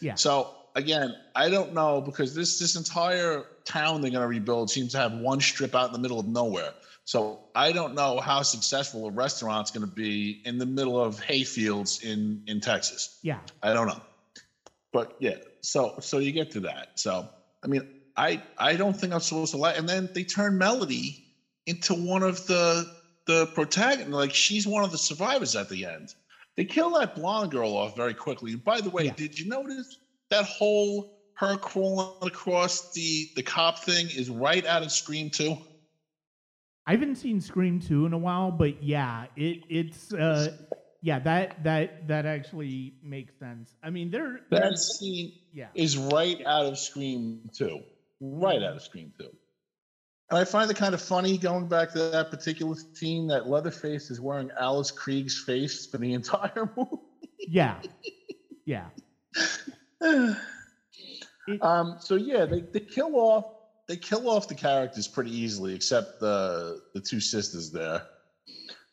Yeah. 0.01 0.15
So 0.15 0.55
again, 0.77 1.17
I 1.35 1.49
don't 1.49 1.75
know 1.75 2.01
because 2.01 2.33
this 2.33 2.61
this 2.61 2.77
entire 2.77 3.45
town 3.65 4.01
they're 4.01 4.13
gonna 4.13 4.29
rebuild 4.29 4.71
seems 4.71 4.93
to 4.93 4.99
have 4.99 5.15
one 5.15 5.41
strip 5.41 5.75
out 5.75 5.89
in 5.89 5.93
the 5.95 5.99
middle 5.99 6.21
of 6.21 6.29
nowhere. 6.29 6.75
So 7.07 7.41
I 7.57 7.73
don't 7.73 7.97
know 7.97 8.21
how 8.21 8.43
successful 8.43 9.09
a 9.09 9.11
restaurant's 9.11 9.73
gonna 9.73 9.89
be 9.89 10.43
in 10.45 10.59
the 10.59 10.67
middle 10.67 11.03
of 11.03 11.21
hayfields 11.21 12.05
in 12.05 12.45
in 12.47 12.61
Texas. 12.61 13.19
Yeah. 13.23 13.41
I 13.65 13.73
don't 13.73 13.89
know. 13.89 14.01
But 14.93 15.17
yeah, 15.19 15.39
so 15.65 15.95
so 16.01 16.19
you 16.19 16.33
get 16.33 16.51
to 16.53 16.61
that. 16.61 16.89
So 16.97 17.29
I 17.63 17.67
mean, 17.67 17.83
I 18.17 18.43
I 18.59 18.77
don't 18.77 18.95
think 18.95 19.13
I'm 19.13 19.21
supposed 19.21 19.53
to 19.53 19.57
like. 19.59 19.79
And 19.79 19.89
then 19.89 20.11
they 20.15 20.25
turn 20.25 20.59
Melody 20.59 21.25
into 21.67 21.95
one 21.95 22.23
of 22.23 22.45
the 22.47 22.85
the 23.27 23.47
protagonist. 23.49 24.11
Like 24.11 24.35
she's 24.35 24.67
one 24.67 24.85
of 24.85 24.91
the 24.93 24.99
survivors 24.99 25.57
at 25.57 25.69
the 25.69 25.87
end. 25.87 26.15
They 26.57 26.65
kill 26.65 26.91
that 26.99 27.15
blonde 27.17 27.51
girl 27.51 27.77
off 27.77 27.97
very 27.97 28.15
quickly. 28.15 28.53
And 28.53 28.63
by 28.63 28.81
the 28.81 28.91
way, 28.91 29.07
Yeah. 29.07 29.15
did 29.15 29.39
you 29.39 29.49
notice 29.49 29.99
that 30.31 30.45
whole 30.45 31.11
her 31.37 31.57
crawling 31.57 32.11
across 32.23 32.93
the 32.93 33.27
the 33.35 33.43
cop 33.43 33.79
thing 33.81 34.07
is 34.15 34.31
right 34.31 34.65
out 34.67 34.83
of 34.83 34.93
Scream 34.93 35.31
2? 35.31 35.57
I 36.87 36.93
haven't 36.93 37.17
seen 37.17 37.41
Scream 37.41 37.81
2 37.81 38.05
in 38.07 38.13
a 38.13 38.19
while, 38.19 38.51
but 38.53 38.83
yeah, 38.83 39.27
it 39.37 39.65
it's 39.71 40.13
uh 40.13 40.51
yeah, 41.05 41.19
that 41.19 41.63
that 41.65 42.09
that 42.09 42.25
actually 42.25 42.95
makes 43.03 43.39
sense. 43.39 43.75
I 43.83 43.91
mean, 43.91 44.11
there 44.11 44.41
That 44.51 44.79
scene 44.79 45.33
yeah. 45.53 45.67
is 45.75 45.99
right 45.99 46.41
out 46.47 46.65
of 46.65 46.79
Scream 46.79 47.51
2. 47.53 47.81
Right 48.21 48.63
out 48.63 48.77
of 48.77 48.83
Scream 48.83 49.13
2. 49.21 49.29
And 50.31 50.39
I 50.39 50.45
find 50.45 50.71
it 50.71 50.79
kind 50.79 50.95
of 50.95 51.03
funny 51.03 51.37
going 51.37 51.69
back 51.69 51.93
to 51.93 51.99
that 51.99 52.31
particular 52.31 52.75
scene 52.95 53.27
that 53.27 53.47
Leatherface 53.47 54.11
is 54.11 54.19
wearing 54.19 54.51
Alice 54.59 54.91
Krige's 54.91 55.45
face 55.45 55.85
for 55.85 55.99
the 55.99 56.15
entire 56.21 56.71
movie. 56.75 57.03
Yeah. 57.39 57.83
Yeah. 58.65 58.87
It- 60.01 60.37
um, 61.61 61.97
so 62.01 62.15
yeah, 62.15 62.47
they, 62.47 62.61
they 62.63 62.81
kill 62.81 63.15
off 63.17 63.45
they 63.89 63.97
kill 63.99 64.31
off 64.31 64.49
the 64.49 64.55
characters 64.55 65.07
pretty 65.07 65.37
easily, 65.39 65.75
except 65.75 66.19
the 66.19 66.81
the 66.95 67.01
two 67.03 67.21
sisters 67.21 67.71
there. 67.73 68.07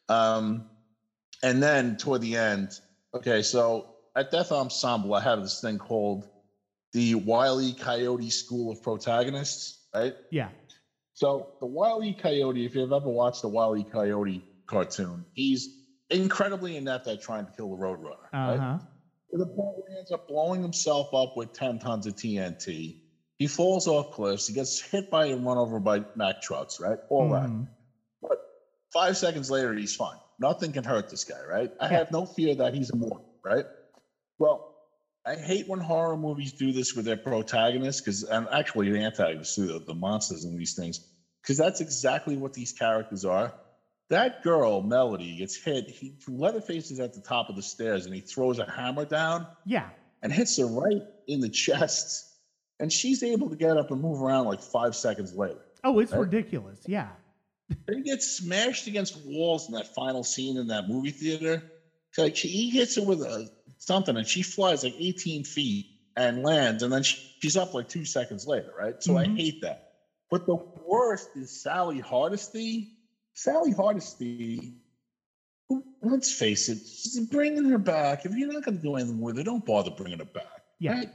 Um, 0.10 0.66
and 1.44 1.62
then 1.62 1.96
toward 1.96 2.22
the 2.22 2.36
end, 2.36 2.72
okay, 3.14 3.42
so 3.42 3.88
at 4.16 4.30
Death 4.32 4.52
Ensemble, 4.52 5.14
I 5.14 5.22
have 5.22 5.42
this 5.42 5.60
thing 5.60 5.78
called 5.78 6.28
the 6.94 7.16
Wile 7.16 7.62
E. 7.62 7.74
Coyote 7.74 8.30
School 8.30 8.72
of 8.72 8.82
Protagonists, 8.82 9.80
right? 9.96 10.14
Yeah. 10.30 10.50
So 11.14 11.48
the 11.60 11.68
Wile 11.68 12.04
E. 12.04 12.14
Coyote, 12.14 12.66
if 12.66 12.76
you've 12.76 12.92
ever 12.92 13.10
watched 13.10 13.42
the 13.42 13.48
Wile 13.50 13.76
E. 13.78 13.84
Coyote 13.84 14.44
cartoon, 14.68 15.26
he's 15.34 15.70
incredibly 16.10 16.76
inept 16.78 17.08
at 17.08 17.22
trying 17.22 17.46
to 17.46 17.52
kill 17.52 17.70
the 17.70 17.78
Roadrunner. 17.78 18.28
Uh-huh. 18.34 18.78
To 19.32 19.38
the 19.38 19.46
point 19.46 19.78
where 19.78 19.90
he 19.90 19.98
ends 19.98 20.12
up 20.12 20.28
blowing 20.28 20.62
himself 20.62 21.14
up 21.14 21.32
with 21.38 21.54
10 21.54 21.80
tons 21.80 22.06
of 22.06 22.16
TNT. 22.16 22.98
He 23.38 23.48
falls 23.48 23.88
off 23.88 24.12
cliffs. 24.12 24.46
He 24.48 24.54
gets 24.54 24.82
hit 24.82 25.10
by 25.10 25.28
and 25.28 25.46
run 25.46 25.58
over 25.58 25.80
by 25.80 26.02
Mack 26.16 26.42
trucks, 26.42 26.80
right? 26.80 27.00
All 27.10 27.30
that. 27.30 27.50
Mhm. 27.50 27.68
But 28.22 28.38
five 28.92 29.16
seconds 29.18 29.50
later, 29.50 29.74
he's 29.74 29.96
fine. 29.96 30.20
Nothing 30.42 30.72
can 30.74 30.84
hurt 30.84 31.08
this 31.10 31.24
guy, 31.24 31.40
right? 31.48 31.72
I 31.80 31.88
have 31.90 32.12
no 32.12 32.26
fear 32.26 32.56
that 32.56 32.74
he's 32.74 32.90
immortal, 32.90 33.24
right? 33.46 33.66
Well, 34.40 34.74
I 35.24 35.36
hate 35.36 35.68
when 35.68 35.80
horror 35.80 36.18
movies 36.18 36.52
do 36.54 36.72
this 36.72 36.96
with 36.96 37.06
their 37.06 37.16
protagonists, 37.18 38.02
because 38.02 38.24
and 38.24 38.48
actually 38.52 38.90
the 38.92 38.98
antagonists 38.98 39.56
too, 39.56 39.68
the, 39.68 39.80
the 39.86 39.94
monsters 39.94 40.44
in 40.46 40.58
these 40.58 40.74
things, 40.74 41.00
because 41.44 41.58
that's 41.58 41.80
exactly 41.80 42.38
what 42.38 42.54
these 42.54 42.72
characters 42.74 43.24
are. 43.24 43.54
That 44.10 44.42
girl, 44.42 44.82
Melody, 44.82 45.38
gets 45.38 45.56
hit. 45.56 45.88
He 45.90 46.16
Leatherface 46.28 46.90
is 46.90 47.00
at 47.00 47.14
the 47.14 47.22
top 47.22 47.50
of 47.50 47.56
the 47.56 47.62
stairs 47.62 48.08
and 48.08 48.16
he 48.16 48.22
throws 48.22 48.58
a 48.58 48.70
hammer 48.70 49.06
down 49.06 49.46
Yeah. 49.66 49.90
and 50.24 50.34
hits 50.34 50.58
her 50.58 50.66
right 50.66 51.02
in 51.28 51.40
the 51.40 51.50
chest. 51.50 52.28
And 52.80 52.92
she's 52.92 53.22
able 53.22 53.50
to 53.52 53.56
get 53.56 53.78
up 53.78 53.92
and 53.92 54.02
move 54.02 54.22
around 54.24 54.48
like 54.48 54.60
five 54.62 54.96
seconds 54.96 55.36
later. 55.36 55.62
Oh, 55.84 56.00
it's 56.00 56.12
Right? 56.12 56.22
ridiculous. 56.22 56.82
Yeah. 56.88 57.10
They 57.88 58.02
get 58.02 58.22
smashed 58.22 58.88
against 58.88 59.16
walls 59.16 59.68
in 59.68 59.76
that 59.76 59.88
final 59.88 60.24
scene 60.24 60.58
in 60.58 60.68
that 60.68 60.88
movie 60.88 61.12
theater. 61.12 61.64
Like 62.18 62.36
she, 62.36 62.48
he 62.50 62.70
hits 62.70 62.96
her 62.96 63.04
with 63.04 63.22
a 63.22 63.48
something, 63.78 64.18
and 64.18 64.28
she 64.28 64.42
flies 64.42 64.84
like 64.84 64.96
18 64.98 65.44
feet 65.44 65.88
and 66.16 66.44
lands, 66.44 66.84
and 66.84 66.92
then 66.92 67.04
she, 67.04 67.18
she's 67.42 67.56
up 67.56 67.74
like 67.74 67.88
two 67.88 68.04
seconds 68.06 68.46
later, 68.46 68.72
right? 68.78 68.96
So 69.02 69.18
I 69.18 69.26
Mhm. 69.26 69.38
hate 69.38 69.56
that. 69.62 69.78
But 70.30 70.46
the 70.46 70.58
worst 70.86 71.30
is 71.36 71.52
Sally 71.52 72.00
Hardesty. 72.00 72.90
Sally 73.34 73.72
Hardesty. 73.72 74.74
Let's 76.02 76.32
face 76.32 76.68
it, 76.68 76.80
she's 76.86 77.20
bringing 77.22 77.64
her 77.66 77.78
back. 77.78 78.26
If 78.26 78.34
you're 78.36 78.52
not 78.52 78.64
going 78.64 78.76
to 78.76 78.82
do 78.82 78.96
anything 78.96 79.20
with 79.22 79.38
her, 79.38 79.44
don't 79.44 79.64
bother 79.64 79.92
bringing 79.92 80.20
her 80.20 80.26
back. 80.26 80.62
Yeah. 80.80 80.94
Right? 80.94 81.10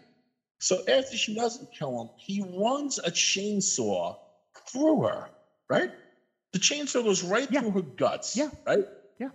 So 0.61 0.81
after 0.89 1.17
she 1.17 1.35
doesn't 1.35 1.71
kill 1.73 2.01
him, 2.01 2.09
he 2.17 2.43
runs 2.43 2.99
a 3.05 3.11
chainsaw 3.11 4.15
through 4.71 5.03
her, 5.03 5.29
right? 5.69 5.91
The 6.57 6.61
chainsaw 6.63 7.05
goes 7.05 7.23
right 7.23 7.47
Yeah. 7.51 7.61
through 7.61 7.73
her 7.73 7.83
guts. 7.83 8.35
Yeah. 8.35 8.49
Right? 8.67 8.87
Yeah. 9.19 9.29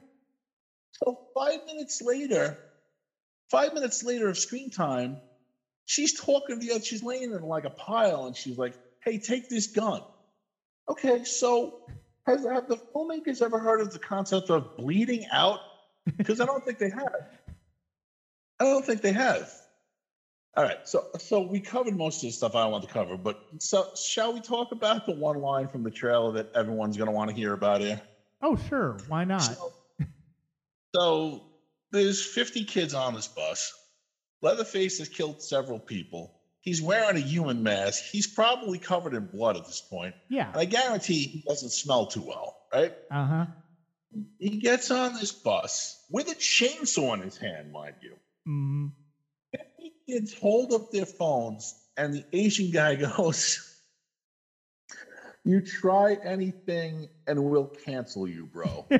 So 1.03 1.19
five 1.36 1.59
minutes 1.67 2.01
later, 2.01 2.57
five 3.51 3.76
minutes 3.76 4.03
later 4.03 4.28
of 4.28 4.39
screen 4.39 4.72
time, 4.72 5.17
she's 5.86 6.19
talking 6.19 6.59
to 6.59 6.65
the 6.65 6.74
other, 6.74 6.84
she's 6.84 7.03
laying 7.03 7.32
in 7.32 7.41
like 7.43 7.65
a 7.65 7.69
pile 7.69 8.26
and 8.26 8.36
she's 8.36 8.57
like, 8.57 8.74
hey, 9.03 9.19
take 9.19 9.49
this 9.49 9.67
gun. 9.67 10.01
Okay, 10.89 11.24
so 11.24 11.82
has 12.26 12.43
have 12.43 12.67
the 12.67 12.78
filmmakers 12.95 13.43
ever 13.43 13.59
heard 13.59 13.82
of 13.82 13.93
the 13.93 13.99
concept 13.99 14.49
of 14.49 14.76
bleeding 14.76 15.28
out? 15.32 15.59
Because 16.17 16.41
I 16.41 16.45
don't 16.45 16.65
think 16.65 16.80
they 16.80 16.89
have. 16.89 17.30
I 18.59 18.63
don't 18.63 18.84
think 18.84 19.01
they 19.01 19.11
have. 19.11 19.47
All 20.55 20.63
right, 20.65 20.77
so 20.83 21.05
so 21.17 21.41
we 21.41 21.61
covered 21.61 21.95
most 21.95 22.23
of 22.23 22.27
the 22.27 22.33
stuff 22.33 22.55
I 22.55 22.65
want 22.65 22.83
to 22.83 22.89
cover, 22.89 23.15
but 23.15 23.37
so 23.59 23.85
shall 23.95 24.33
we 24.33 24.41
talk 24.41 24.73
about 24.73 25.05
the 25.05 25.13
one 25.13 25.39
line 25.39 25.69
from 25.69 25.83
the 25.83 25.91
trailer 25.91 26.33
that 26.33 26.53
everyone's 26.53 26.97
going 26.97 27.07
to 27.07 27.13
want 27.13 27.29
to 27.29 27.35
hear 27.35 27.53
about 27.53 27.79
here? 27.79 28.01
Oh, 28.41 28.57
sure. 28.57 28.97
Why 29.07 29.23
not? 29.23 29.41
So, 29.43 29.71
so 30.95 31.43
there's 31.91 32.21
50 32.25 32.65
kids 32.65 32.93
on 32.93 33.13
this 33.13 33.27
bus. 33.27 33.71
Leatherface 34.41 34.97
has 34.97 35.07
killed 35.07 35.41
several 35.41 35.79
people. 35.79 36.33
He's 36.61 36.81
wearing 36.81 37.15
a 37.15 37.21
human 37.21 37.63
mask. 37.63 38.03
He's 38.11 38.27
probably 38.27 38.77
covered 38.77 39.13
in 39.13 39.27
blood 39.27 39.55
at 39.55 39.65
this 39.65 39.81
point. 39.81 40.15
Yeah. 40.29 40.49
And 40.49 40.57
I 40.57 40.65
guarantee 40.65 41.27
he 41.27 41.43
doesn't 41.47 41.71
smell 41.71 42.07
too 42.07 42.23
well, 42.27 42.55
right? 42.73 42.91
Uh 43.09 43.25
huh. 43.25 43.45
He 44.37 44.57
gets 44.57 44.91
on 44.91 45.13
this 45.13 45.31
bus 45.31 46.05
with 46.09 46.27
a 46.29 46.35
chainsaw 46.35 47.13
in 47.13 47.21
his 47.21 47.37
hand, 47.37 47.71
mind 47.71 47.95
you. 48.01 48.15
hmm 48.45 48.87
Kids 50.07 50.33
hold 50.33 50.73
up 50.73 50.91
their 50.91 51.05
phones, 51.05 51.75
and 51.97 52.13
the 52.13 52.23
Asian 52.33 52.71
guy 52.71 52.95
goes, 53.17 53.81
You 55.43 55.61
try 55.61 56.17
anything, 56.23 57.09
and 57.27 57.43
we'll 57.43 57.67
cancel 57.67 58.27
you, 58.27 58.45
bro. 58.45 58.85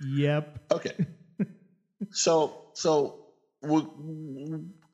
yep. 0.00 0.58
Okay. 0.72 1.06
so 2.10 2.64
so 2.74 3.26
we 3.62 3.86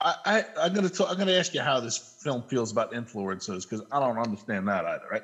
I, 0.00 0.14
I 0.24 0.44
I'm 0.60 0.74
gonna 0.74 0.88
talk, 0.88 1.10
I'm 1.10 1.18
gonna 1.18 1.32
ask 1.32 1.54
you 1.54 1.60
how 1.60 1.80
this 1.80 2.18
film 2.22 2.44
feels 2.48 2.72
about 2.72 2.92
influencers 2.92 3.62
because 3.62 3.82
I 3.90 4.00
don't 4.00 4.18
understand 4.18 4.68
that 4.68 4.84
either, 4.84 5.06
right? 5.10 5.22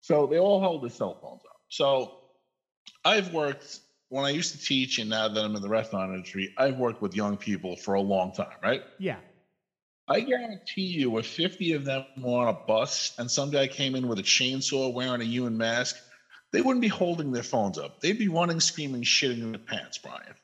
So 0.00 0.26
they 0.26 0.38
all 0.38 0.60
hold 0.60 0.82
their 0.82 0.90
cell 0.90 1.18
phones 1.20 1.42
up. 1.44 1.60
So 1.68 2.18
I've 3.04 3.32
worked 3.32 3.80
when 4.10 4.24
I 4.24 4.30
used 4.30 4.52
to 4.52 4.58
teach, 4.58 4.98
and 4.98 5.08
now 5.08 5.28
that 5.28 5.42
I'm 5.42 5.56
in 5.56 5.62
the 5.62 5.68
restaurant 5.68 6.12
industry, 6.12 6.52
I've 6.58 6.76
worked 6.76 7.00
with 7.00 7.14
young 7.14 7.36
people 7.36 7.76
for 7.76 7.94
a 7.94 8.00
long 8.00 8.32
time, 8.32 8.48
right? 8.62 8.82
Yeah. 8.98 9.20
I 10.08 10.20
guarantee 10.20 10.82
you, 10.82 11.16
if 11.18 11.26
50 11.26 11.74
of 11.74 11.84
them 11.84 12.04
were 12.18 12.40
on 12.40 12.48
a 12.48 12.58
bus 12.66 13.12
and 13.18 13.30
some 13.30 13.50
guy 13.50 13.68
came 13.68 13.94
in 13.94 14.08
with 14.08 14.18
a 14.18 14.24
chainsaw 14.24 14.92
wearing 14.92 15.20
a 15.20 15.24
human 15.24 15.56
mask, 15.56 15.96
they 16.52 16.60
wouldn't 16.60 16.82
be 16.82 16.88
holding 16.88 17.30
their 17.30 17.44
phones 17.44 17.78
up. 17.78 18.00
They'd 18.00 18.18
be 18.18 18.26
running, 18.26 18.58
screaming, 18.58 19.02
shitting 19.02 19.42
in 19.42 19.52
their 19.52 19.60
pants, 19.60 19.98
Brian. 19.98 20.34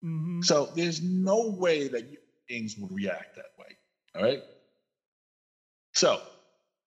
hmm 0.00 0.40
So 0.42 0.70
there's 0.76 1.02
no 1.02 1.48
way 1.58 1.88
that 1.88 2.02
human 2.02 2.18
beings 2.48 2.76
would 2.78 2.92
react 2.92 3.34
that 3.34 3.50
way. 3.58 3.76
All 4.14 4.22
right. 4.22 4.42
So 5.94 6.20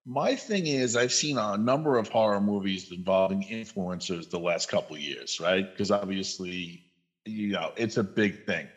my 0.05 0.35
thing 0.35 0.67
is, 0.67 0.95
I've 0.95 1.13
seen 1.13 1.37
a 1.37 1.57
number 1.57 1.97
of 1.97 2.09
horror 2.09 2.41
movies 2.41 2.91
involving 2.91 3.43
influencers 3.43 4.29
the 4.29 4.39
last 4.39 4.69
couple 4.69 4.95
of 4.95 5.01
years, 5.01 5.39
right? 5.39 5.69
Because 5.69 5.91
obviously, 5.91 6.83
you 7.25 7.53
know, 7.53 7.71
it's 7.77 7.97
a 7.97 8.03
big 8.03 8.45
thing. 8.45 8.67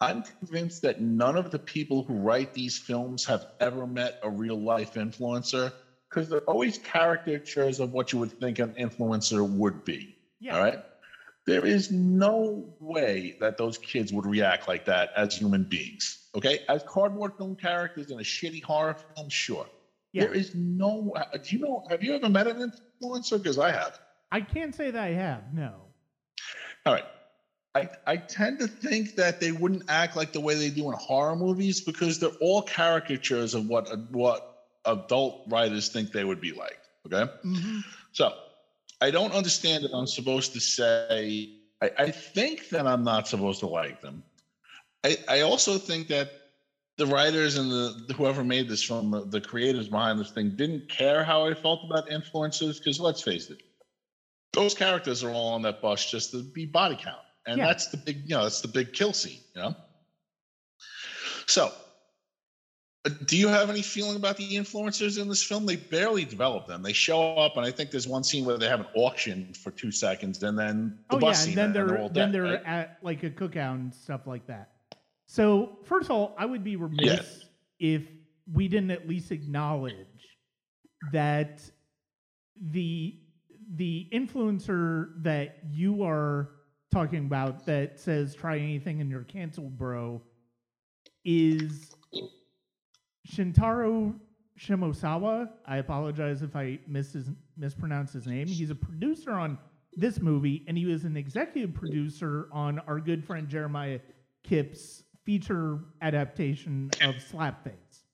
I'm 0.00 0.22
convinced 0.22 0.82
that 0.82 1.00
none 1.00 1.36
of 1.36 1.52
the 1.52 1.60
people 1.60 2.02
who 2.02 2.14
write 2.14 2.52
these 2.52 2.76
films 2.76 3.24
have 3.26 3.46
ever 3.60 3.86
met 3.86 4.18
a 4.24 4.30
real 4.30 4.60
life 4.60 4.94
influencer 4.94 5.72
because 6.10 6.28
they're 6.28 6.40
always 6.40 6.78
caricatures 6.78 7.78
of 7.78 7.92
what 7.92 8.12
you 8.12 8.18
would 8.18 8.32
think 8.40 8.58
an 8.58 8.74
influencer 8.74 9.48
would 9.48 9.84
be. 9.84 10.16
Yeah. 10.40 10.56
All 10.56 10.64
right. 10.64 10.80
There 11.46 11.64
is 11.64 11.92
no 11.92 12.74
way 12.80 13.36
that 13.40 13.56
those 13.56 13.78
kids 13.78 14.12
would 14.12 14.26
react 14.26 14.66
like 14.66 14.86
that 14.86 15.12
as 15.16 15.36
human 15.36 15.62
beings. 15.64 16.28
Okay. 16.34 16.60
As 16.68 16.82
cardboard 16.82 17.36
film 17.36 17.54
characters 17.54 18.10
in 18.10 18.18
a 18.18 18.24
shitty 18.24 18.62
horror 18.62 18.96
film, 19.14 19.28
sure. 19.28 19.66
Yeah. 20.12 20.24
There 20.24 20.34
is 20.34 20.54
no. 20.54 21.12
uh, 21.16 21.24
Do 21.42 21.56
you 21.56 21.62
know? 21.62 21.84
Have 21.90 22.02
you 22.02 22.14
ever 22.14 22.28
met 22.28 22.46
an 22.46 22.58
influencer? 22.70 23.38
Because 23.42 23.58
I 23.58 23.70
have. 23.70 23.98
I 24.30 24.40
can't 24.40 24.74
say 24.74 24.90
that 24.90 25.02
I 25.02 25.12
have. 25.12 25.52
No. 25.52 25.72
All 26.86 26.92
right. 26.92 27.04
I, 27.74 27.88
I 28.06 28.16
tend 28.16 28.58
to 28.60 28.66
think 28.66 29.14
that 29.16 29.40
they 29.40 29.50
wouldn't 29.52 29.84
act 29.88 30.16
like 30.16 30.32
the 30.32 30.40
way 30.40 30.54
they 30.54 30.70
do 30.70 30.88
in 30.88 30.94
horror 30.98 31.34
movies 31.36 31.80
because 31.80 32.18
they're 32.18 32.30
all 32.40 32.62
caricatures 32.62 33.54
of 33.54 33.66
what 33.68 33.88
what 34.10 34.42
adult 34.84 35.44
writers 35.48 35.88
think 35.88 36.12
they 36.12 36.24
would 36.24 36.40
be 36.40 36.52
like. 36.52 36.78
Okay, 37.06 37.30
Mm-hmm. 37.44 37.78
so 38.12 38.32
I 39.00 39.10
don't 39.10 39.32
understand 39.32 39.84
that 39.84 39.92
I'm 39.94 40.06
supposed 40.06 40.52
to 40.52 40.60
say. 40.60 41.48
I, 41.80 41.90
I 41.98 42.10
think 42.10 42.68
that 42.70 42.86
I'm 42.86 43.02
not 43.04 43.26
supposed 43.26 43.60
to 43.60 43.66
like 43.66 44.00
them. 44.00 44.22
I, 45.04 45.16
I 45.28 45.40
also 45.40 45.78
think 45.78 46.08
that 46.08 46.30
the 46.98 47.06
writers 47.06 47.56
and 47.56 47.70
the 47.70 48.14
whoever 48.14 48.44
made 48.44 48.68
this 48.68 48.82
film, 48.84 49.10
the, 49.10 49.24
the 49.24 49.40
creators 49.40 49.88
behind 49.88 50.18
this 50.18 50.30
thing, 50.30 50.54
didn't 50.56 50.88
care 50.88 51.24
how 51.24 51.46
I 51.46 51.54
felt 51.54 51.80
about 51.84 52.08
influencers. 52.08 52.78
Because 52.78 53.00
let's 53.00 53.22
face 53.22 53.50
it, 53.50 53.62
those 54.52 54.74
characters 54.74 55.24
are 55.24 55.30
all 55.30 55.54
on 55.54 55.62
that 55.62 55.80
bus 55.80 56.10
just 56.10 56.32
to 56.32 56.42
be 56.42 56.66
body 56.66 56.96
count, 56.96 57.22
and 57.46 57.58
Yeah. 57.58 57.66
that's 57.66 57.88
the 57.88 57.96
big, 57.96 58.22
you 58.24 58.36
know, 58.36 58.42
that's 58.42 58.60
the 58.60 58.68
big 58.68 58.92
kill 58.92 59.12
scene. 59.12 59.40
You 59.54 59.62
know. 59.62 59.76
So, 61.46 61.72
uh, 63.04 63.10
do 63.26 63.36
you 63.36 63.48
have 63.48 63.70
any 63.70 63.82
feeling 63.82 64.16
about 64.16 64.36
the 64.36 64.48
influencers 64.54 65.20
in 65.20 65.28
this 65.28 65.42
film? 65.42 65.66
They 65.66 65.76
barely 65.76 66.24
develop 66.24 66.66
them. 66.66 66.82
They 66.82 66.92
show 66.92 67.34
up, 67.36 67.56
and 67.56 67.64
I 67.66 67.70
think 67.70 67.90
there's 67.90 68.06
one 68.06 68.22
scene 68.22 68.44
where 68.44 68.58
they 68.58 68.68
have 68.68 68.80
an 68.80 68.86
auction 68.94 69.52
for 69.54 69.70
two 69.70 69.90
seconds, 69.90 70.42
and 70.42 70.58
then 70.58 70.98
the 71.10 71.16
Oh 71.16 71.20
bus 71.20 71.38
yeah, 71.38 71.52
scene, 71.52 71.58
and 71.58 71.74
then 71.74 71.86
they're, 71.86 71.98
all 71.98 72.08
then 72.10 72.30
dead, 72.30 72.32
they're 72.34 72.42
right? 72.52 72.64
at 72.66 72.98
like 73.02 73.22
a 73.22 73.30
cookout 73.30 73.74
and 73.74 73.94
stuff 73.94 74.26
like 74.26 74.46
that. 74.46 74.71
So 75.32 75.78
first 75.84 76.10
of 76.10 76.10
all, 76.10 76.34
I 76.36 76.44
would 76.44 76.62
be 76.62 76.76
remiss 76.76 77.00
Yes. 77.00 77.44
if 77.80 78.02
we 78.52 78.68
didn't 78.68 78.90
at 78.90 79.08
least 79.08 79.32
acknowledge 79.32 79.96
that 81.10 81.62
the 82.60 83.18
the 83.74 84.10
influencer 84.12 85.12
that 85.22 85.60
you 85.70 86.02
are 86.04 86.50
talking 86.90 87.20
about 87.20 87.64
that 87.64 87.98
says 87.98 88.34
try 88.34 88.58
anything 88.58 89.00
and 89.00 89.08
you're 89.10 89.24
canceled, 89.24 89.78
bro, 89.78 90.20
is 91.24 91.94
Shintaro 93.26 94.14
Shimosawa. 94.60 95.48
I 95.66 95.78
apologize 95.78 96.42
if 96.42 96.54
I 96.54 96.78
miss 96.86 97.14
his, 97.14 97.30
mispronounce 97.56 98.12
his 98.12 98.26
name. 98.26 98.48
He's 98.48 98.68
a 98.68 98.74
producer 98.74 99.32
on 99.32 99.56
this 99.94 100.20
movie, 100.20 100.62
and 100.68 100.76
he 100.76 100.84
was 100.84 101.04
an 101.04 101.16
executive 101.16 101.72
producer 101.72 102.48
on 102.52 102.80
our 102.80 103.00
good 103.00 103.24
friend 103.24 103.48
Jeremiah 103.48 104.00
Kipp's 104.44 105.04
feature 105.24 105.78
adaptation 106.00 106.90
of 107.02 107.16
Slapface. 107.16 108.04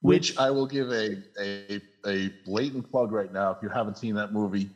Which 0.00 0.38
I 0.38 0.50
will 0.50 0.66
give 0.66 0.90
a, 0.92 1.16
a 1.40 1.80
a 2.06 2.30
blatant 2.44 2.90
plug 2.90 3.10
right 3.10 3.32
now. 3.32 3.50
If 3.50 3.58
you 3.62 3.68
haven't 3.68 3.98
seen 3.98 4.14
that 4.14 4.32
movie, 4.32 4.70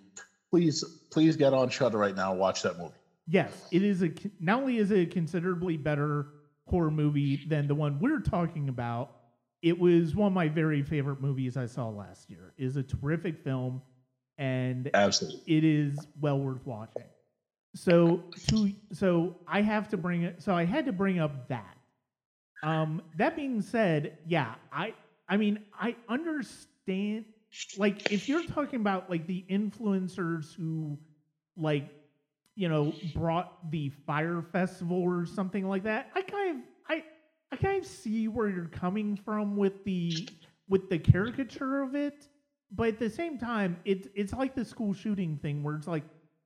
please 0.51 0.84
please 1.11 1.36
get 1.36 1.55
on 1.55 1.68
Shudder 1.68 1.99
right 1.99 2.16
now 2.16 2.32
and 2.32 2.40
watch 2.40 2.62
that 2.62 2.76
movie. 2.78 2.95
Yes, 3.28 3.68
it 3.70 3.82
is 3.82 4.03
a 4.03 4.11
not 4.40 4.61
only 4.61 4.78
is 4.78 4.90
it 4.90 4.99
a 4.99 5.07
considerably 5.07 5.76
better 5.76 6.26
horror 6.66 6.90
movie 6.90 7.45
than 7.49 7.68
the 7.68 7.74
one 7.74 7.99
we're 8.01 8.20
talking 8.20 8.68
about. 8.68 9.16
It 9.62 9.78
was 9.78 10.16
one 10.16 10.26
of 10.26 10.32
my 10.32 10.49
very 10.49 10.82
favorite 10.82 11.20
movies 11.20 11.57
I 11.57 11.66
saw 11.66 11.88
last 11.88 12.28
year. 12.28 12.53
It 12.59 12.64
is 12.64 12.76
a 12.76 12.82
terrific 12.82 13.38
film, 13.45 13.80
and 14.38 14.90
Absolutely. 14.93 15.40
it 15.47 15.62
is 15.62 16.09
well 16.20 16.40
worth 16.40 16.66
watching. 16.66 17.05
So 17.75 18.25
to 18.49 18.73
so 18.93 19.37
I 19.47 19.62
have 19.62 19.89
to 19.91 19.97
bring 19.97 20.23
it. 20.23 20.43
So 20.43 20.55
I 20.55 20.64
had 20.64 20.87
to 20.87 20.93
bring 20.93 21.18
up 21.18 21.49
that. 21.49 21.77
Um, 22.62 23.03
that 23.16 23.35
being 23.35 23.61
said, 23.62 24.18
yeah, 24.27 24.55
I 24.73 24.95
I 25.29 25.37
mean 25.37 25.61
I 25.79 25.97
understand. 26.09 27.25
Like 27.77 28.11
if 28.12 28.29
you're 28.29 28.45
talking 28.45 28.81
about 28.81 29.11
like 29.11 29.27
the 29.27 29.45
influencers 29.51 30.55
who 30.55 30.99
like 31.57 31.89
you 32.55 32.68
know 32.68 32.93
brought 33.14 33.70
the 33.70 33.91
Fyre 34.07 34.43
Festival 34.43 35.01
or 35.01 35.27
something 35.27 35.66
like 35.68 35.85
that, 35.85 36.11
I 36.14 36.23
kind 36.23 36.59
of 36.59 36.64
I 36.89 37.05
I 37.51 37.57
kind 37.57 37.79
of 37.79 37.87
see 37.87 38.29
where 38.29 38.49
you're 38.49 38.66
coming 38.66 39.16
from 39.16 39.57
with 39.57 39.85
the 39.85 40.29
with 40.68 40.89
the 40.89 40.99
caricature 40.99 41.83
of 41.83 41.95
it 41.95 42.29
but 42.75 42.89
at 42.89 42.99
the 42.99 43.11
same 43.11 43.39
time, 43.39 43.77
it's 43.85 44.09
it's 44.14 44.33
like 44.33 44.55
the 44.55 44.64
school 44.64 44.95
shooting 44.95 45.37
thing 45.37 45.62
where 45.62 45.77
it's 45.77 45.87
like, 45.87 46.05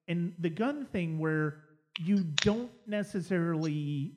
and 0.09 0.33
the 0.39 0.51
gun 0.51 0.87
thing 0.87 1.19
where 1.19 1.59
you 2.05 2.19
don't 2.37 2.71
necessarily 2.87 4.13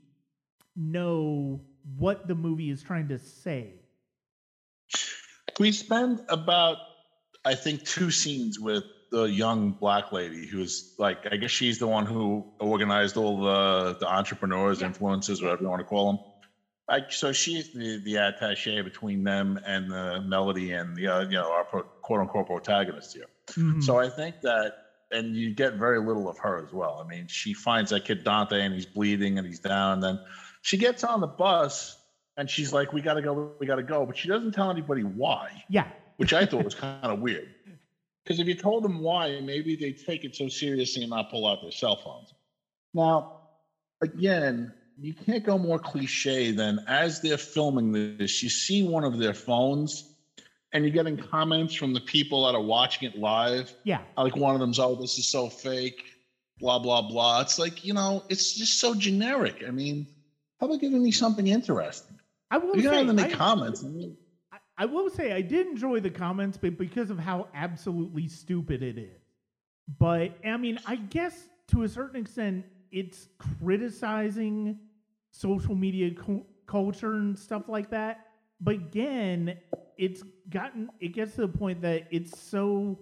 know 0.76 1.62
what 1.98 2.28
the 2.28 2.36
movie 2.36 2.70
is 2.70 2.84
trying 2.84 3.08
to 3.08 3.18
say. 3.18 3.74
We 5.60 5.72
spend 5.72 6.22
about 6.30 6.78
I 7.46 7.56
think 7.56 7.84
two 7.86 8.12
scenes 8.12 8.60
with 8.60 8.84
the 9.12 9.24
young 9.24 9.72
black 9.72 10.12
lady 10.12 10.46
who's 10.46 10.94
like 10.98 11.20
I 11.32 11.38
guess 11.38 11.52
she's 11.52 11.80
the 11.80 11.88
one 11.88 12.06
who 12.06 12.46
organized 12.60 13.18
all 13.18 13.42
the 13.42 13.98
the 14.00 14.08
entrepreneurs, 14.08 14.82
Yeah. 14.82 14.90
influencers, 14.90 15.42
whatever 15.42 15.64
you 15.64 15.70
want 15.70 15.80
to 15.80 15.86
call 15.86 16.14
them. 16.14 16.20
Like 16.88 17.12
so, 17.12 17.32
she's 17.32 17.72
the 17.74 18.00
the 18.04 18.16
attaché 18.16 18.84
between 18.84 19.24
them 19.24 19.60
and 19.66 19.92
the 19.92 20.22
melody 20.22 20.72
and 20.72 20.96
the 20.96 21.08
uh, 21.08 21.22
you 21.22 21.32
know 21.32 21.52
our 21.52 21.64
pro, 21.66 21.84
quote 21.84 22.22
unquote 22.22 22.48
protagonist 22.48 23.14
here. 23.14 23.28
Mhm. 23.50 23.84
So 23.84 24.00
I 24.00 24.10
think 24.10 24.42
that, 24.42 24.74
and 25.12 25.36
you 25.36 25.53
get 25.53 25.74
very 25.76 25.99
little 25.99 26.30
of 26.30 26.38
her 26.39 26.64
as 26.64 26.72
well. 26.74 27.03
I 27.03 27.07
mean, 27.07 27.28
she 27.28 27.53
finds 27.53 27.91
that 27.91 28.05
kid 28.05 28.24
Dante 28.24 28.62
and 28.62 28.74
he's 28.74 28.86
bleeding 28.86 29.38
and 29.38 29.47
he's 29.47 29.60
down. 29.60 29.93
And 29.93 30.03
then 30.03 30.20
she 30.62 30.78
gets 30.78 31.03
on 31.03 31.22
the 31.22 31.28
bus 31.28 31.97
and 32.38 32.49
she's 32.49 32.72
like, 32.72 32.93
"We 32.93 33.01
gotta 33.01 33.22
go, 33.22 33.53
we 33.60 33.66
gotta 33.66 33.84
go," 33.84 34.05
but 34.05 34.18
she 34.18 34.28
doesn't 34.28 34.53
tell 34.53 34.70
anybody 34.70 35.03
why, 35.03 35.64
yeah, 35.70 35.88
which 36.18 36.34
I 36.34 36.45
thought 36.45 36.64
was 36.64 36.76
kind 36.76 37.05
of 37.05 37.20
weird. 37.20 37.53
Because 38.24 38.39
if 38.39 38.47
you 38.47 38.55
told 38.55 38.84
them 38.84 38.99
why, 38.99 39.39
maybe 39.41 39.76
they 39.76 39.91
take 39.91 40.24
it 40.24 40.36
so 40.36 40.47
seriously 40.47 41.03
and 41.03 41.10
not 41.10 41.32
pull 41.32 41.47
out 41.47 41.62
their 41.62 41.72
cell 41.72 41.95
phones. 41.95 42.34
Now, 42.93 43.39
again, 44.01 44.72
you 44.99 45.14
can't 45.14 45.43
go 45.43 45.57
more 45.57 45.80
cliche 45.80 46.51
than 46.51 46.80
as 46.88 47.22
they're 47.22 47.38
filming 47.38 47.91
this, 47.91 48.43
you 48.43 48.49
see 48.49 48.84
one 48.84 49.03
of 49.03 49.18
their 49.18 49.34
phones 49.34 50.16
and 50.74 50.84
you're 50.84 50.93
getting 50.93 51.17
comments 51.17 51.74
from 51.74 51.93
the 51.93 52.01
people 52.01 52.45
that 52.45 52.55
are 52.55 52.61
watching 52.61 53.07
it 53.09 53.17
live. 53.17 53.74
yeah, 53.84 54.01
Like 54.17 54.36
one 54.36 54.53
of 54.53 54.59
them's, 54.59 54.80
oh, 54.80 54.95
this 54.95 55.17
is 55.17 55.28
so 55.28 55.49
fake, 55.49 56.03
blah, 56.59 56.80
blah, 56.80 57.01
blah. 57.01 57.41
It's 57.41 57.57
like, 57.59 57.84
you 57.84 57.93
know, 57.93 58.24
it's 58.30 58.53
just 58.53 58.80
so 58.80 58.93
generic. 58.93 59.63
I 59.67 59.72
mean, 59.72 60.07
how 60.59 60.67
about 60.67 60.80
giving 60.80 61.01
me 61.03 61.11
something 61.11 61.47
interesting? 61.47 62.17
I 62.51 62.57
will 62.57 62.76
You 62.76 62.84
say, 62.84 62.97
have 62.97 63.09
any 63.09 63.24
I, 63.24 63.30
comments. 63.30 63.84
I 63.84 63.88
mean, 63.88 64.17
I, 64.51 64.57
I 64.78 64.86
will 64.86 65.09
say 65.09 65.32
I 65.34 65.41
did 65.41 65.67
enjoy 65.67 65.99
the 65.99 66.09
comments, 66.09 66.57
but 66.57 66.78
because 66.78 67.09
of 67.09 67.20
how 67.20 67.47
absolutely 67.53 68.28
stupid 68.28 68.82
it 68.84 68.97
is. 68.97 69.22
But 69.99 70.32
I 70.45 70.57
mean, 70.57 70.80
I 70.86 70.95
guess 70.97 71.49
to 71.70 71.84
a 71.84 71.89
certain 71.89 72.20
extent, 72.22 72.65
it's 72.91 73.28
criticizing 73.38 74.78
social 75.32 75.76
media 75.76 76.11
cu- 76.11 76.45
culture 76.67 77.13
and 77.13 77.38
stuff 77.38 77.67
like 77.67 77.89
that. 77.91 78.17
But 78.59 78.76
again, 78.76 79.55
it's 80.00 80.24
gotten 80.50 80.89
it 81.00 81.10
gets 81.10 81.36
to 81.36 81.41
the 81.41 81.47
point 81.47 81.82
that 81.82 82.08
it's 82.10 82.39
so 82.39 82.97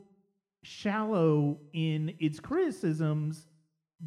shallow 0.64 1.58
in 1.74 2.14
its 2.20 2.39
criticisms 2.39 3.45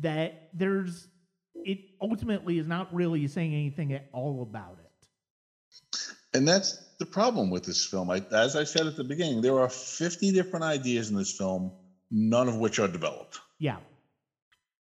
that 0.00 0.50
there's 0.52 1.08
it 1.54 1.78
ultimately 2.00 2.58
is 2.58 2.66
not 2.66 2.92
really 2.92 3.26
saying 3.28 3.54
anything 3.54 3.92
at 3.92 4.08
all 4.12 4.42
about 4.42 4.78
it. 4.80 5.98
and 6.34 6.46
that's 6.46 6.78
the 6.98 7.06
problem 7.06 7.50
with 7.50 7.64
this 7.64 7.84
film. 7.84 8.10
I, 8.10 8.22
as 8.32 8.56
I 8.56 8.64
said 8.64 8.86
at 8.86 8.96
the 8.96 9.04
beginning, 9.04 9.40
there 9.40 9.58
are 9.58 9.68
50 9.68 10.32
different 10.32 10.64
ideas 10.64 11.10
in 11.10 11.16
this 11.16 11.32
film, 11.32 11.72
none 12.10 12.48
of 12.48 12.56
which 12.56 12.78
are 12.78 12.88
developed. 12.88 13.40
Yeah. 13.58 13.78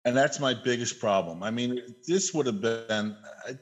And 0.05 0.15
that's 0.15 0.39
my 0.39 0.53
biggest 0.53 0.99
problem. 0.99 1.43
I 1.43 1.51
mean, 1.51 1.81
this 2.07 2.33
would 2.33 2.45
have 2.45 2.61
been. 2.61 3.15
I, 3.47 3.57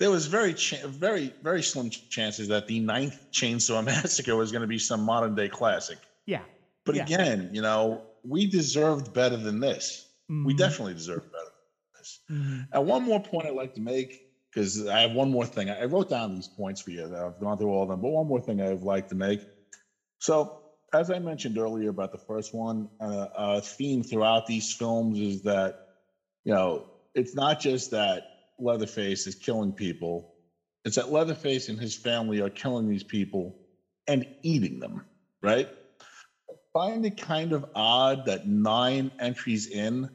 there 0.00 0.10
was 0.10 0.26
very, 0.28 0.54
very, 0.86 1.34
very 1.42 1.62
slim 1.62 1.90
chances 2.10 2.48
that 2.48 2.66
the 2.66 2.80
ninth 2.80 3.16
Chainsaw 3.34 3.84
Massacre 3.86 4.36
was 4.36 4.52
going 4.52 4.62
to 4.62 4.68
be 4.68 4.80
some 4.80 5.02
modern 5.02 5.36
day 5.36 5.50
classic. 5.50 6.00
Yeah. 6.26 6.44
But 6.86 6.94
Yeah. 6.94 7.08
again, 7.08 7.48
you 7.52 7.62
know, 7.62 8.02
we 8.24 8.46
deserved 8.46 9.12
better 9.12 9.36
than 9.36 9.60
this. 9.60 10.08
We 10.44 10.54
Mhm. 10.54 10.54
definitely 10.54 10.94
deserved 10.94 11.26
better 11.32 11.44
than 11.44 12.00
this. 12.00 12.20
Mhm. 12.30 12.70
And 12.72 12.86
one 12.86 13.04
more 13.04 13.20
point 13.20 13.46
I'd 13.46 13.54
like 13.54 13.74
to 13.74 13.80
make, 13.82 14.12
because 14.52 14.86
I 14.86 15.00
have 15.00 15.12
one 15.12 15.30
more 15.30 15.46
thing. 15.46 15.70
I 15.70 15.84
wrote 15.84 16.08
down 16.08 16.32
these 16.32 16.48
points 16.48 16.80
for 16.82 16.90
you. 16.90 17.08
that 17.08 17.22
I've 17.24 17.38
gone 17.38 17.58
through 17.58 17.70
all 17.70 17.84
of 17.84 17.88
them, 17.90 18.00
but 18.00 18.10
one 18.10 18.26
more 18.28 18.40
thing 18.40 18.60
I'd 18.60 18.80
like 18.80 19.08
to 19.08 19.16
make. 19.16 19.40
So, 20.20 20.52
as 20.92 21.10
I 21.10 21.18
mentioned 21.18 21.58
earlier 21.58 21.90
about 21.90 22.12
the 22.12 22.18
first 22.18 22.52
one, 22.52 22.88
uh, 23.00 23.28
a 23.34 23.62
theme 23.62 24.02
throughout 24.02 24.46
these 24.46 24.72
films 24.72 25.20
is 25.20 25.42
that, 25.42 25.76
you 26.44 26.52
know, 26.52 26.84
it's 27.14 27.34
not 27.34 27.60
just 27.60 27.90
that 27.92 28.24
Leatherface 28.62 29.26
is 29.26 29.34
killing 29.34 29.72
people, 29.72 30.34
it's 30.84 30.96
that 30.96 31.12
Leatherface 31.12 31.68
and 31.68 31.78
his 31.78 31.94
family 31.94 32.40
are 32.40 32.50
killing 32.50 32.88
these 32.88 33.02
people 33.02 33.56
and 34.06 34.26
eating 34.42 34.80
them, 34.80 35.04
right? 35.42 35.68
I 36.48 36.54
find 36.72 37.04
it 37.04 37.20
kind 37.20 37.52
of 37.52 37.66
odd 37.74 38.26
that 38.26 38.46
nine 38.46 39.10
entries 39.18 39.66
in, 39.66 40.08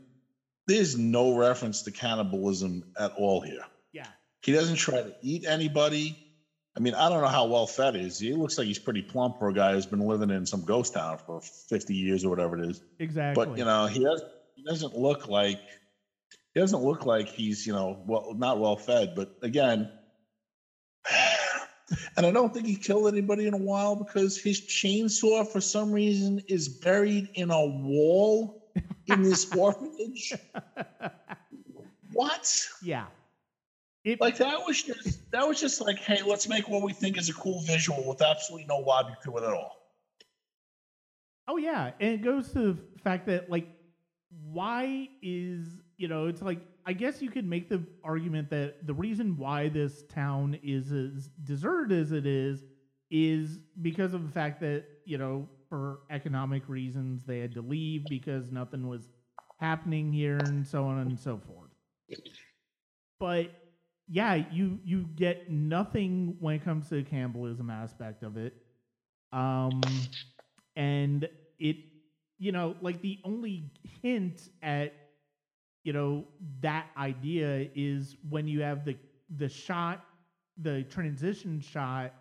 there's 0.67 0.97
no 0.97 1.37
reference 1.37 1.83
to 1.83 1.91
cannibalism 1.91 2.83
at 2.97 3.11
all 3.13 3.41
here. 3.41 3.65
Yeah. 3.93 4.07
He 4.41 4.51
doesn't 4.51 4.77
try 4.77 5.01
to 5.01 5.15
eat 5.21 5.45
anybody. 5.45 6.17
I 6.75 6.79
mean, 6.79 6.95
I 6.95 7.09
don't 7.09 7.21
know 7.21 7.27
how 7.27 7.45
well 7.45 7.67
fed 7.67 7.95
he 7.95 8.01
is. 8.01 8.19
He 8.19 8.33
looks 8.33 8.57
like 8.57 8.67
he's 8.67 8.79
pretty 8.79 9.01
plump 9.01 9.39
for 9.39 9.49
a 9.49 9.53
guy 9.53 9.73
who's 9.73 9.85
been 9.85 9.99
living 9.99 10.29
in 10.29 10.45
some 10.45 10.65
ghost 10.65 10.93
town 10.93 11.19
for 11.25 11.41
50 11.41 11.93
years 11.93 12.25
or 12.25 12.29
whatever 12.29 12.57
it 12.57 12.69
is. 12.69 12.81
Exactly. 12.99 13.45
But 13.45 13.57
you 13.57 13.65
know, 13.65 13.85
he 13.85 14.05
he 14.55 14.63
doesn't 14.63 14.97
look 14.97 15.27
like 15.27 15.59
he 16.55 16.61
doesn't 16.61 16.81
look 16.81 17.05
like 17.05 17.27
he's 17.27 17.67
you 17.67 17.73
know 17.73 18.01
well 18.07 18.33
not 18.33 18.59
well 18.59 18.77
fed. 18.77 19.13
But 19.15 19.37
again, 19.43 19.91
and 22.17 22.25
I 22.25 22.31
don't 22.31 22.51
think 22.53 22.65
he 22.65 22.75
killed 22.75 23.07
anybody 23.07 23.45
in 23.45 23.53
a 23.53 23.57
while 23.57 23.95
because 23.95 24.41
his 24.41 24.61
chainsaw 24.61 25.45
for 25.45 25.61
some 25.61 25.91
reason 25.91 26.41
is 26.47 26.67
buried 26.67 27.29
in 27.35 27.51
a 27.51 27.65
wall 27.65 28.71
in 29.07 29.21
this 29.21 29.51
orphanage. 29.55 30.33
What? 32.13 32.67
Yeah. 32.81 33.05
It, 34.05 34.21
Like 34.21 34.37
that 34.37 34.59
was 34.65 34.81
just 34.83 35.29
that 35.31 35.45
was 35.45 35.59
just 35.59 35.81
like, 35.81 35.97
hey, 35.97 36.21
let's 36.25 36.47
make 36.47 36.69
what 36.69 36.83
we 36.83 36.93
think 36.93 37.17
is 37.17 37.27
a 37.27 37.33
cool 37.33 37.61
visual 37.61 38.07
with 38.07 38.21
absolutely 38.21 38.67
no 38.67 38.77
logic 38.77 39.19
to 39.23 39.37
it 39.37 39.43
at 39.43 39.51
all. 39.51 39.75
Oh 41.47 41.57
yeah, 41.57 41.91
and 41.99 42.13
it 42.13 42.21
goes 42.23 42.53
to 42.53 42.73
the 42.73 42.99
fact 43.03 43.25
that 43.25 43.49
like, 43.49 43.67
why 44.29 45.09
is 45.21 45.81
you 45.97 46.07
know? 46.07 46.27
It's 46.27 46.41
like 46.41 46.59
I 46.85 46.93
guess 46.93 47.21
you 47.21 47.29
could 47.29 47.45
make 47.45 47.69
the 47.69 47.83
argument 48.03 48.49
that 48.51 48.85
the 48.85 48.93
reason 48.93 49.37
why 49.37 49.69
this 49.69 50.03
town 50.03 50.57
is 50.63 50.91
as 50.91 51.29
deserted 51.43 51.97
as 51.97 52.11
it 52.11 52.25
is 52.25 52.63
is 53.09 53.59
because 53.81 54.13
of 54.13 54.23
the 54.25 54.31
fact 54.31 54.59
that 54.61 54.85
you 55.05 55.17
know 55.17 55.47
for 55.69 55.99
economic 56.09 56.67
reasons 56.69 57.23
they 57.25 57.39
had 57.39 57.53
to 57.55 57.61
leave 57.61 58.07
because 58.09 58.51
nothing 58.51 58.87
was 58.87 59.09
happening 59.57 60.11
here 60.11 60.43
and 60.43 60.65
so 60.65 60.85
on 60.85 60.99
and 60.99 61.19
so 61.19 61.37
forth. 61.37 61.71
But 63.19 63.51
yeah, 64.07 64.35
you 64.51 64.79
you 64.83 65.05
get 65.15 65.49
nothing 65.49 66.37
when 66.39 66.55
it 66.55 66.63
comes 66.63 66.89
to 66.89 66.95
the 66.95 67.03
cannibalism 67.03 67.69
aspect 67.69 68.23
of 68.23 68.37
it. 68.37 68.53
Um 69.31 70.09
and 70.75 71.27
it 71.59 71.77
you 72.37 72.51
know 72.51 72.75
like 72.81 73.01
the 73.01 73.19
only 73.23 73.71
hint 74.01 74.49
at 74.61 74.93
you 75.85 75.93
know 75.93 76.25
that 76.59 76.87
idea 76.97 77.69
is 77.75 78.17
when 78.29 78.47
you 78.47 78.61
have 78.61 78.83
the 78.83 78.97
the 79.37 79.47
shot 79.47 80.03
the 80.61 80.83
transition 80.83 81.61
shot 81.61 82.13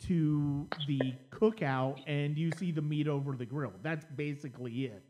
to 0.00 0.66
the 0.88 1.14
cookout 1.30 2.00
and 2.08 2.36
you 2.36 2.50
see 2.58 2.72
the 2.72 2.82
meat 2.82 3.06
over 3.06 3.36
the 3.36 3.46
grill. 3.46 3.72
That's 3.82 4.04
basically 4.16 4.86
it. 4.86 5.02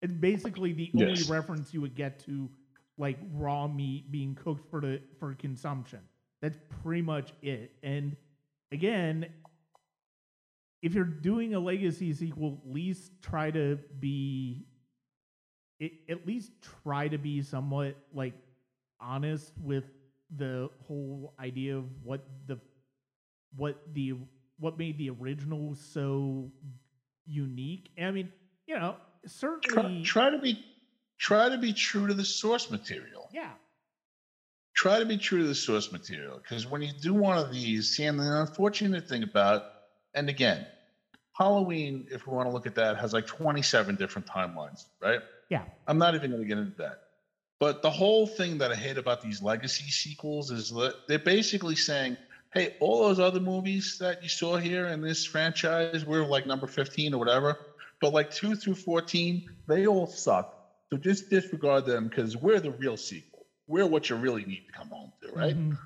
It's 0.00 0.14
basically 0.14 0.72
the 0.72 0.90
only 0.94 1.22
reference 1.24 1.74
you 1.74 1.82
would 1.82 1.94
get 1.94 2.18
to 2.20 2.48
like 2.96 3.18
raw 3.34 3.66
meat 3.66 4.10
being 4.10 4.34
cooked 4.34 4.70
for 4.70 4.80
the 4.80 5.00
for 5.18 5.34
consumption. 5.34 6.00
That's 6.40 6.58
pretty 6.82 7.02
much 7.02 7.32
it. 7.42 7.72
And 7.82 8.16
again 8.72 9.26
if 10.82 10.94
you're 10.94 11.04
doing 11.04 11.54
a 11.54 11.58
legacy 11.58 12.12
sequel, 12.12 12.60
at 12.64 12.72
least 12.72 13.10
try 13.20 13.50
to 13.50 13.78
be, 13.98 14.64
it, 15.80 15.92
at 16.08 16.26
least 16.26 16.50
try 16.82 17.08
to 17.08 17.18
be 17.18 17.42
somewhat 17.42 17.96
like 18.12 18.34
honest 19.00 19.52
with 19.62 19.84
the 20.36 20.68
whole 20.86 21.34
idea 21.40 21.76
of 21.76 21.84
what 22.02 22.26
the, 22.46 22.58
what 23.56 23.80
the, 23.94 24.14
what 24.58 24.78
made 24.78 24.98
the 24.98 25.10
original 25.10 25.74
so 25.74 26.50
unique. 27.26 27.90
I 28.00 28.10
mean, 28.10 28.30
you 28.66 28.78
know, 28.78 28.96
Try, 29.22 29.30
certainly, 29.30 30.02
try 30.02 30.30
to 30.30 30.38
be 30.38 30.64
try 31.18 31.48
to 31.48 31.58
be 31.58 31.72
true 31.72 32.06
to 32.06 32.14
the 32.14 32.24
source 32.24 32.70
material. 32.70 33.28
yeah, 33.32 33.50
Try 34.74 35.00
to 35.00 35.06
be 35.06 35.18
true 35.18 35.40
to 35.42 35.46
the 35.48 35.54
source 35.54 35.90
material 35.90 36.38
because 36.40 36.66
when 36.66 36.82
you 36.82 36.92
do 37.00 37.12
one 37.12 37.36
of 37.36 37.52
these, 37.52 37.96
see, 37.96 38.04
and 38.04 38.18
the 38.18 38.40
unfortunate 38.40 39.08
thing 39.08 39.24
about, 39.24 39.64
and 40.14 40.28
again, 40.28 40.66
Halloween, 41.32 42.06
if 42.10 42.26
we 42.26 42.34
want 42.34 42.48
to 42.48 42.52
look 42.52 42.66
at 42.66 42.76
that, 42.76 42.96
has 42.98 43.12
like 43.12 43.26
27 43.26 43.96
different 43.96 44.28
timelines, 44.28 44.84
right? 45.02 45.20
Yeah, 45.48 45.64
I'm 45.86 45.98
not 45.98 46.14
even 46.14 46.30
going 46.30 46.42
to 46.42 46.48
get 46.48 46.58
into 46.58 46.74
that. 46.78 46.98
But 47.60 47.82
the 47.82 47.90
whole 47.90 48.26
thing 48.26 48.58
that 48.58 48.72
I 48.72 48.76
hate 48.76 48.98
about 48.98 49.20
these 49.20 49.42
legacy 49.42 49.86
sequels 49.88 50.50
is 50.50 50.68
that 50.70 50.94
they're 51.08 51.18
basically 51.20 51.76
saying, 51.76 52.18
hey, 52.54 52.70
all 52.80 53.00
those 53.02 53.20
other 53.20 53.40
movies 53.40 53.96
that 54.00 54.22
you 54.22 54.28
saw 54.28 54.58
here 54.58 54.86
in 54.86 55.00
this 55.02 55.24
franchise, 55.24 56.06
we're 56.06 56.24
like 56.26 56.46
number 56.46 56.66
15 56.68 57.14
or 57.14 57.18
whatever, 57.18 57.56
but 58.00 58.12
like 58.12 58.30
2 58.30 58.56
through 58.56 58.76
14, 58.76 59.42
they 59.68 59.86
all 59.86 60.06
suck. 60.08 60.46
So 60.92 60.98
just 60.98 61.28
disregard 61.30 61.84
them 61.86 62.08
because 62.08 62.36
we're 62.36 62.60
the 62.60 62.72
real 62.72 62.96
sequel. 62.96 63.46
We're 63.66 63.86
what 63.88 64.10
you 64.10 64.16
really 64.16 64.44
need 64.44 64.62
to 64.66 64.72
come 64.72 64.90
home 64.90 65.12
to, 65.22 65.30
right? 65.32 65.56
mhm, 65.56 65.78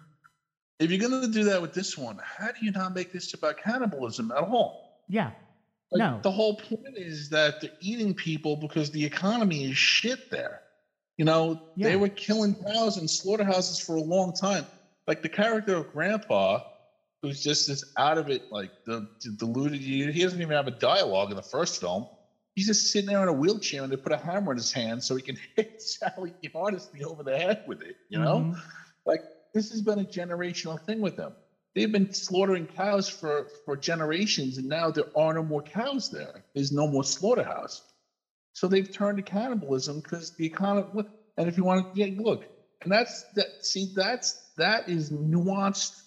If 0.79 0.91
you're 0.91 0.99
going 1.09 1.23
to 1.23 1.29
do 1.29 1.45
that 1.45 1.63
with 1.63 1.73
this 1.73 1.97
one, 1.97 2.19
how 2.23 2.49
do 2.53 2.63
you 2.63 2.73
not 2.73 2.93
make 2.93 3.11
this 3.11 3.33
about 3.33 3.57
cannibalism 3.57 4.31
at 4.31 4.43
all? 4.43 4.77
yeah, 5.09 5.31
Like, 5.93 5.99
No. 5.99 6.21
The 6.23 6.31
whole 6.33 6.57
point 6.57 6.97
is 6.97 7.29
that 7.31 7.61
they're 7.61 7.71
eating 7.81 8.15
people 8.15 8.57
because 8.57 8.91
the 8.91 9.05
economy 9.05 9.65
is 9.71 9.77
shit 9.77 10.31
there. 10.31 10.63
You 11.19 11.25
know, 11.25 11.61
Yeah. 11.77 11.89
they 11.91 11.97
were 11.97 12.09
killing 12.09 12.55
cows 12.55 12.97
in 12.97 13.07
slaughterhouses 13.07 13.79
for 13.79 13.97
a 13.97 14.01
long 14.03 14.33
time. 14.33 14.67
Like 15.07 15.23
the 15.23 15.29
character 15.29 15.77
of 15.77 15.93
Grandpa, 15.93 16.61
who's 17.21 17.43
just 17.43 17.67
this 17.69 17.85
out 17.97 18.19
of 18.19 18.31
it, 18.31 18.43
like 18.51 18.71
the, 18.87 19.07
the 19.23 19.31
deluded. 19.33 19.81
He 19.81 20.23
doesn't 20.23 20.41
even 20.41 20.57
have 20.57 20.67
a 20.67 20.73
dialogue 20.73 21.31
in 21.31 21.37
the 21.37 21.43
first 21.43 21.81
film. 21.81 22.07
He's 22.55 22.67
just 22.67 22.91
sitting 22.91 23.09
there 23.09 23.23
in 23.23 23.29
a 23.29 23.33
wheelchair 23.33 23.83
and 23.83 23.93
they 23.93 23.97
put 23.97 24.13
a 24.13 24.17
hammer 24.17 24.53
in 24.53 24.59
his 24.59 24.73
hand 24.73 25.03
so 25.03 25.15
he 25.17 25.23
can 25.23 25.37
hit 25.57 25.81
Sally 25.83 26.35
Hardesty 26.55 27.05
over 27.05 27.23
the 27.23 27.37
head 27.39 27.63
with 27.67 27.83
it. 27.83 27.97
You 28.09 28.19
know, 28.19 28.39
mhm, 28.41 28.61
like 29.07 29.21
this 29.55 29.71
has 29.71 29.83
been 29.83 29.99
a 29.99 30.05
generational 30.05 30.81
thing 30.81 31.01
with 31.01 31.17
them. 31.17 31.35
They've 31.75 31.91
been 31.91 32.13
slaughtering 32.13 32.67
cows 32.67 33.09
for 33.09 33.49
for 33.65 33.77
generations, 33.77 34.59
and 34.59 34.69
now 34.69 34.91
there 34.91 35.07
are 35.17 35.33
no 35.35 35.43
more 35.43 35.63
cows 35.63 36.11
there. 36.11 36.45
There's 36.55 36.73
no 36.73 36.87
more 36.87 37.05
slaughterhouse, 37.05 37.83
so 38.53 38.69
they've 38.69 38.91
turned 38.91 39.17
to 39.19 39.23
cannibalism 39.23 40.01
because 40.01 40.37
the 40.37 40.47
economy. 40.47 41.05
And 41.39 41.49
if 41.49 41.57
you 41.57 41.65
want 41.65 41.95
to 41.95 42.01
yeah, 42.01 42.15
look, 42.21 42.45
and 42.83 42.93
that's 42.93 43.25
that. 43.37 43.65
See, 43.65 43.93
that's 43.97 44.51
that 44.59 44.89
is 44.91 45.11
nuanced, 45.11 46.03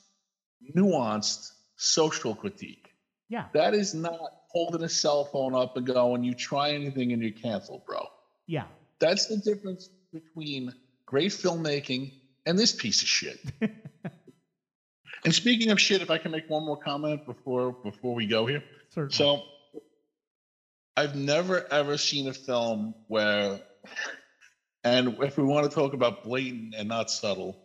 nuanced 0.75 1.51
social 1.77 2.35
critique. 2.35 2.89
yeah, 3.27 3.45
That 3.53 3.73
is 3.73 3.93
not 3.95 4.19
holding 4.49 4.83
a 4.83 4.89
cell 4.89 5.25
phone 5.25 5.55
up 5.55 5.75
and 5.77 5.85
going, 5.85 6.23
"You 6.23 6.35
try 6.35 6.71
anything 6.73 7.11
and 7.11 7.21
you're 7.21 7.31
canceled, 7.31 7.85
bro." 7.85 8.07
yeah. 8.47 8.65
That's 8.99 9.25
the 9.25 9.37
difference 9.37 9.89
between 10.13 10.73
great 11.05 11.31
filmmaking 11.31 12.13
and 12.45 12.57
this 12.57 12.71
piece 12.71 13.01
of 13.01 13.07
shit. 13.09 13.39
and 15.25 15.33
speaking 15.33 15.71
of 15.71 15.81
shit, 15.81 16.01
if 16.03 16.11
I 16.11 16.19
can 16.19 16.31
make 16.31 16.47
one 16.49 16.63
more 16.63 16.77
comment 16.77 17.25
before 17.25 17.73
before 17.73 18.13
we 18.13 18.27
go 18.27 18.45
here. 18.45 18.63
Certainly. 18.91 19.15
So 19.15 19.43
I've 20.95 21.15
never 21.15 21.65
ever 21.71 21.97
seen 21.97 22.27
a 22.27 22.33
film 22.33 22.93
where 23.07 23.59
and 24.83 25.17
if 25.23 25.37
we 25.37 25.43
want 25.43 25.69
to 25.69 25.75
talk 25.75 25.93
about 25.93 26.23
blatant 26.23 26.75
and 26.77 26.87
not 26.87 27.09
subtle, 27.09 27.57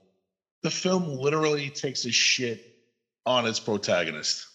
the 0.63 0.71
film 0.71 1.19
literally 1.19 1.69
takes 1.69 2.07
a 2.07 2.11
shit 2.11 2.65
on 3.27 3.47
its 3.47 3.61
protagonist. 3.61 4.47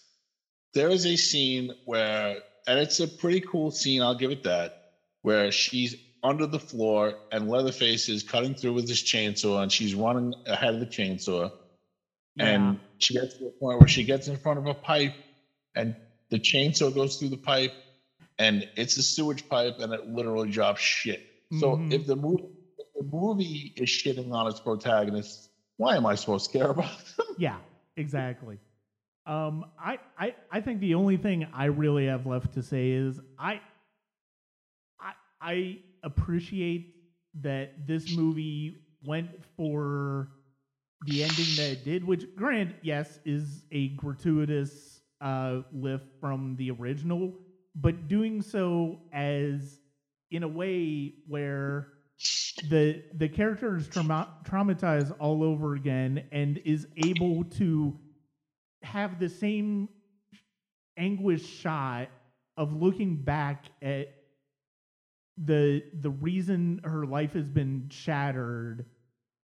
There 0.74 0.90
is 0.90 1.06
a 1.06 1.16
scene 1.16 1.72
where 1.84 2.38
and 2.66 2.80
it's 2.80 2.98
a 2.98 3.06
pretty 3.06 3.40
cool 3.40 3.70
scene, 3.70 4.02
I'll 4.02 4.16
give 4.16 4.32
it 4.32 4.42
that, 4.42 4.94
where 5.22 5.52
she's 5.52 5.94
under 6.24 6.46
the 6.46 6.58
floor 6.58 7.14
and 7.30 7.48
Leatherface 7.48 8.08
is 8.08 8.24
cutting 8.24 8.56
through 8.56 8.72
with 8.72 8.88
his 8.88 9.00
chainsaw 9.04 9.62
and 9.62 9.70
she's 9.70 9.94
running 9.94 10.34
ahead 10.46 10.74
of 10.74 10.80
the 10.80 10.86
chainsaw 10.86 11.52
and 12.38 12.78
she 12.98 13.14
gets 13.14 13.38
to 13.38 13.44
the 13.44 13.50
point 13.60 13.78
where 13.78 13.88
she 13.88 14.04
gets 14.04 14.28
in 14.28 14.36
front 14.36 14.58
of 14.58 14.66
a 14.66 14.74
pipe 14.74 15.14
and 15.74 15.94
the 16.30 16.38
chainsaw 16.38 16.94
goes 16.94 17.16
through 17.16 17.28
the 17.28 17.36
pipe 17.36 17.72
and 18.38 18.66
it's 18.76 18.96
a 18.96 19.02
sewage 19.02 19.48
pipe 19.48 19.76
and 19.78 19.92
it 19.92 20.06
literally 20.06 20.50
drops 20.50 20.80
shit. 20.80 21.20
So 21.52 21.76
Mhm. 21.76 21.92
if 21.92 22.06
the 22.06 22.16
movie 22.16 22.44
if 22.78 22.86
the 22.94 23.04
movie 23.04 23.72
is 23.76 23.88
shitting 23.88 24.32
on 24.32 24.46
its 24.48 24.60
protagonist, 24.60 25.50
why 25.78 25.96
am 25.96 26.04
I 26.06 26.14
supposed 26.14 26.50
to 26.50 26.58
care 26.58 26.70
about 26.70 26.90
them? 27.16 27.26
Yeah, 27.38 27.58
exactly. 27.96 28.58
Um, 29.26 29.64
I, 29.78 29.98
I, 30.16 30.34
I 30.50 30.60
think 30.60 30.80
the 30.80 30.94
only 30.94 31.16
thing 31.16 31.46
I 31.52 31.66
really 31.66 32.06
have 32.06 32.26
left 32.26 32.52
to 32.54 32.62
say 32.62 32.90
is 32.92 33.20
I, 33.38 33.60
I, 35.00 35.12
I 35.40 35.78
appreciate 36.02 36.94
that 37.42 37.86
this 37.86 38.16
movie 38.16 38.76
went 39.04 39.30
for 39.56 40.28
the 41.02 41.22
ending 41.22 41.54
that 41.56 41.70
it 41.70 41.84
did, 41.84 42.04
which, 42.04 42.24
grant, 42.36 42.74
yes, 42.82 43.18
is 43.24 43.64
a 43.72 43.88
gratuitous 43.90 45.00
uh, 45.20 45.60
lift 45.72 46.06
from 46.20 46.56
the 46.56 46.70
original, 46.70 47.34
but 47.74 48.08
doing 48.08 48.42
so 48.42 49.00
as 49.12 49.80
in 50.30 50.42
a 50.42 50.48
way 50.48 51.14
where 51.28 51.88
the 52.62 53.02
the 53.14 53.28
character 53.28 53.76
is 53.76 53.88
trauma- 53.88 54.28
traumatized 54.44 55.14
all 55.20 55.42
over 55.42 55.74
again 55.74 56.22
and 56.32 56.58
is 56.64 56.86
able 56.96 57.44
to 57.44 57.94
have 58.82 59.18
the 59.18 59.28
same 59.28 59.88
anguish 60.96 61.44
shot 61.44 62.08
of 62.56 62.72
looking 62.72 63.16
back 63.16 63.66
at 63.82 64.08
the 65.36 65.82
the 66.00 66.10
reason 66.10 66.80
her 66.84 67.04
life 67.04 67.32
has 67.34 67.48
been 67.50 67.88
shattered 67.90 68.86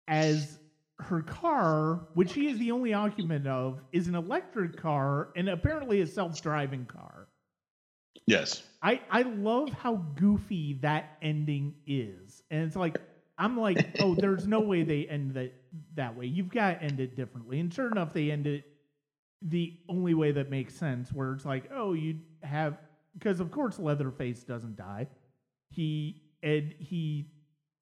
as 0.08 0.58
her 1.04 1.22
car, 1.22 2.06
which 2.14 2.32
she 2.32 2.48
is 2.48 2.58
the 2.58 2.70
only 2.70 2.92
occupant 2.92 3.46
of, 3.46 3.80
is 3.92 4.08
an 4.08 4.14
electric 4.14 4.76
car 4.76 5.30
and 5.36 5.48
apparently 5.48 6.00
a 6.00 6.06
self-driving 6.06 6.86
car. 6.86 7.28
Yes. 8.26 8.62
I 8.82 9.00
I 9.10 9.22
love 9.22 9.70
how 9.70 9.96
goofy 10.16 10.78
that 10.82 11.16
ending 11.20 11.74
is, 11.86 12.42
and 12.50 12.62
it's 12.66 12.76
like 12.76 12.96
I'm 13.36 13.58
like, 13.58 13.96
oh, 14.00 14.14
there's 14.14 14.46
no 14.46 14.60
way 14.60 14.82
they 14.82 15.06
end 15.06 15.34
that 15.34 15.52
that 15.94 16.16
way. 16.16 16.26
You've 16.26 16.50
got 16.50 16.74
to 16.74 16.82
end 16.82 17.00
it 17.00 17.16
differently. 17.16 17.60
And 17.60 17.72
sure 17.72 17.90
enough, 17.90 18.12
they 18.12 18.30
end 18.30 18.46
it 18.46 18.64
the 19.42 19.74
only 19.88 20.14
way 20.14 20.32
that 20.32 20.50
makes 20.50 20.74
sense, 20.74 21.12
where 21.12 21.32
it's 21.32 21.44
like, 21.44 21.70
oh, 21.74 21.92
you 21.92 22.18
have 22.42 22.78
because 23.18 23.40
of 23.40 23.50
course 23.50 23.78
Leatherface 23.78 24.44
doesn't 24.44 24.76
die. 24.76 25.06
He 25.70 26.22
and 26.42 26.74
he 26.78 27.30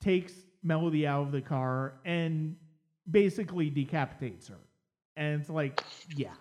takes 0.01 0.33
Melody 0.63 1.07
out 1.07 1.23
of 1.23 1.33
the 1.33 1.41
car 1.41 2.01
and 2.05 2.57
basically 3.11 3.71
decapitates 3.71 4.49
her. 4.49 4.59
And 5.17 5.41
it's 5.41 5.51
like, 5.51 5.83
yeah. 6.17 6.35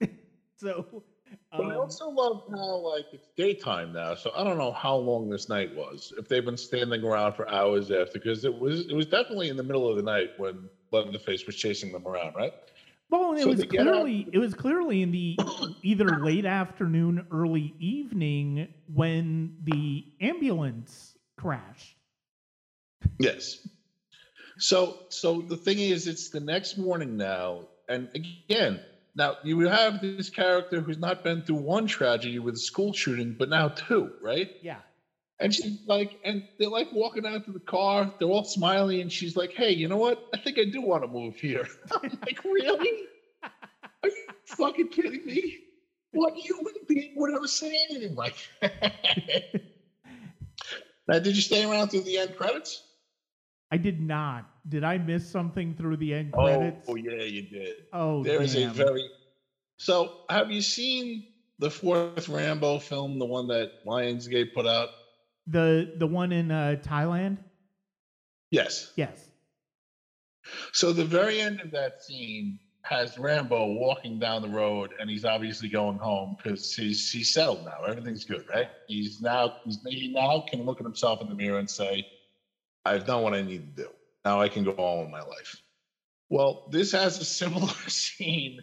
so 0.56 1.04
but 1.56 1.66
I 1.66 1.74
um, 1.74 1.80
also 1.80 2.08
love 2.08 2.44
how 2.50 2.76
like 2.76 3.06
it's 3.12 3.28
daytime 3.36 3.92
now, 3.92 4.14
so 4.14 4.30
I 4.36 4.44
don't 4.44 4.58
know 4.58 4.72
how 4.72 4.96
long 4.96 5.28
this 5.28 5.48
night 5.48 5.74
was. 5.74 6.12
If 6.18 6.28
they've 6.28 6.44
been 6.44 6.56
standing 6.56 7.02
around 7.02 7.34
for 7.34 7.48
hours 7.48 7.90
after, 7.90 8.12
because 8.14 8.44
it 8.44 8.56
was 8.56 8.86
it 8.88 8.94
was 8.94 9.06
definitely 9.06 9.48
in 9.48 9.56
the 9.56 9.62
middle 9.62 9.88
of 9.88 9.96
the 9.96 10.02
night 10.02 10.30
when 10.36 10.68
Leatherface 10.90 11.46
was 11.46 11.56
chasing 11.56 11.92
them 11.92 12.06
around, 12.06 12.34
right? 12.34 12.52
Well, 13.10 13.30
and 13.30 13.38
it 13.38 13.42
So 13.42 13.48
was 13.50 13.64
clearly 13.64 14.26
it 14.32 14.38
was 14.38 14.54
clearly 14.54 15.02
in 15.02 15.12
the 15.12 15.38
either 15.82 16.18
late 16.24 16.44
afternoon, 16.44 17.26
early 17.30 17.74
evening 17.78 18.68
when 18.92 19.56
the 19.62 20.04
ambulance 20.20 21.16
crashed. 21.36 21.96
Yes. 23.18 23.68
So 24.64 24.96
so 25.10 25.42
the 25.42 25.58
thing 25.58 25.78
is, 25.78 26.06
it's 26.06 26.30
the 26.30 26.40
next 26.40 26.78
morning 26.78 27.18
now, 27.18 27.68
and 27.86 28.08
again, 28.14 28.80
now 29.14 29.36
you 29.44 29.60
have 29.60 30.00
this 30.00 30.30
character 30.30 30.80
who's 30.80 30.96
not 30.96 31.22
been 31.22 31.42
through 31.42 31.56
one 31.56 31.86
tragedy 31.86 32.38
with 32.38 32.54
a 32.54 32.58
school 32.58 32.94
shooting, 32.94 33.36
but 33.38 33.50
now 33.50 33.68
two, 33.68 34.10
right? 34.22 34.48
Yeah. 34.62 34.78
And 35.38 35.52
she's 35.52 35.80
like, 35.86 36.18
and 36.24 36.44
they're 36.58 36.70
like 36.70 36.88
walking 36.92 37.26
out 37.26 37.44
to 37.44 37.52
the 37.52 37.60
car. 37.60 38.10
They're 38.18 38.26
all 38.28 38.44
smiling, 38.44 39.02
and 39.02 39.12
she's 39.12 39.36
like, 39.36 39.52
"Hey, 39.52 39.72
you 39.72 39.86
know 39.86 39.98
what? 39.98 40.18
I 40.32 40.38
think 40.38 40.58
I 40.58 40.64
do 40.64 40.80
want 40.80 41.02
to 41.02 41.08
move 41.08 41.36
here." 41.36 41.68
I'm 42.02 42.18
like, 42.22 42.42
"Really? 42.42 43.02
Are 43.42 44.08
you 44.08 44.24
fucking 44.46 44.88
kidding 44.88 45.26
me? 45.26 45.58
What 46.12 46.32
human 46.36 46.72
being 46.88 47.12
would 47.16 47.34
ever 47.34 47.48
say 47.48 47.70
anything 47.90 48.14
like 48.14 48.36
that?" 48.62 49.44
now, 51.06 51.18
did 51.18 51.36
you 51.36 51.42
stay 51.42 51.66
around 51.70 51.88
through 51.88 52.04
the 52.04 52.16
end 52.16 52.34
credits? 52.34 52.82
I 53.70 53.76
did 53.76 54.00
not. 54.00 54.46
Did 54.68 54.84
I 54.84 54.98
miss 54.98 55.24
something 55.30 55.74
through 55.74 55.98
the 55.98 56.14
end 56.14 56.32
credits? 56.32 56.86
Oh, 56.88 56.96
yeah, 56.96 57.22
you 57.22 57.42
did. 57.42 57.74
Oh, 57.92 58.22
There 58.22 58.42
is 58.42 58.56
a 58.56 58.66
very. 58.66 59.10
So, 59.76 60.08
have 60.30 60.50
you 60.50 60.62
seen 60.62 61.24
the 61.58 61.70
fourth 61.70 62.28
Rambo 62.28 62.78
film, 62.78 63.18
the 63.18 63.26
one 63.26 63.46
that 63.48 63.70
Lionsgate 63.86 64.52
put 64.54 64.66
out? 64.66 64.88
the 65.46 65.90
the 65.96 66.06
one 66.06 66.32
in 66.32 66.50
uh, 66.50 66.76
Thailand. 66.82 67.38
Yes. 68.50 68.92
Yes. 68.96 69.30
So 70.72 70.92
the 70.92 71.04
very 71.04 71.40
end 71.40 71.60
of 71.60 71.70
that 71.72 72.02
scene 72.02 72.58
has 72.82 73.16
Rambo 73.16 73.66
walking 73.72 74.18
down 74.18 74.42
the 74.42 74.48
road, 74.48 74.92
and 75.00 75.08
he's 75.08 75.24
obviously 75.24 75.68
going 75.68 75.98
home 75.98 76.36
because 76.36 76.72
he's 76.74 77.10
he's 77.10 77.32
settled 77.32 77.64
now. 77.64 77.84
Everything's 77.86 78.24
good, 78.24 78.44
right? 78.48 78.68
He's 78.86 79.20
now 79.20 79.52
he's 79.64 79.78
he 79.86 80.08
now 80.08 80.44
can 80.48 80.64
look 80.64 80.80
at 80.80 80.84
himself 80.84 81.20
in 81.22 81.28
the 81.28 81.34
mirror 81.34 81.58
and 81.58 81.68
say, 81.68 82.04
"I've 82.84 83.04
done 83.06 83.22
what 83.22 83.34
I 83.34 83.42
need 83.42 83.76
to 83.76 83.82
do. 83.82 83.88
Now 84.24 84.40
I 84.40 84.48
can 84.48 84.64
go 84.64 84.72
on 84.72 85.02
with 85.02 85.10
my 85.10 85.22
life." 85.22 85.56
Well, 86.30 86.68
this 86.70 86.92
has 86.92 87.18
a 87.20 87.24
similar 87.24 87.72
scene 87.88 88.60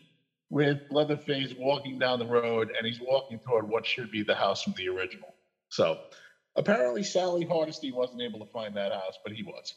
with 0.49 0.80
Leatherface 0.89 1.53
walking 1.57 1.97
down 1.99 2.20
the 2.20 2.26
road, 2.26 2.72
and 2.78 2.86
he's 2.86 2.99
walking 2.99 3.39
toward 3.39 3.70
what 3.70 3.86
should 3.86 4.12
be 4.12 4.24
the 4.24 4.36
house 4.36 4.64
from 4.64 4.74
the 4.78 4.89
original. 4.89 5.34
So 5.70 5.99
apparently, 6.55 7.03
Sally 7.03 7.45
Hardesty 7.45 7.91
wasn't 7.91 8.22
able 8.22 8.39
to 8.39 8.51
find 8.51 8.76
that 8.76 8.91
house, 8.91 9.18
but 9.24 9.34
he 9.34 9.43
was. 9.43 9.74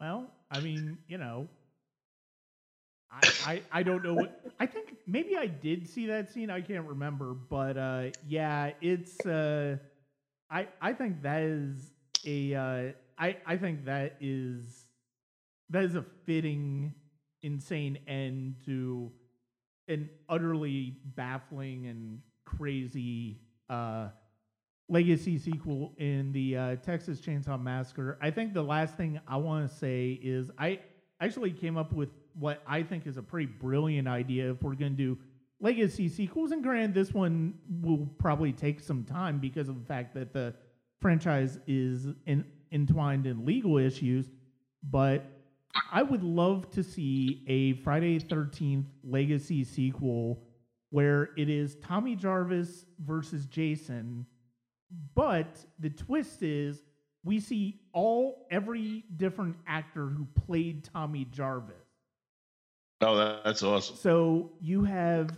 Well, 0.00 0.30
I 0.50 0.60
mean, 0.60 0.98
you 1.08 1.18
know, 1.18 1.48
I, 3.10 3.32
I 3.46 3.62
I 3.72 3.82
don't 3.82 4.02
know 4.02 4.14
what 4.14 4.40
I 4.60 4.66
think. 4.66 4.94
Maybe 5.06 5.36
I 5.36 5.46
did 5.46 5.88
see 5.88 6.06
that 6.06 6.30
scene. 6.30 6.50
I 6.50 6.60
can't 6.60 6.86
remember, 6.86 7.34
but 7.34 7.76
uh, 7.76 8.10
yeah, 8.26 8.72
it's. 8.80 9.24
Uh, 9.24 9.78
I 10.50 10.68
I 10.80 10.92
think 10.92 11.22
that 11.22 11.42
is 11.42 11.92
a. 12.26 12.54
Uh, 12.54 12.92
I 13.18 13.36
I 13.46 13.56
think 13.56 13.84
that 13.86 14.16
is 14.20 14.86
that 15.70 15.84
is 15.84 15.94
a 15.94 16.04
fitting, 16.24 16.94
insane 17.42 17.98
end 18.06 18.56
to 18.66 19.10
an 19.88 20.10
utterly 20.28 20.96
baffling 21.14 21.86
and 21.86 22.20
crazy 22.44 23.40
uh, 23.70 24.08
legacy 24.88 25.38
sequel 25.38 25.92
in 25.98 26.32
the 26.32 26.56
uh, 26.56 26.76
Texas 26.76 27.20
Chainsaw 27.20 27.60
Massacre. 27.60 28.18
I 28.20 28.30
think 28.30 28.52
the 28.52 28.62
last 28.62 28.96
thing 28.96 29.20
I 29.26 29.36
want 29.36 29.68
to 29.68 29.76
say 29.76 30.18
is 30.22 30.50
I 30.58 30.80
actually 31.20 31.52
came 31.52 31.76
up 31.76 31.92
with 31.92 32.10
what 32.34 32.62
I 32.66 32.82
think 32.82 33.06
is 33.06 33.16
a 33.16 33.22
pretty 33.22 33.46
brilliant 33.46 34.06
idea 34.06 34.50
if 34.50 34.62
we're 34.62 34.74
going 34.74 34.96
to 34.96 34.96
do 34.96 35.18
legacy 35.60 36.08
sequels. 36.08 36.52
And 36.52 36.62
granted, 36.62 36.94
this 36.94 37.12
one 37.14 37.54
will 37.80 38.06
probably 38.18 38.52
take 38.52 38.80
some 38.80 39.04
time 39.04 39.38
because 39.38 39.68
of 39.68 39.78
the 39.78 39.86
fact 39.86 40.14
that 40.14 40.32
the 40.32 40.54
franchise 41.00 41.58
is 41.66 42.08
in, 42.26 42.44
entwined 42.72 43.26
in 43.26 43.44
legal 43.44 43.78
issues. 43.78 44.30
But 44.82 45.24
I 45.92 46.02
would 46.02 46.22
love 46.22 46.70
to 46.72 46.82
see 46.82 47.44
a 47.48 47.74
Friday 47.82 48.20
13th 48.20 48.86
legacy 49.04 49.64
sequel 49.64 50.42
where 50.90 51.30
it 51.36 51.48
is 51.48 51.76
Tommy 51.76 52.14
Jarvis 52.14 52.86
versus 53.04 53.46
Jason 53.46 54.26
but 55.14 55.64
the 55.78 55.90
twist 55.90 56.42
is 56.42 56.82
we 57.24 57.40
see 57.40 57.80
all 57.92 58.46
every 58.50 59.04
different 59.16 59.56
actor 59.66 60.06
who 60.06 60.26
played 60.46 60.84
Tommy 60.84 61.24
Jarvis. 61.24 61.74
Oh, 63.00 63.16
that, 63.16 63.44
that's 63.44 63.62
awesome. 63.62 63.96
So 63.96 64.52
you 64.60 64.84
have 64.84 65.36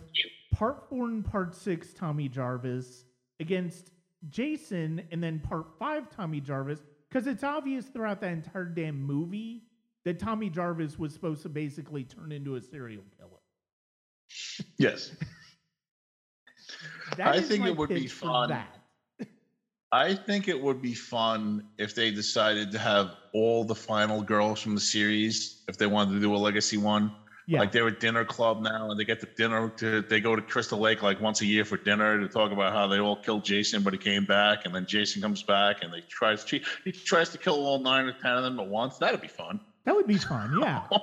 part 0.53 0.87
four 0.87 1.07
and 1.07 1.25
part 1.25 1.55
six 1.55 1.93
Tommy 1.93 2.29
Jarvis 2.29 3.05
against 3.39 3.91
Jason, 4.27 5.01
and 5.11 5.23
then 5.23 5.39
part 5.39 5.67
five 5.77 6.13
Tommy 6.13 6.41
Jarvis, 6.41 6.79
because 7.09 7.27
it's 7.27 7.43
obvious 7.43 7.85
throughout 7.85 8.19
that 8.21 8.31
entire 8.31 8.65
damn 8.65 9.01
movie 9.01 9.63
that 10.05 10.19
Tommy 10.19 10.49
Jarvis 10.49 10.99
was 10.99 11.13
supposed 11.13 11.41
to 11.43 11.49
basically 11.49 12.03
turn 12.03 12.31
into 12.31 12.55
a 12.55 12.61
serial 12.61 13.03
killer. 13.17 13.39
Yes. 14.77 15.11
I 17.17 17.41
think 17.41 17.65
it 17.65 17.75
would 17.75 17.89
be 17.89 18.07
fun. 18.07 18.55
I 19.91 20.13
think 20.13 20.47
it 20.47 20.61
would 20.61 20.81
be 20.81 20.93
fun 20.93 21.67
if 21.79 21.95
they 21.95 22.11
decided 22.11 22.71
to 22.71 22.77
have 22.77 23.15
all 23.33 23.63
the 23.63 23.73
final 23.73 24.21
girls 24.21 24.61
from 24.61 24.75
the 24.75 24.81
series, 24.81 25.63
if 25.67 25.77
they 25.77 25.87
wanted 25.87 26.13
to 26.13 26.19
do 26.19 26.35
a 26.35 26.37
legacy 26.37 26.77
one. 26.77 27.11
Yeah. 27.49 27.61
Like 27.61 27.71
they're 27.71 27.87
a 27.87 27.99
dinner 27.99 28.23
club 28.23 28.61
now 28.61 28.91
and 28.91 28.99
they 28.99 29.05
get 29.05 29.19
to 29.21 29.25
dinner 29.25 29.69
to 29.77 30.03
they 30.03 30.19
go 30.19 30.35
to 30.35 30.41
Crystal 30.41 30.77
Lake 30.77 31.01
like 31.01 31.19
once 31.19 31.41
a 31.41 31.47
year 31.47 31.65
for 31.65 31.77
dinner 31.77 32.19
to 32.19 32.27
talk 32.27 32.51
about 32.51 32.73
how 32.73 32.85
they 32.85 32.99
all 32.99 33.15
killed 33.15 33.43
Jason, 33.43 33.81
but 33.81 33.91
he 33.91 33.97
came 33.97 34.23
back 34.23 34.65
and 34.65 34.75
then 34.75 34.85
Jason 34.85 35.19
comes 35.19 35.41
back 35.41 35.81
and 35.81 35.91
they 35.91 36.01
tries 36.01 36.43
to 36.45 36.59
he 36.85 36.91
tries 36.91 37.29
to 37.29 37.39
kill 37.39 37.55
all 37.55 37.79
nine 37.79 38.05
or 38.05 38.13
ten 38.13 38.37
of 38.37 38.43
them 38.43 38.59
at 38.59 38.67
once. 38.67 38.99
That'd 38.99 39.19
be 39.19 39.27
fun. 39.27 39.59
That 39.85 39.95
would 39.95 40.05
be 40.05 40.17
fun. 40.17 40.59
Yeah. 40.61 40.83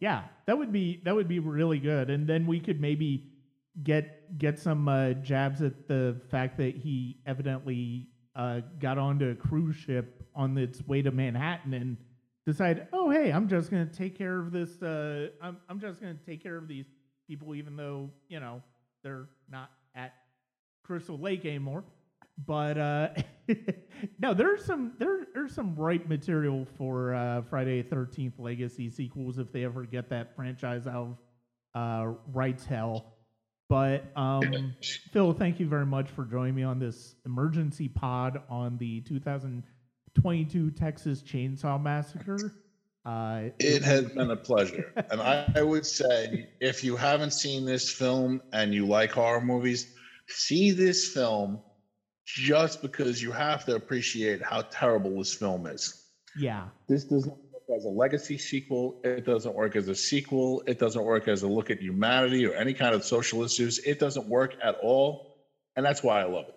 Yeah, 0.00 0.22
that 0.46 0.56
would 0.56 0.72
be 0.72 1.02
that 1.04 1.14
would 1.14 1.28
be 1.28 1.40
really 1.40 1.78
good, 1.78 2.08
and 2.08 2.26
then 2.26 2.46
we 2.46 2.58
could 2.58 2.80
maybe 2.80 3.30
get 3.82 4.38
get 4.38 4.58
some 4.58 4.88
uh, 4.88 5.12
jabs 5.12 5.60
at 5.60 5.88
the 5.88 6.18
fact 6.30 6.56
that 6.56 6.74
he 6.74 7.18
evidently 7.26 8.08
uh, 8.34 8.60
got 8.78 8.96
onto 8.96 9.28
a 9.28 9.34
cruise 9.34 9.76
ship 9.76 10.22
on 10.34 10.56
its 10.56 10.80
way 10.86 11.02
to 11.02 11.10
Manhattan 11.10 11.74
and 11.74 11.98
decided, 12.46 12.86
oh 12.92 13.10
hey, 13.10 13.30
I'm 13.30 13.48
just 13.48 13.70
gonna 13.70 13.86
take 13.86 14.16
care 14.16 14.38
of 14.38 14.52
this. 14.52 14.82
Uh, 14.82 15.28
I'm 15.42 15.58
I'm 15.68 15.80
just 15.80 16.00
gonna 16.00 16.18
take 16.26 16.42
care 16.42 16.56
of 16.56 16.68
these 16.68 16.86
people, 17.28 17.54
even 17.54 17.76
though 17.76 18.10
you 18.28 18.40
know 18.40 18.62
they're 19.02 19.28
not 19.50 19.70
at 19.94 20.14
Crystal 20.84 21.18
Lake 21.18 21.44
anymore. 21.44 21.84
But 22.46 22.78
uh, 22.78 23.08
no, 24.18 24.34
there's 24.34 24.64
some 24.64 24.92
there, 24.98 25.26
there's 25.34 25.54
some 25.54 25.74
ripe 25.76 26.08
material 26.08 26.66
for 26.76 27.14
uh, 27.14 27.42
Friday 27.42 27.82
Thirteenth 27.82 28.38
Legacy 28.38 28.90
sequels 28.90 29.38
if 29.38 29.52
they 29.52 29.64
ever 29.64 29.84
get 29.84 30.08
that 30.10 30.34
franchise 30.34 30.86
out 30.86 31.18
of 31.74 32.08
uh, 32.08 32.12
rights 32.32 32.64
hell. 32.64 33.14
But 33.68 34.10
um, 34.16 34.74
Phil, 35.12 35.32
thank 35.32 35.60
you 35.60 35.66
very 35.66 35.86
much 35.86 36.10
for 36.10 36.24
joining 36.24 36.54
me 36.54 36.62
on 36.62 36.78
this 36.78 37.14
emergency 37.24 37.88
pod 37.88 38.42
on 38.48 38.78
the 38.78 39.02
2022 40.14 40.70
Texas 40.72 41.22
Chainsaw 41.22 41.80
Massacre. 41.82 42.52
Uh, 43.04 43.44
It 43.58 43.82
has 43.82 44.04
been 44.10 44.30
a 44.30 44.36
pleasure. 44.36 44.92
and 45.10 45.20
I, 45.20 45.50
I 45.56 45.62
would 45.62 45.86
say 45.86 46.48
if 46.60 46.84
you 46.84 46.96
haven't 46.96 47.32
seen 47.32 47.64
this 47.64 47.90
film 47.90 48.42
and 48.52 48.74
you 48.74 48.86
like 48.86 49.12
horror 49.12 49.40
movies, 49.40 49.94
see 50.28 50.70
this 50.72 51.12
film 51.12 51.60
just 52.26 52.82
because 52.82 53.22
you 53.22 53.32
have 53.32 53.64
to 53.64 53.74
appreciate 53.74 54.42
how 54.42 54.62
terrible 54.62 55.18
this 55.18 55.34
film 55.34 55.66
is. 55.66 56.04
yeah, 56.38 56.68
This 56.88 57.04
doesn't 57.04 57.32
work 57.32 57.76
as 57.76 57.84
a 57.84 57.88
legacy 57.88 58.38
sequel. 58.38 59.00
It 59.02 59.24
doesn't 59.24 59.54
work 59.54 59.74
as 59.76 59.88
a 59.88 59.94
sequel. 59.94 60.62
It 60.66 60.78
doesn't 60.78 61.02
work 61.02 61.26
as 61.26 61.42
a 61.42 61.48
look 61.48 61.70
at 61.70 61.80
humanity 61.80 62.46
or 62.46 62.54
any 62.54 62.74
kind 62.74 62.94
of 62.94 63.04
social 63.04 63.42
issues. 63.42 63.78
It 63.78 63.98
doesn't 63.98 64.26
work 64.28 64.56
at 64.62 64.76
all. 64.82 65.38
And 65.74 65.84
that's 65.86 66.02
why 66.02 66.20
I 66.20 66.24
love 66.24 66.46
it. 66.48 66.54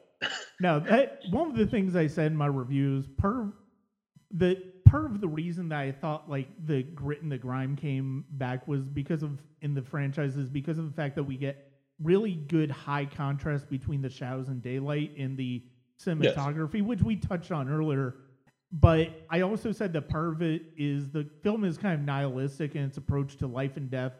No, 0.59 0.79
that, 0.79 1.19
one 1.29 1.49
of 1.49 1.57
the 1.57 1.65
things 1.65 1.95
I 1.95 2.07
said 2.07 2.27
in 2.27 2.37
my 2.37 2.47
reviews, 2.47 3.07
part 3.17 3.39
of, 3.39 3.53
the 4.31 4.61
part 4.85 5.05
of 5.05 5.21
the 5.21 5.27
reason 5.27 5.69
that 5.69 5.79
I 5.79 5.91
thought 5.91 6.29
like 6.29 6.47
the 6.65 6.83
grit 6.83 7.21
and 7.21 7.31
the 7.31 7.37
grime 7.37 7.75
came 7.75 8.25
back 8.31 8.67
was 8.67 8.87
because 8.87 9.23
of 9.23 9.41
in 9.61 9.73
the 9.73 9.81
franchises 9.81 10.49
because 10.49 10.77
of 10.77 10.85
the 10.85 10.91
fact 10.93 11.15
that 11.15 11.23
we 11.23 11.35
get 11.35 11.71
really 12.01 12.33
good 12.33 12.69
high 12.69 13.05
contrast 13.05 13.69
between 13.69 14.01
the 14.01 14.09
shadows 14.09 14.49
and 14.49 14.61
daylight 14.61 15.11
in 15.15 15.35
the 15.35 15.63
cinematography, 15.99 16.75
yes. 16.75 16.83
which 16.83 17.01
we 17.01 17.15
touched 17.15 17.51
on 17.51 17.69
earlier. 17.69 18.15
But 18.71 19.25
I 19.29 19.41
also 19.41 19.71
said 19.71 19.93
that 19.93 20.09
part 20.09 20.29
of 20.29 20.41
it 20.41 20.63
is 20.77 21.09
the 21.09 21.29
film 21.43 21.63
is 21.63 21.77
kind 21.77 21.93
of 21.93 22.01
nihilistic 22.01 22.75
in 22.75 22.83
its 22.83 22.97
approach 22.97 23.37
to 23.37 23.47
life 23.47 23.77
and 23.77 23.89
death 23.89 24.13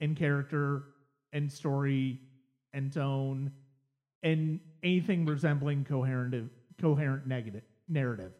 and 0.00 0.16
character 0.16 0.84
and 1.32 1.50
story 1.50 2.20
and 2.72 2.92
tone 2.92 3.52
and 4.22 4.60
anything 4.82 5.26
resembling 5.26 5.84
coherent 5.84 6.50
coherent 6.80 7.26
negative 7.26 7.62
narrative. 7.88 8.32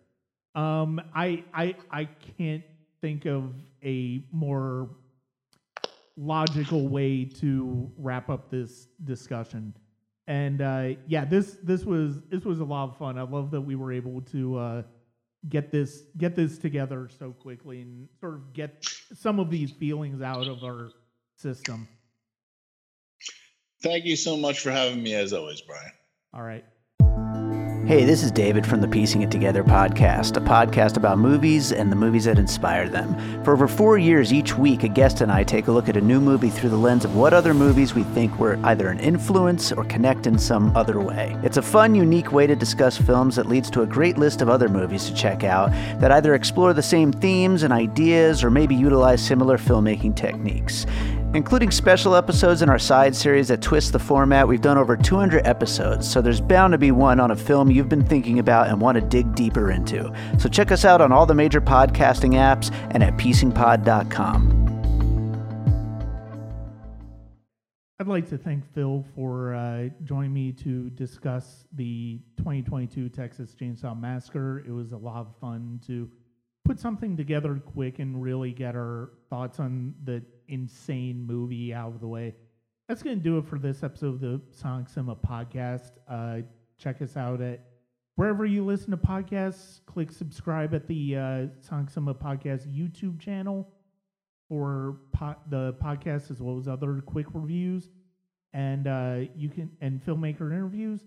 Um, 0.54 1.00
I 1.14 1.44
I 1.52 1.74
I 1.90 2.08
can't 2.38 2.64
think 3.00 3.26
of 3.26 3.52
a 3.84 4.24
more 4.32 4.90
logical 6.16 6.88
way 6.88 7.24
to 7.24 7.90
wrap 7.96 8.28
up 8.28 8.50
this 8.50 8.88
discussion. 9.04 9.74
And 10.26 10.60
uh, 10.60 10.90
yeah, 11.06 11.24
this 11.24 11.58
this 11.62 11.84
was 11.84 12.18
this 12.28 12.44
was 12.44 12.60
a 12.60 12.64
lot 12.64 12.90
of 12.90 12.98
fun. 12.98 13.18
I 13.18 13.22
love 13.22 13.50
that 13.52 13.60
we 13.60 13.76
were 13.76 13.92
able 13.92 14.20
to 14.32 14.58
uh, 14.58 14.82
get 15.48 15.70
this 15.70 16.02
get 16.18 16.36
this 16.36 16.58
together 16.58 17.08
so 17.18 17.30
quickly 17.30 17.80
and 17.80 18.08
sort 18.20 18.34
of 18.34 18.52
get 18.52 18.84
some 19.14 19.38
of 19.40 19.50
these 19.50 19.70
feelings 19.70 20.20
out 20.20 20.46
of 20.46 20.64
our 20.64 20.90
system. 21.36 21.88
Thank 23.80 24.04
you 24.04 24.16
so 24.16 24.36
much 24.36 24.60
for 24.60 24.70
having 24.72 25.02
me, 25.02 25.14
as 25.14 25.32
always, 25.32 25.60
Brian. 25.60 25.92
All 26.34 26.42
right. 26.42 26.62
Hey, 27.86 28.04
this 28.04 28.22
is 28.22 28.30
David 28.30 28.66
from 28.66 28.82
the 28.82 28.88
Piecing 28.88 29.22
It 29.22 29.30
Together 29.30 29.64
podcast, 29.64 30.36
a 30.36 30.40
podcast 30.40 30.98
about 30.98 31.18
movies 31.18 31.72
and 31.72 31.90
the 31.90 31.96
movies 31.96 32.26
that 32.26 32.38
inspire 32.38 32.86
them. 32.86 33.16
For 33.44 33.54
over 33.54 33.66
four 33.66 33.96
years, 33.96 34.30
each 34.30 34.58
week, 34.58 34.82
a 34.82 34.88
guest 34.88 35.22
and 35.22 35.32
I 35.32 35.42
take 35.42 35.68
a 35.68 35.72
look 35.72 35.88
at 35.88 35.96
a 35.96 36.00
new 36.02 36.20
movie 36.20 36.50
through 36.50 36.68
the 36.68 36.76
lens 36.76 37.06
of 37.06 37.16
what 37.16 37.32
other 37.32 37.54
movies 37.54 37.94
we 37.94 38.02
think 38.02 38.38
were 38.38 38.58
either 38.64 38.88
an 38.88 39.00
influence 39.00 39.72
or 39.72 39.84
connect 39.84 40.26
in 40.26 40.38
some 40.38 40.76
other 40.76 41.00
way. 41.00 41.34
It's 41.42 41.56
a 41.56 41.62
fun, 41.62 41.94
unique 41.94 42.30
way 42.30 42.46
to 42.46 42.54
discuss 42.54 42.98
films 42.98 43.36
that 43.36 43.46
leads 43.46 43.70
to 43.70 43.80
a 43.80 43.86
great 43.86 44.18
list 44.18 44.42
of 44.42 44.50
other 44.50 44.68
movies 44.68 45.06
to 45.06 45.14
check 45.14 45.42
out 45.42 45.70
that 45.98 46.12
either 46.12 46.34
explore 46.34 46.74
the 46.74 46.82
same 46.82 47.10
themes 47.10 47.62
and 47.62 47.72
ideas 47.72 48.44
or 48.44 48.50
maybe 48.50 48.74
utilize 48.74 49.24
similar 49.24 49.56
filmmaking 49.56 50.14
techniques. 50.14 50.84
Including 51.34 51.70
special 51.70 52.16
episodes 52.16 52.62
in 52.62 52.70
our 52.70 52.78
side 52.78 53.14
series 53.14 53.48
that 53.48 53.60
twist 53.60 53.92
the 53.92 53.98
format, 53.98 54.48
we've 54.48 54.62
done 54.62 54.78
over 54.78 54.96
200 54.96 55.46
episodes, 55.46 56.10
so 56.10 56.22
there's 56.22 56.40
bound 56.40 56.72
to 56.72 56.78
be 56.78 56.90
one 56.90 57.20
on 57.20 57.32
a 57.32 57.36
film 57.36 57.70
you've 57.70 57.90
been 57.90 58.02
thinking 58.02 58.38
about 58.38 58.68
and 58.68 58.80
want 58.80 58.94
to 58.94 59.02
dig 59.02 59.34
deeper 59.34 59.70
into. 59.70 60.10
So 60.38 60.48
check 60.48 60.72
us 60.72 60.86
out 60.86 61.02
on 61.02 61.12
all 61.12 61.26
the 61.26 61.34
major 61.34 61.60
podcasting 61.60 62.32
apps 62.32 62.74
and 62.92 63.02
at 63.02 63.18
piecingpod.com. 63.18 64.54
I'd 68.00 68.06
like 68.06 68.26
to 68.30 68.38
thank 68.38 68.64
Phil 68.72 69.04
for 69.14 69.54
uh, 69.54 69.90
joining 70.04 70.32
me 70.32 70.52
to 70.52 70.88
discuss 70.88 71.66
the 71.74 72.20
2022 72.38 73.10
Texas 73.10 73.54
Chainsaw 73.54 74.00
Massacre. 74.00 74.64
It 74.66 74.72
was 74.72 74.92
a 74.92 74.96
lot 74.96 75.26
of 75.26 75.36
fun 75.42 75.78
to 75.88 76.08
put 76.64 76.80
something 76.80 77.18
together 77.18 77.60
quick 77.74 77.98
and 77.98 78.22
really 78.22 78.52
get 78.52 78.74
our 78.74 79.10
thoughts 79.28 79.60
on 79.60 79.94
the 80.04 80.22
insane 80.48 81.26
movie 81.26 81.72
out 81.72 81.94
of 81.94 82.00
the 82.00 82.08
way. 82.08 82.34
That's 82.88 83.02
going 83.02 83.18
to 83.18 83.22
do 83.22 83.38
it 83.38 83.46
for 83.46 83.58
this 83.58 83.82
episode 83.82 84.14
of 84.14 84.20
the 84.20 84.40
Sonic 84.50 84.88
Cinema 84.88 85.16
podcast. 85.16 85.90
Uh, 86.08 86.38
check 86.78 87.02
us 87.02 87.16
out 87.16 87.40
at 87.40 87.60
wherever 88.16 88.46
you 88.46 88.64
listen 88.64 88.90
to 88.90 88.96
podcasts. 88.96 89.80
Click 89.86 90.10
subscribe 90.10 90.74
at 90.74 90.86
the 90.86 91.16
uh, 91.16 91.46
Sonic 91.60 91.90
Cinema 91.90 92.14
podcast 92.14 92.66
YouTube 92.66 93.20
channel 93.20 93.68
for 94.48 94.96
po- 95.12 95.36
the 95.50 95.74
podcast 95.82 96.30
as 96.30 96.40
well 96.40 96.58
as 96.58 96.66
other 96.66 97.02
quick 97.04 97.26
reviews 97.34 97.90
and 98.52 98.86
uh, 98.86 99.20
you 99.36 99.48
can 99.48 99.70
and 99.80 100.04
filmmaker 100.04 100.52
interviews. 100.52 101.00